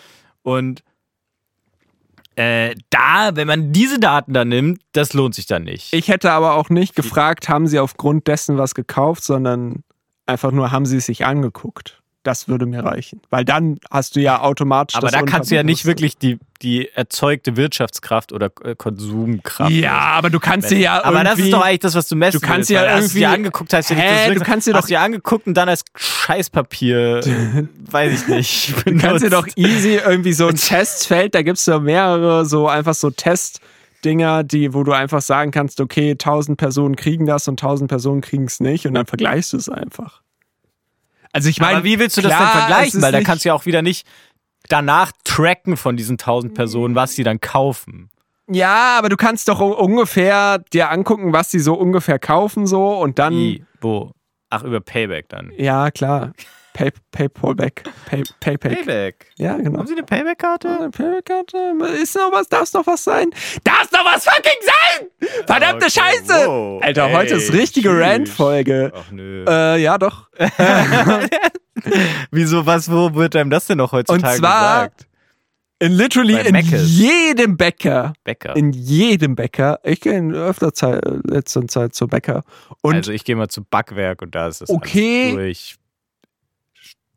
[0.43, 0.82] Und
[2.36, 5.93] äh, da, wenn man diese Daten dann nimmt, das lohnt sich dann nicht.
[5.93, 9.82] Ich hätte aber auch nicht gefragt, haben sie aufgrund dessen was gekauft, sondern
[10.27, 11.99] einfach nur, haben sie es sich angeguckt.
[12.22, 13.22] Das würde mir reichen.
[13.30, 16.38] Weil dann hast du ja automatisch Aber das da kannst du ja nicht wirklich die,
[16.60, 19.70] die erzeugte Wirtschaftskraft oder äh, Konsumkraft.
[19.70, 22.16] Ja, aber du kannst dir ja aber das irgendwie- ist doch eigentlich das, was du
[22.16, 24.30] messen Du kannst willst, ja weil hast du dir irgendwie- angeguckt, hast du Hä, du
[24.34, 27.20] wirklich- kannst dir hast doch- dir angeguckt und dann als Scheißpapier,
[27.90, 28.86] weiß ich nicht.
[28.86, 32.94] Du kannst dir doch easy irgendwie so ein Testfeld, da gibt's so mehrere, so einfach
[32.94, 37.88] so Testdinger, die, wo du einfach sagen kannst, okay, 1000 Personen kriegen das und 1000
[37.88, 40.20] Personen kriegen es nicht und dann vergleichst du es einfach.
[41.32, 43.02] Also ich meine, Aber wie willst du das klar, denn es vergleichen?
[43.02, 44.07] Weil da kannst du ja auch wieder nicht
[44.69, 48.11] danach tracken von diesen 1000 Personen, was sie dann kaufen.
[48.48, 53.19] Ja, aber du kannst doch ungefähr dir angucken, was die so ungefähr kaufen so und
[53.19, 53.65] dann Wie?
[53.81, 54.11] Wo?
[54.51, 55.52] Ach, über Payback dann.
[55.57, 56.32] ja, klar.
[56.72, 57.82] Pay, Paypal-Back.
[58.06, 58.78] Pay, Payback.
[58.86, 59.26] Payback.
[59.36, 59.78] Ja, genau.
[59.80, 60.68] Haben Sie eine Payback-Karte?
[60.68, 61.74] Ah, Payback-Karte?
[62.01, 62.48] Ist noch was?
[62.48, 63.30] Darf's noch was sein?
[63.64, 65.09] Darf's noch was fucking sein?
[65.47, 66.47] Verdammte Okay, Scheiße!
[66.47, 66.82] wow.
[66.82, 67.90] Alter, Ey, heute ist richtige.
[68.01, 68.92] Rant-Folge.
[68.94, 69.44] Ach nö.
[69.48, 70.28] Äh, ja, doch.
[72.30, 75.06] Wieso, was, wo wird einem das denn noch heutzutage Und zwar- gesagt?
[75.82, 78.12] In literally Bei in jedem Bäcker.
[78.22, 78.55] Bäcker.
[78.55, 79.80] In jedem Bäcker.
[79.82, 82.42] Ich gehe in öfter Zeit, letzter Zeit zur Bäcker.
[82.82, 85.32] Und also ich gehe mal zu Backwerk und da ist das Okay.
[85.32, 85.76] durch.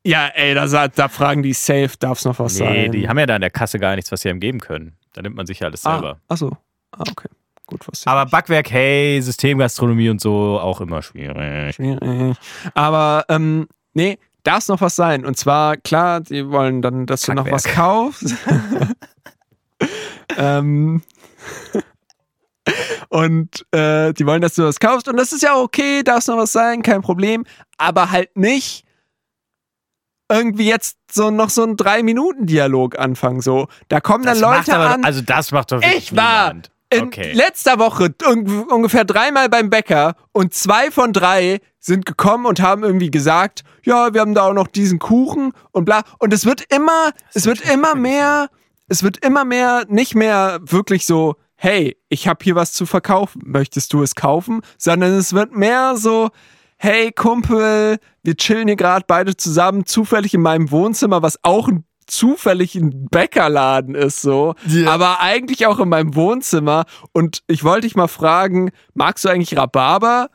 [0.04, 2.92] Ja, ey, da, da fragen die safe, darf's noch was Nee, sein?
[2.92, 4.96] die haben ja da in der Kasse gar nichts, was sie einem geben können.
[5.14, 6.20] Da nimmt man sich ja alles ah, selber.
[6.28, 6.52] ach so.
[6.92, 7.30] Ah, okay.
[7.66, 11.76] Gut, was Aber Backwerk, hey, Systemgastronomie und so, auch immer schwierig.
[11.76, 12.36] Schwierig.
[12.74, 15.26] Aber ähm, nee, darf noch was sein.
[15.26, 18.36] Und zwar, klar, die wollen dann, dass du noch was kaufst.
[20.38, 21.02] ähm,
[23.10, 25.08] und äh, die wollen, dass du was kaufst.
[25.08, 27.46] Und das ist ja okay, darf noch was sein, kein Problem.
[27.78, 28.86] Aber halt nicht
[30.30, 33.42] irgendwie jetzt so noch so ein Drei-Minuten-Dialog anfangen.
[33.42, 35.04] So, da kommen dann Das Leute aber, an.
[35.04, 36.72] Also das macht doch wirklich Ich war niemand.
[36.90, 37.34] in Okay.
[37.34, 42.84] letzter Woche un ungefähr dreimal beim Bäcker und zwei von drei sind gekommen und haben
[42.84, 46.04] irgendwie gesagt, ja, wir haben da auch noch diesen Kuchen und bla.
[46.20, 48.50] Und es wird immer, es wird immer mehr,
[48.88, 53.42] es wird immer mehr, nicht mehr wirklich so, hey, ich habe hier was zu verkaufen,
[53.46, 54.62] möchtest du es kaufen?
[54.78, 56.30] Sondern es wird mehr so,
[56.84, 61.86] hey Kumpel, wir chillen hier gerade beide zusammen, zufällig in meinem Wohnzimmer, was auch ein
[62.08, 64.56] zufällig ein Bäckerladen ist so,
[64.86, 66.84] aber eigentlich auch in meinem Wohnzimmer
[67.14, 70.30] und ich wollte dich mal fragen, magst du eigentlich Rhabarber?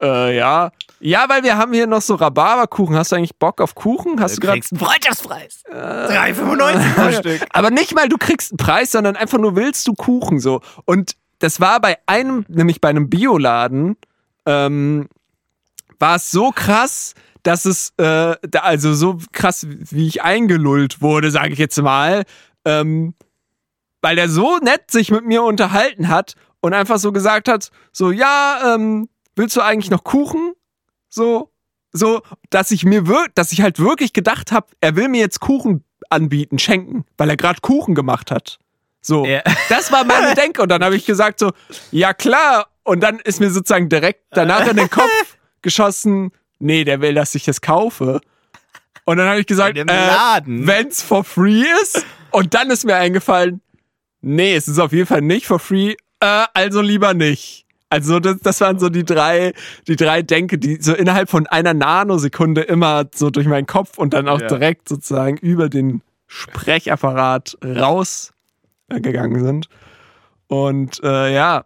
[0.00, 0.70] Äh, ja.
[1.00, 2.94] Ja, weil wir haben hier noch so Rhabarberkuchen.
[2.94, 4.20] Hast du eigentlich Bock auf Kuchen?
[4.20, 5.64] Hast du, Du gerade kriegst einen Freundschaftspreis.
[5.68, 7.48] Äh, 3,95 pro Stück.
[7.52, 10.60] aber nicht mal du kriegst einen Preis, sondern einfach nur willst du Kuchen so.
[10.84, 13.96] Und das war bei einem, nämlich bei einem Bioladen,
[14.46, 15.08] ähm,
[16.00, 17.14] war es so krass,
[17.44, 22.24] dass es, äh, da- also so krass, wie ich eingelullt wurde, sage ich jetzt mal,
[22.64, 23.14] ähm,
[24.02, 28.10] weil der so nett sich mit mir unterhalten hat und einfach so gesagt hat, so,
[28.10, 30.52] ja, ähm, willst du eigentlich noch Kuchen?
[31.08, 31.50] So,
[31.92, 35.40] so, dass ich mir wir dass ich halt wirklich gedacht habe, er will mir jetzt
[35.40, 38.58] Kuchen anbieten, schenken, weil er gerade Kuchen gemacht hat.
[39.02, 39.42] So, Ja.
[39.68, 40.62] das war meine Denke.
[40.62, 41.52] Und dann habe ich gesagt so,
[41.90, 42.66] ja klar.
[42.82, 45.29] Und dann ist mir sozusagen direkt danach in den Kopf
[45.62, 48.20] geschossen, nee, der will, dass ich es kaufe.
[49.04, 49.82] Und dann habe ich gesagt, äh,
[50.46, 52.04] wenn's for free ist.
[52.30, 53.60] Und dann ist mir eingefallen,
[54.20, 57.64] nee, es ist auf jeden Fall nicht for free, äh, also lieber nicht.
[57.92, 59.52] Also das, das waren so die drei,
[59.88, 64.14] die drei Denke, die so innerhalb von einer Nanosekunde immer so durch meinen Kopf und
[64.14, 64.46] dann auch Ja.
[64.46, 69.68] direkt sozusagen über den Sprechapparat rausgegangen sind.
[70.46, 71.64] Und äh, ja,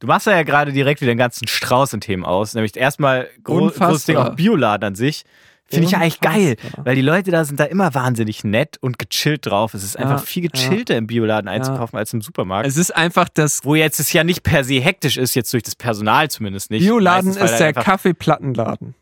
[0.00, 2.54] Du machst ja gerade direkt wieder den ganzen Strauß in Themen aus.
[2.54, 3.88] Nämlich erstmal gro Unfassbar.
[3.90, 5.24] großes Ding auch Bioladen an sich.
[5.66, 8.98] Finde ich ja eigentlich geil, weil die Leute da sind da immer wahnsinnig nett und
[8.98, 9.72] gechillt drauf.
[9.72, 12.66] Es ist einfach Ja, viel gechillter im Bioladen einzukaufen als im Supermarkt.
[12.66, 15.62] es ist einfach das Wo jetzt es ja nicht per se hektisch ist, jetzt durch
[15.62, 16.82] das Personal zumindest nicht.
[16.84, 18.94] Bioladen Meistens, ist da der einfach- Kaffeeplattenladen.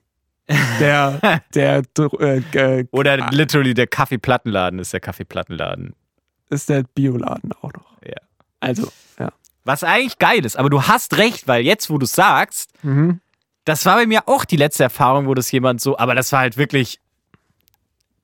[0.78, 1.82] Der, der,
[2.20, 5.94] äh, äh, Oder literally der Kaffeeplattenladen ist der Kaffeeplattenladen.
[6.50, 7.96] ist der Bioladen auch noch.
[8.06, 8.14] Ja.
[8.60, 8.88] Also, ja.
[9.68, 13.20] Was eigentlich geil ist, aber du hast recht, weil jetzt, wo du sagst, Mhm.
[13.66, 16.40] das war bei mir auch die letzte Erfahrung, wo das jemand so, aber das war
[16.40, 17.00] halt wirklich.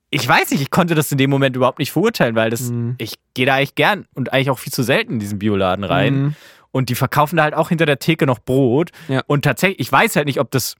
[0.09, 2.95] Ich weiß nicht, ich konnte das in dem Moment überhaupt nicht verurteilen, weil das, Mhm.
[2.97, 6.15] ich gehe da eigentlich gern und eigentlich auch viel zu selten in diesen Bioladen rein.
[6.15, 6.35] Mhm.
[6.71, 8.89] Und die verkaufen da halt auch hinter der Theke noch Brot.
[9.07, 9.21] Ja.
[9.27, 10.75] Und tatsächlich, ich weiß halt nicht, ob das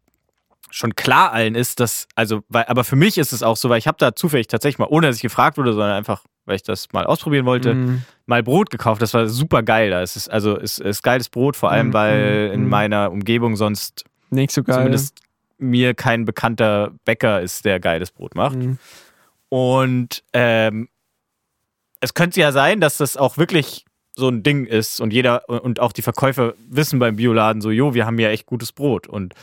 [0.71, 3.77] schon klar allen ist, dass, also, weil, aber für mich ist es auch so, weil
[3.77, 6.63] ich habe da zufällig tatsächlich mal, ohne dass ich gefragt wurde, sondern einfach, weil ich
[6.63, 8.01] das mal ausprobieren wollte, Mhm.
[8.25, 9.01] mal Brot gekauft.
[9.01, 9.89] Das war super geil.
[9.91, 10.01] Da.
[10.01, 12.69] Es ist also es ist geiles Brot, vor allem Mhm, weil mhm, in mhm.
[12.69, 14.75] meiner Umgebung sonst Nicht so geil.
[14.75, 15.19] zumindest
[15.57, 18.57] mir kein bekannter Bäcker ist, der geiles Brot macht.
[18.57, 18.77] Mhm.
[19.49, 20.89] Und ähm,
[22.01, 23.85] es könnte ja sein, dass das auch wirklich
[24.15, 27.93] so ein Ding ist und jeder und auch die Verkäufer wissen beim Bioladen so, jo,
[27.93, 29.33] wir haben ja echt gutes Brot und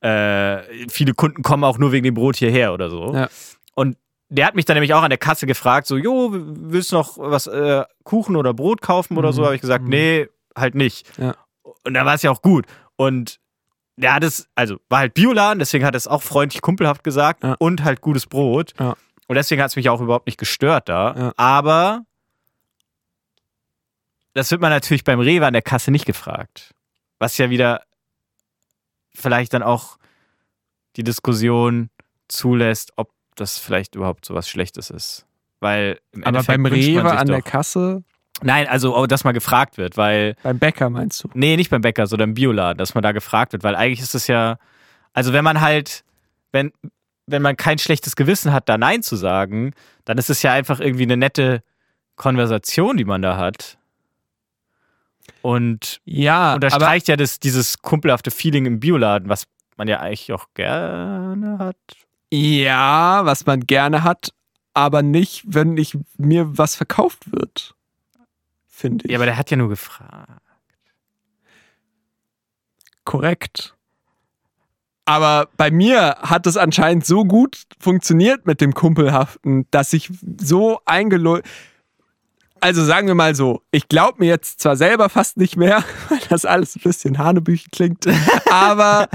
[0.00, 3.14] äh, viele Kunden kommen auch nur wegen dem Brot hierher oder so.
[3.14, 3.28] Ja.
[3.74, 3.96] Und
[4.28, 7.16] der hat mich dann nämlich auch an der Kasse gefragt, so, jo, willst du noch
[7.18, 9.40] was, äh, Kuchen oder Brot kaufen oder so?
[9.40, 9.44] Mhm.
[9.46, 9.90] Habe ich gesagt, Mhm.
[9.90, 11.06] nee, halt nicht.
[11.18, 11.34] Ja.
[11.84, 12.66] Und da war es ja auch gut.
[12.96, 13.38] Und
[13.96, 17.42] der hat es, also war halt Bioladen, deswegen hat er es auch freundlich kumpelhaft gesagt
[17.42, 17.54] Ja.
[17.58, 18.74] und halt gutes Brot.
[18.78, 18.94] Ja.
[19.26, 21.32] Und deswegen hat es mich auch überhaupt nicht gestört da.
[21.36, 22.04] Aber
[24.34, 26.74] das wird man natürlich beim Rewe an der Kasse nicht gefragt.
[27.18, 27.82] Was ja wieder
[29.18, 29.98] vielleicht dann auch
[30.96, 31.90] die Diskussion
[32.28, 35.26] zulässt, ob das vielleicht überhaupt so was Schlechtes ist.
[35.60, 38.04] Weil im Aber Endeffekt beim Rewe an der Kasse,
[38.42, 41.28] Nein, also oh, dass mal gefragt wird, weil beim Bäcker meinst du?
[41.34, 44.14] Nee, nicht beim Bäcker, sondern im Bioladen, dass man da gefragt wird, weil eigentlich ist
[44.14, 44.58] es ja,
[45.12, 46.04] also wenn man halt,
[46.52, 46.72] wenn,
[47.26, 49.72] wenn man kein schlechtes Gewissen hat, da Nein zu sagen,
[50.04, 51.62] dann ist es ja einfach irgendwie eine nette
[52.14, 53.77] Konversation, die man da hat.
[55.42, 59.44] Und Ja, unterstreicht ja das, dieses kumpelhafte Feeling im Bioladen, was
[59.76, 61.76] man ja eigentlich auch gerne hat.
[62.32, 64.32] ja, was man gerne hat,
[64.74, 67.74] aber nicht, wenn ich mir was verkauft wird.
[68.66, 69.10] Finde ich.
[69.12, 70.42] Ja, aber der hat ja nur gefragt.
[73.04, 73.74] korrekt.
[75.06, 80.80] Aber bei mir hat es anscheinend so gut funktioniert mit dem Kumpelhaften, dass ich so
[80.84, 81.46] eingelullt.
[82.60, 86.20] Also sagen wir mal so, ich glaube mir jetzt zwar selber fast nicht mehr, weil
[86.28, 88.06] das alles ein bisschen Hanebüchen klingt,
[88.50, 89.08] aber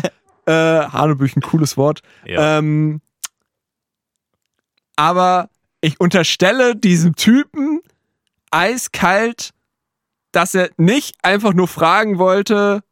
[0.45, 2.01] äh, Hanebüchen, cooles Wort.
[2.25, 2.57] Ja.
[2.59, 3.01] Ähm,
[4.95, 5.49] aber
[5.81, 7.81] ich unterstelle diesem Typen
[8.51, 9.51] eiskalt,
[10.31, 12.83] dass er nicht einfach nur fragen wollte,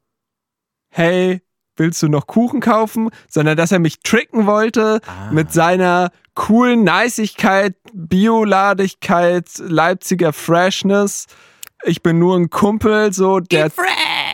[0.90, 1.42] hey,
[1.78, 5.32] willst du noch Kuchen kaufen, sondern dass er mich tricken wollte Ah.
[5.32, 11.28] mit seiner coolen Neisigkeit, Bioladigkeit, Leipziger Freshness.
[11.84, 13.72] Ich bin nur ein Kumpel, so der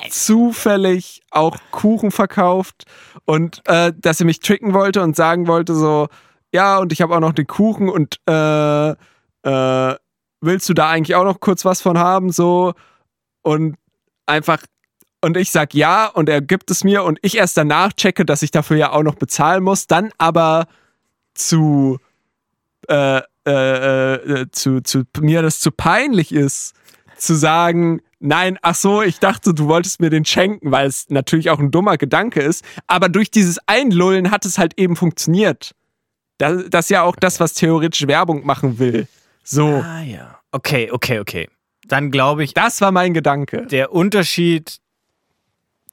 [0.09, 2.83] zufällig auch Kuchen verkauft
[3.25, 6.07] und äh, dass er mich tricken wollte und sagen wollte so,
[6.53, 9.95] ja, und ich habe auch noch den Kuchen und äh, äh,
[10.41, 12.73] willst du da eigentlich auch noch kurz was von haben, so
[13.43, 13.75] und
[14.25, 14.59] einfach
[15.21, 18.43] und ich sag ja und er gibt es mir und ich erst danach checke, dass
[18.43, 20.67] ich dafür ja auch noch bezahlen muss, dann aber
[21.37, 21.99] zu
[22.87, 26.73] äh, äh, äh, zu, zu mir das zu peinlich ist,
[27.17, 31.49] zu sagen, nein, ach so, ich dachte, du wolltest mir den schenken, weil es natürlich
[31.49, 35.71] auch ein dummer Gedanke ist, aber durch dieses Einlullen hat es halt eben funktioniert.
[36.37, 39.07] Das, das ist ja auch das, was theoretisch Werbung machen will.
[39.43, 40.39] So, Ah ja.
[40.51, 41.49] Okay, okay, okay.
[41.87, 43.65] Dann glaube ich, das war mein Gedanke.
[43.67, 44.79] der Unterschied,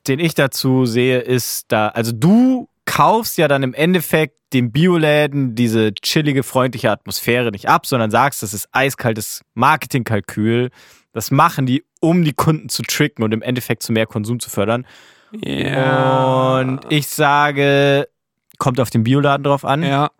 [0.08, 5.54] den ich dazu sehe, ist da, also du kaufst ja dann im Endeffekt den Bioläden
[5.54, 10.70] diese chillige, freundliche Atmosphäre nicht ab, sondern sagst, das ist eiskaltes Marketingkalkül.
[11.12, 14.50] Das machen die, um die Kunden zu tricken und im Endeffekt zu mehr Konsum zu
[14.50, 14.86] fördern.
[15.32, 16.58] Ja.
[16.60, 18.08] Und ich sage,
[18.58, 19.82] kommt auf den Bioladen drauf an.
[19.82, 20.10] ja.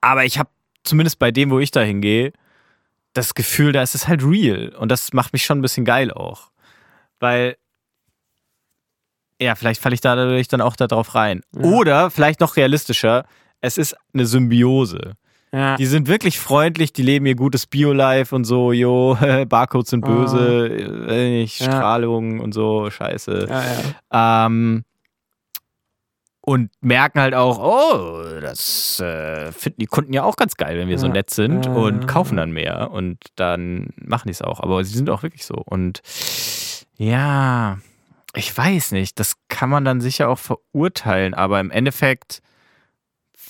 [0.00, 0.48] Aber ich habe
[0.84, 2.32] zumindest bei dem, wo ich da hingehe,
[3.14, 4.68] das Gefühl, da ist es halt real.
[4.78, 6.50] Und das macht mich schon ein bisschen geil auch.
[7.18, 7.56] Weil,
[9.40, 11.42] ja, vielleicht falle ich da dadurch dann auch da drauf rein.
[11.56, 13.26] Oder vielleicht noch realistischer,
[13.60, 15.14] es ist eine Symbiose.
[15.52, 15.76] ja.
[15.76, 19.16] Die sind wirklich freundlich, die leben ihr gutes Bio-Life und so, jo,
[19.48, 20.68] Barcodes sind böse,
[21.08, 21.64] äh, nicht, Ah.
[21.64, 21.70] Ja.
[21.72, 23.46] Strahlung und so, scheiße.
[24.10, 24.46] ja.
[24.46, 24.84] Ähm,
[26.40, 30.88] und merken halt auch, oh, das äh, finden die Kunden ja auch ganz geil, wenn
[30.88, 34.60] wir so nett sind und kaufen dann mehr und dann machen die es auch.
[34.60, 35.56] Aber sie sind auch wirklich so.
[35.66, 36.00] Und
[36.96, 37.76] ja,
[38.34, 42.40] ich weiß nicht, das kann man dann sicher auch verurteilen, aber im Endeffekt,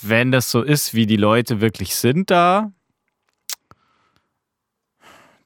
[0.03, 2.73] wenn das so ist, wie die Leute wirklich sind da,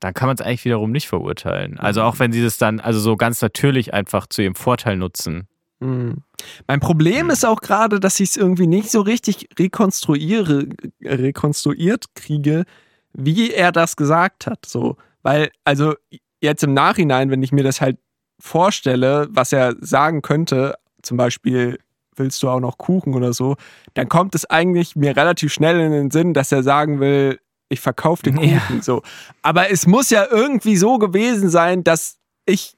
[0.01, 1.79] dann kann man es eigentlich wiederum nicht verurteilen.
[1.79, 5.47] Also auch wenn sie das dann also so ganz natürlich einfach zu ihrem Vorteil nutzen.
[5.81, 6.23] Hm.
[6.67, 10.67] Mein Problem ist auch gerade, dass ich es irgendwie nicht so richtig rekonstruiere,
[11.03, 12.65] rekonstruiert kriege,
[13.13, 14.67] wie er das gesagt hat.
[14.67, 15.95] So, weil, also
[16.41, 17.99] jetzt im Nachhinein, wenn ich mir das halt
[18.41, 21.79] vorstelle, was er sagen könnte, zum Beispiel,
[22.17, 23.57] willst du auch noch Kuchen oder so,
[23.95, 27.81] dann kommt es eigentlich mir relativ schnell in den Sinn, dass er sagen will, ich
[27.81, 28.59] verkaufe den Ja.
[28.61, 28.83] Kuchen.
[28.83, 29.03] So.
[29.43, 32.77] Aber es muss ja irgendwie so gewesen sein, dass ich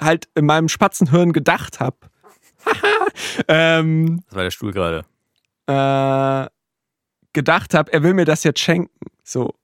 [0.00, 1.96] halt in meinem Spatzenhirn gedacht habe.
[3.48, 5.04] ähm, Das war der Stuhl gerade.
[5.66, 6.48] äh,
[7.32, 8.94] gedacht habe, er will mir das jetzt schenken.
[9.24, 9.54] So.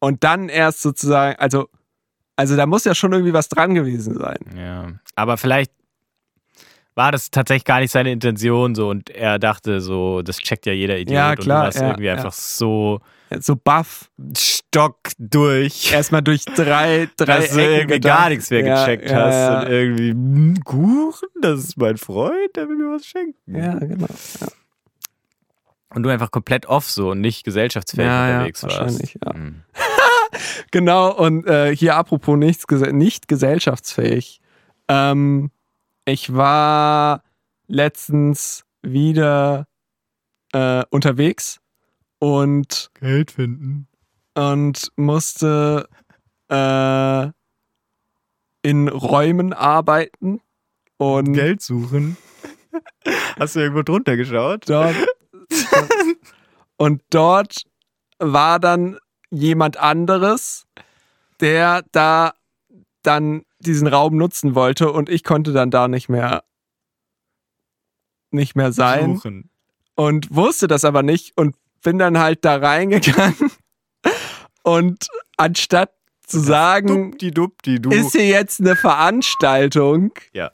[0.00, 1.68] Und dann erst sozusagen, also,
[2.36, 4.38] also da muss ja schon irgendwie was dran gewesen sein.
[4.56, 4.92] Ja.
[5.16, 5.72] Aber vielleicht
[6.94, 10.72] war das tatsächlich gar nicht seine Intention so und er dachte so, das checkt ja
[10.72, 12.12] jeder Idiot Ja, und klar, du warst ja, irgendwie ja.
[12.14, 13.00] einfach so
[13.40, 14.10] So buff.
[14.36, 15.92] Stock durch.
[15.92, 18.18] Erstmal durch drei, drei dass du Ecken irgendwie gedacht.
[18.18, 22.68] gar nichts mehr gecheckt ja, hast und irgendwie hm, Kuchen, das ist mein Freund, der
[22.68, 23.34] will mir was schenken.
[23.56, 24.06] Ja, genau.
[25.94, 28.78] Und du einfach komplett off so und nicht gesellschaftsfähig Ja, ja, unterwegs warst.
[28.80, 29.34] wahrscheinlich, ja.
[29.34, 29.62] Hm.
[30.72, 34.40] Genau, und äh, hier apropos nichts, nicht gesellschaftsfähig.
[34.88, 35.52] Ähm,
[36.04, 37.22] ich war
[37.66, 39.66] letztens wieder
[40.52, 41.60] äh, unterwegs
[42.18, 43.88] und, Geld finden.
[44.34, 45.88] und musste
[46.48, 47.30] äh,
[48.62, 50.40] in Räumen arbeiten
[50.96, 52.16] und Geld suchen.
[53.38, 54.68] Hast du irgendwo drunter geschaut?
[54.68, 54.96] dort
[56.76, 57.62] und dort
[58.18, 58.98] war dann
[59.30, 60.66] jemand anderes,
[61.40, 62.34] der da
[63.02, 66.44] dann diesen Raum nutzen wollte und ich konnte dann da nicht mehr
[68.30, 69.50] nicht mehr sein Suchen.
[69.94, 73.50] und wusste das aber nicht und bin dann halt da reingegangen
[74.62, 75.92] und anstatt
[76.26, 77.12] zu sagen,
[77.78, 77.90] du.
[77.90, 80.50] ist hier jetzt eine Veranstaltung, Ja.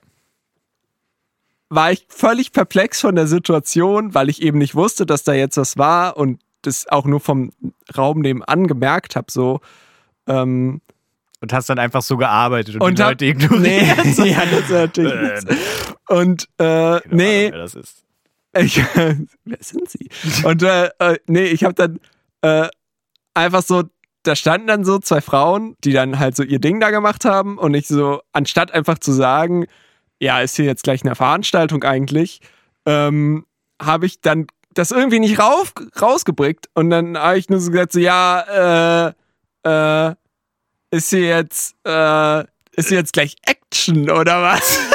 [1.69, 5.57] war ich völlig perplex von der Situation, weil ich eben nicht wusste, dass da jetzt
[5.57, 7.53] was war und das auch nur vom
[7.97, 9.61] Raum nebenan gemerkt habe, so.
[10.27, 10.83] Ähm,
[11.43, 13.61] Und hast dann einfach so gearbeitet und, und die hab- Leute ignoriert.
[13.63, 13.87] Nee,
[14.31, 15.95] ja, das ist natürlich Äh, nichts.
[16.09, 18.03] Und äh, Keine Ahnung, nee, wer das ist.
[18.59, 18.77] ich,
[19.45, 20.09] wer sind sie?
[20.45, 22.01] Und äh, äh, nee, ich habe dann
[22.43, 22.69] äh,
[23.35, 23.85] einfach so,
[24.25, 27.57] da standen dann so zwei Frauen, die dann halt so ihr Ding da gemacht haben
[27.57, 29.67] und ich so, anstatt einfach zu sagen,
[30.21, 32.41] ja, ist hier jetzt gleich eine Veranstaltung eigentlich,
[32.85, 33.47] ähm,
[33.81, 37.93] habe ich dann das irgendwie nicht rauf, rausgeblickt und dann habe ich nur so gesagt,
[37.93, 39.15] so, ja,
[39.65, 40.15] äh, äh,
[40.91, 42.41] ist hier jetzt, äh,
[42.73, 44.79] ist hier jetzt gleich Action oder was?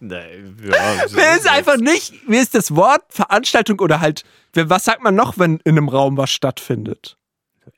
[0.00, 4.22] Nee, ja, Mir ist einfach nicht, mir ist das Wort Veranstaltung oder halt,
[4.54, 7.17] was sagt man noch, wenn in einem Raum was stattfindet?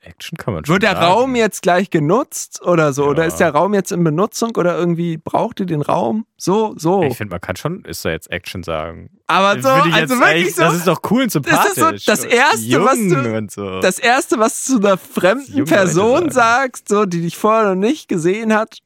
[0.01, 1.05] Action kann man schon Wird der sagen.
[1.05, 3.03] Raum jetzt gleich genutzt oder so?
[3.03, 3.09] Ja.
[3.09, 6.25] Oder ist der Raum jetzt in Benutzung oder irgendwie braucht ihr den Raum?
[6.37, 7.03] So, so.
[7.03, 9.09] Ich finde, man kann schon, ist da jetzt Action sagen.
[9.27, 10.63] Aber so, also wirklich echt- so.
[10.63, 11.75] Das ist doch cool und sympathisch.
[11.75, 13.79] Das ist so das Erste, was du- so.
[13.81, 18.07] das erste, was du zu einer fremden Person sagst, so, die dich vorher noch nicht
[18.07, 18.79] gesehen hat,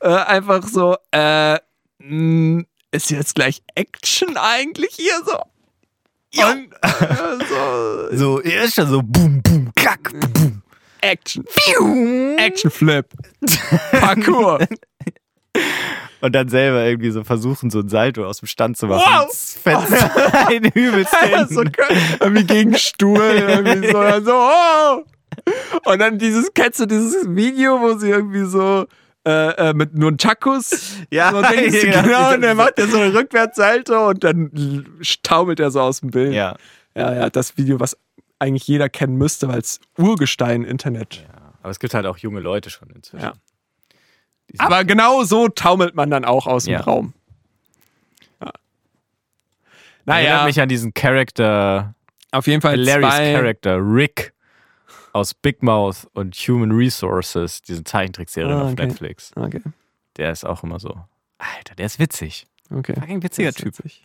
[0.00, 1.58] äh, einfach so, äh,
[1.98, 5.38] mh, ist jetzt gleich Action eigentlich hier so?
[6.36, 10.62] Und, äh, so, so, er ist schon so boom, boom, klack, boom.
[11.00, 11.44] Action.
[12.38, 13.06] Action Flip.
[13.90, 14.60] Parkour.
[16.20, 19.02] Und dann selber irgendwie so versuchen, so ein Salto aus dem Stand zu machen.
[19.04, 19.26] Wow.
[19.26, 21.64] Das Fenster ein übelst Ja, so,
[22.20, 25.04] irgendwie gegen Stuhl, irgendwie so, so, oh!
[25.84, 28.86] Und dann dieses, kennst du dieses Video, wo sie irgendwie so
[29.26, 32.48] äh, äh, mit nur Chakos Ja, so Dings, ja, genau, und ja.
[32.48, 34.50] dann macht er so eine Rückwärtssalto und dann
[35.22, 36.34] taumelt er so aus dem Bild.
[36.34, 36.56] Ja.
[36.96, 37.96] ja, ja, das Video, was
[38.38, 41.24] eigentlich jeder kennen müsste, weil es Urgestein Internet.
[41.62, 43.24] Aber es gibt halt auch junge Leute schon inzwischen.
[43.24, 43.34] Ja.
[44.58, 46.80] Aber genau so taumelt man dann auch aus dem Ja.
[46.80, 47.14] Raum.
[48.40, 48.50] Ja.
[50.06, 51.94] Erinnert Naja, mich an diesen Charakter,
[52.32, 54.31] auf jeden Fall Larry's zwei, Character, Rick
[55.12, 58.86] aus Big Mouth und Human Resources, diesen Zeichentrickserien Ah, auf okay.
[58.86, 59.30] Netflix.
[59.36, 59.60] Okay,
[60.16, 60.94] Der ist auch immer so.
[61.38, 62.46] Alter, der ist witzig.
[62.70, 62.94] okay.
[62.98, 63.66] Fucking witziger Typ.
[63.78, 64.02] witzig.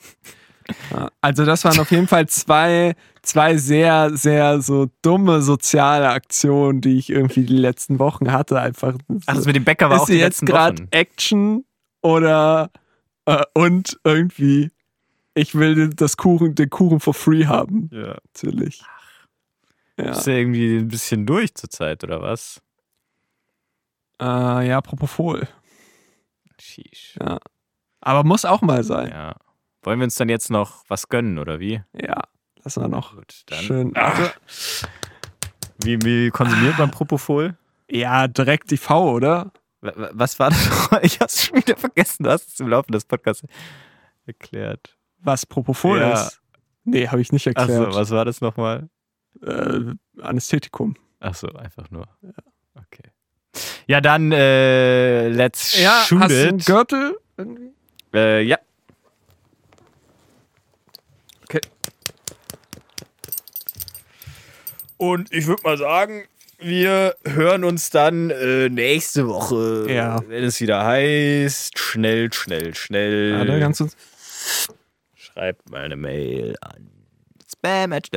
[1.21, 6.97] Also das waren auf jeden Fall zwei, zwei sehr, sehr so dumme soziale Aktionen, die
[6.97, 8.59] ich irgendwie die letzten Wochen hatte.
[8.59, 8.95] Einfach.
[9.27, 10.85] Ach, das mit dem Bäcker war ist auch sie die jetzt gerade.
[10.91, 11.63] Action
[12.01, 12.69] oder
[13.25, 14.71] äh, und irgendwie
[15.35, 18.17] ich will das Kuchen, den Kuchen for free haben, Ja.
[18.33, 18.81] natürlich.
[19.97, 20.11] Ja.
[20.11, 22.61] Bist du irgendwie ein bisschen durch zur Zeit, oder was?
[24.21, 25.47] Äh, ja, Propofol.
[26.59, 27.17] Sheesh.
[27.19, 27.39] Ja.
[28.01, 29.09] Aber muss auch mal sein.
[29.09, 29.35] Ja.
[29.83, 31.81] Wollen wir uns dann jetzt noch was gönnen, oder wie?
[31.93, 32.21] Ja,
[32.63, 33.15] lassen wir noch.
[33.15, 33.59] Gut, dann.
[33.59, 33.91] Schön.
[33.95, 34.33] Ach.
[35.83, 37.57] Wie, wie konsumiert man Propofol?
[37.89, 39.51] Ja, direkt die V, oder?
[39.81, 40.69] Wa- wa- Was war das?
[40.69, 40.91] noch?
[41.03, 42.23] Ich hab's schon wieder vergessen.
[42.23, 43.43] Du hast es im Laufe des Podcasts
[44.25, 44.97] erklärt.
[45.19, 46.13] Was Propofol Ja.
[46.13, 46.41] ist?
[46.83, 47.95] Nee, habe ich nicht Achso, erklärt.
[47.95, 48.89] was war das nochmal?
[49.41, 50.95] Äh, Anästhetikum.
[51.19, 52.07] Achso, einfach nur.
[52.75, 53.09] Okay.
[53.87, 56.65] Ja, dann äh, let's shoot hast du einen it.
[56.65, 57.17] Gürtel?
[57.37, 57.71] Irgendwie?
[58.13, 58.57] Äh, ja.
[61.43, 61.61] Okay.
[64.97, 66.23] Und ich würde mal sagen,
[66.59, 70.19] wir hören uns dann äh, nächste Woche, Ja.
[70.27, 73.37] wenn es wieder heißt, schnell, schnell, schnell.
[73.37, 73.95] Warte, ganz.
[75.15, 76.89] Schreibt mal eine Mail an
[77.49, 78.09] spam at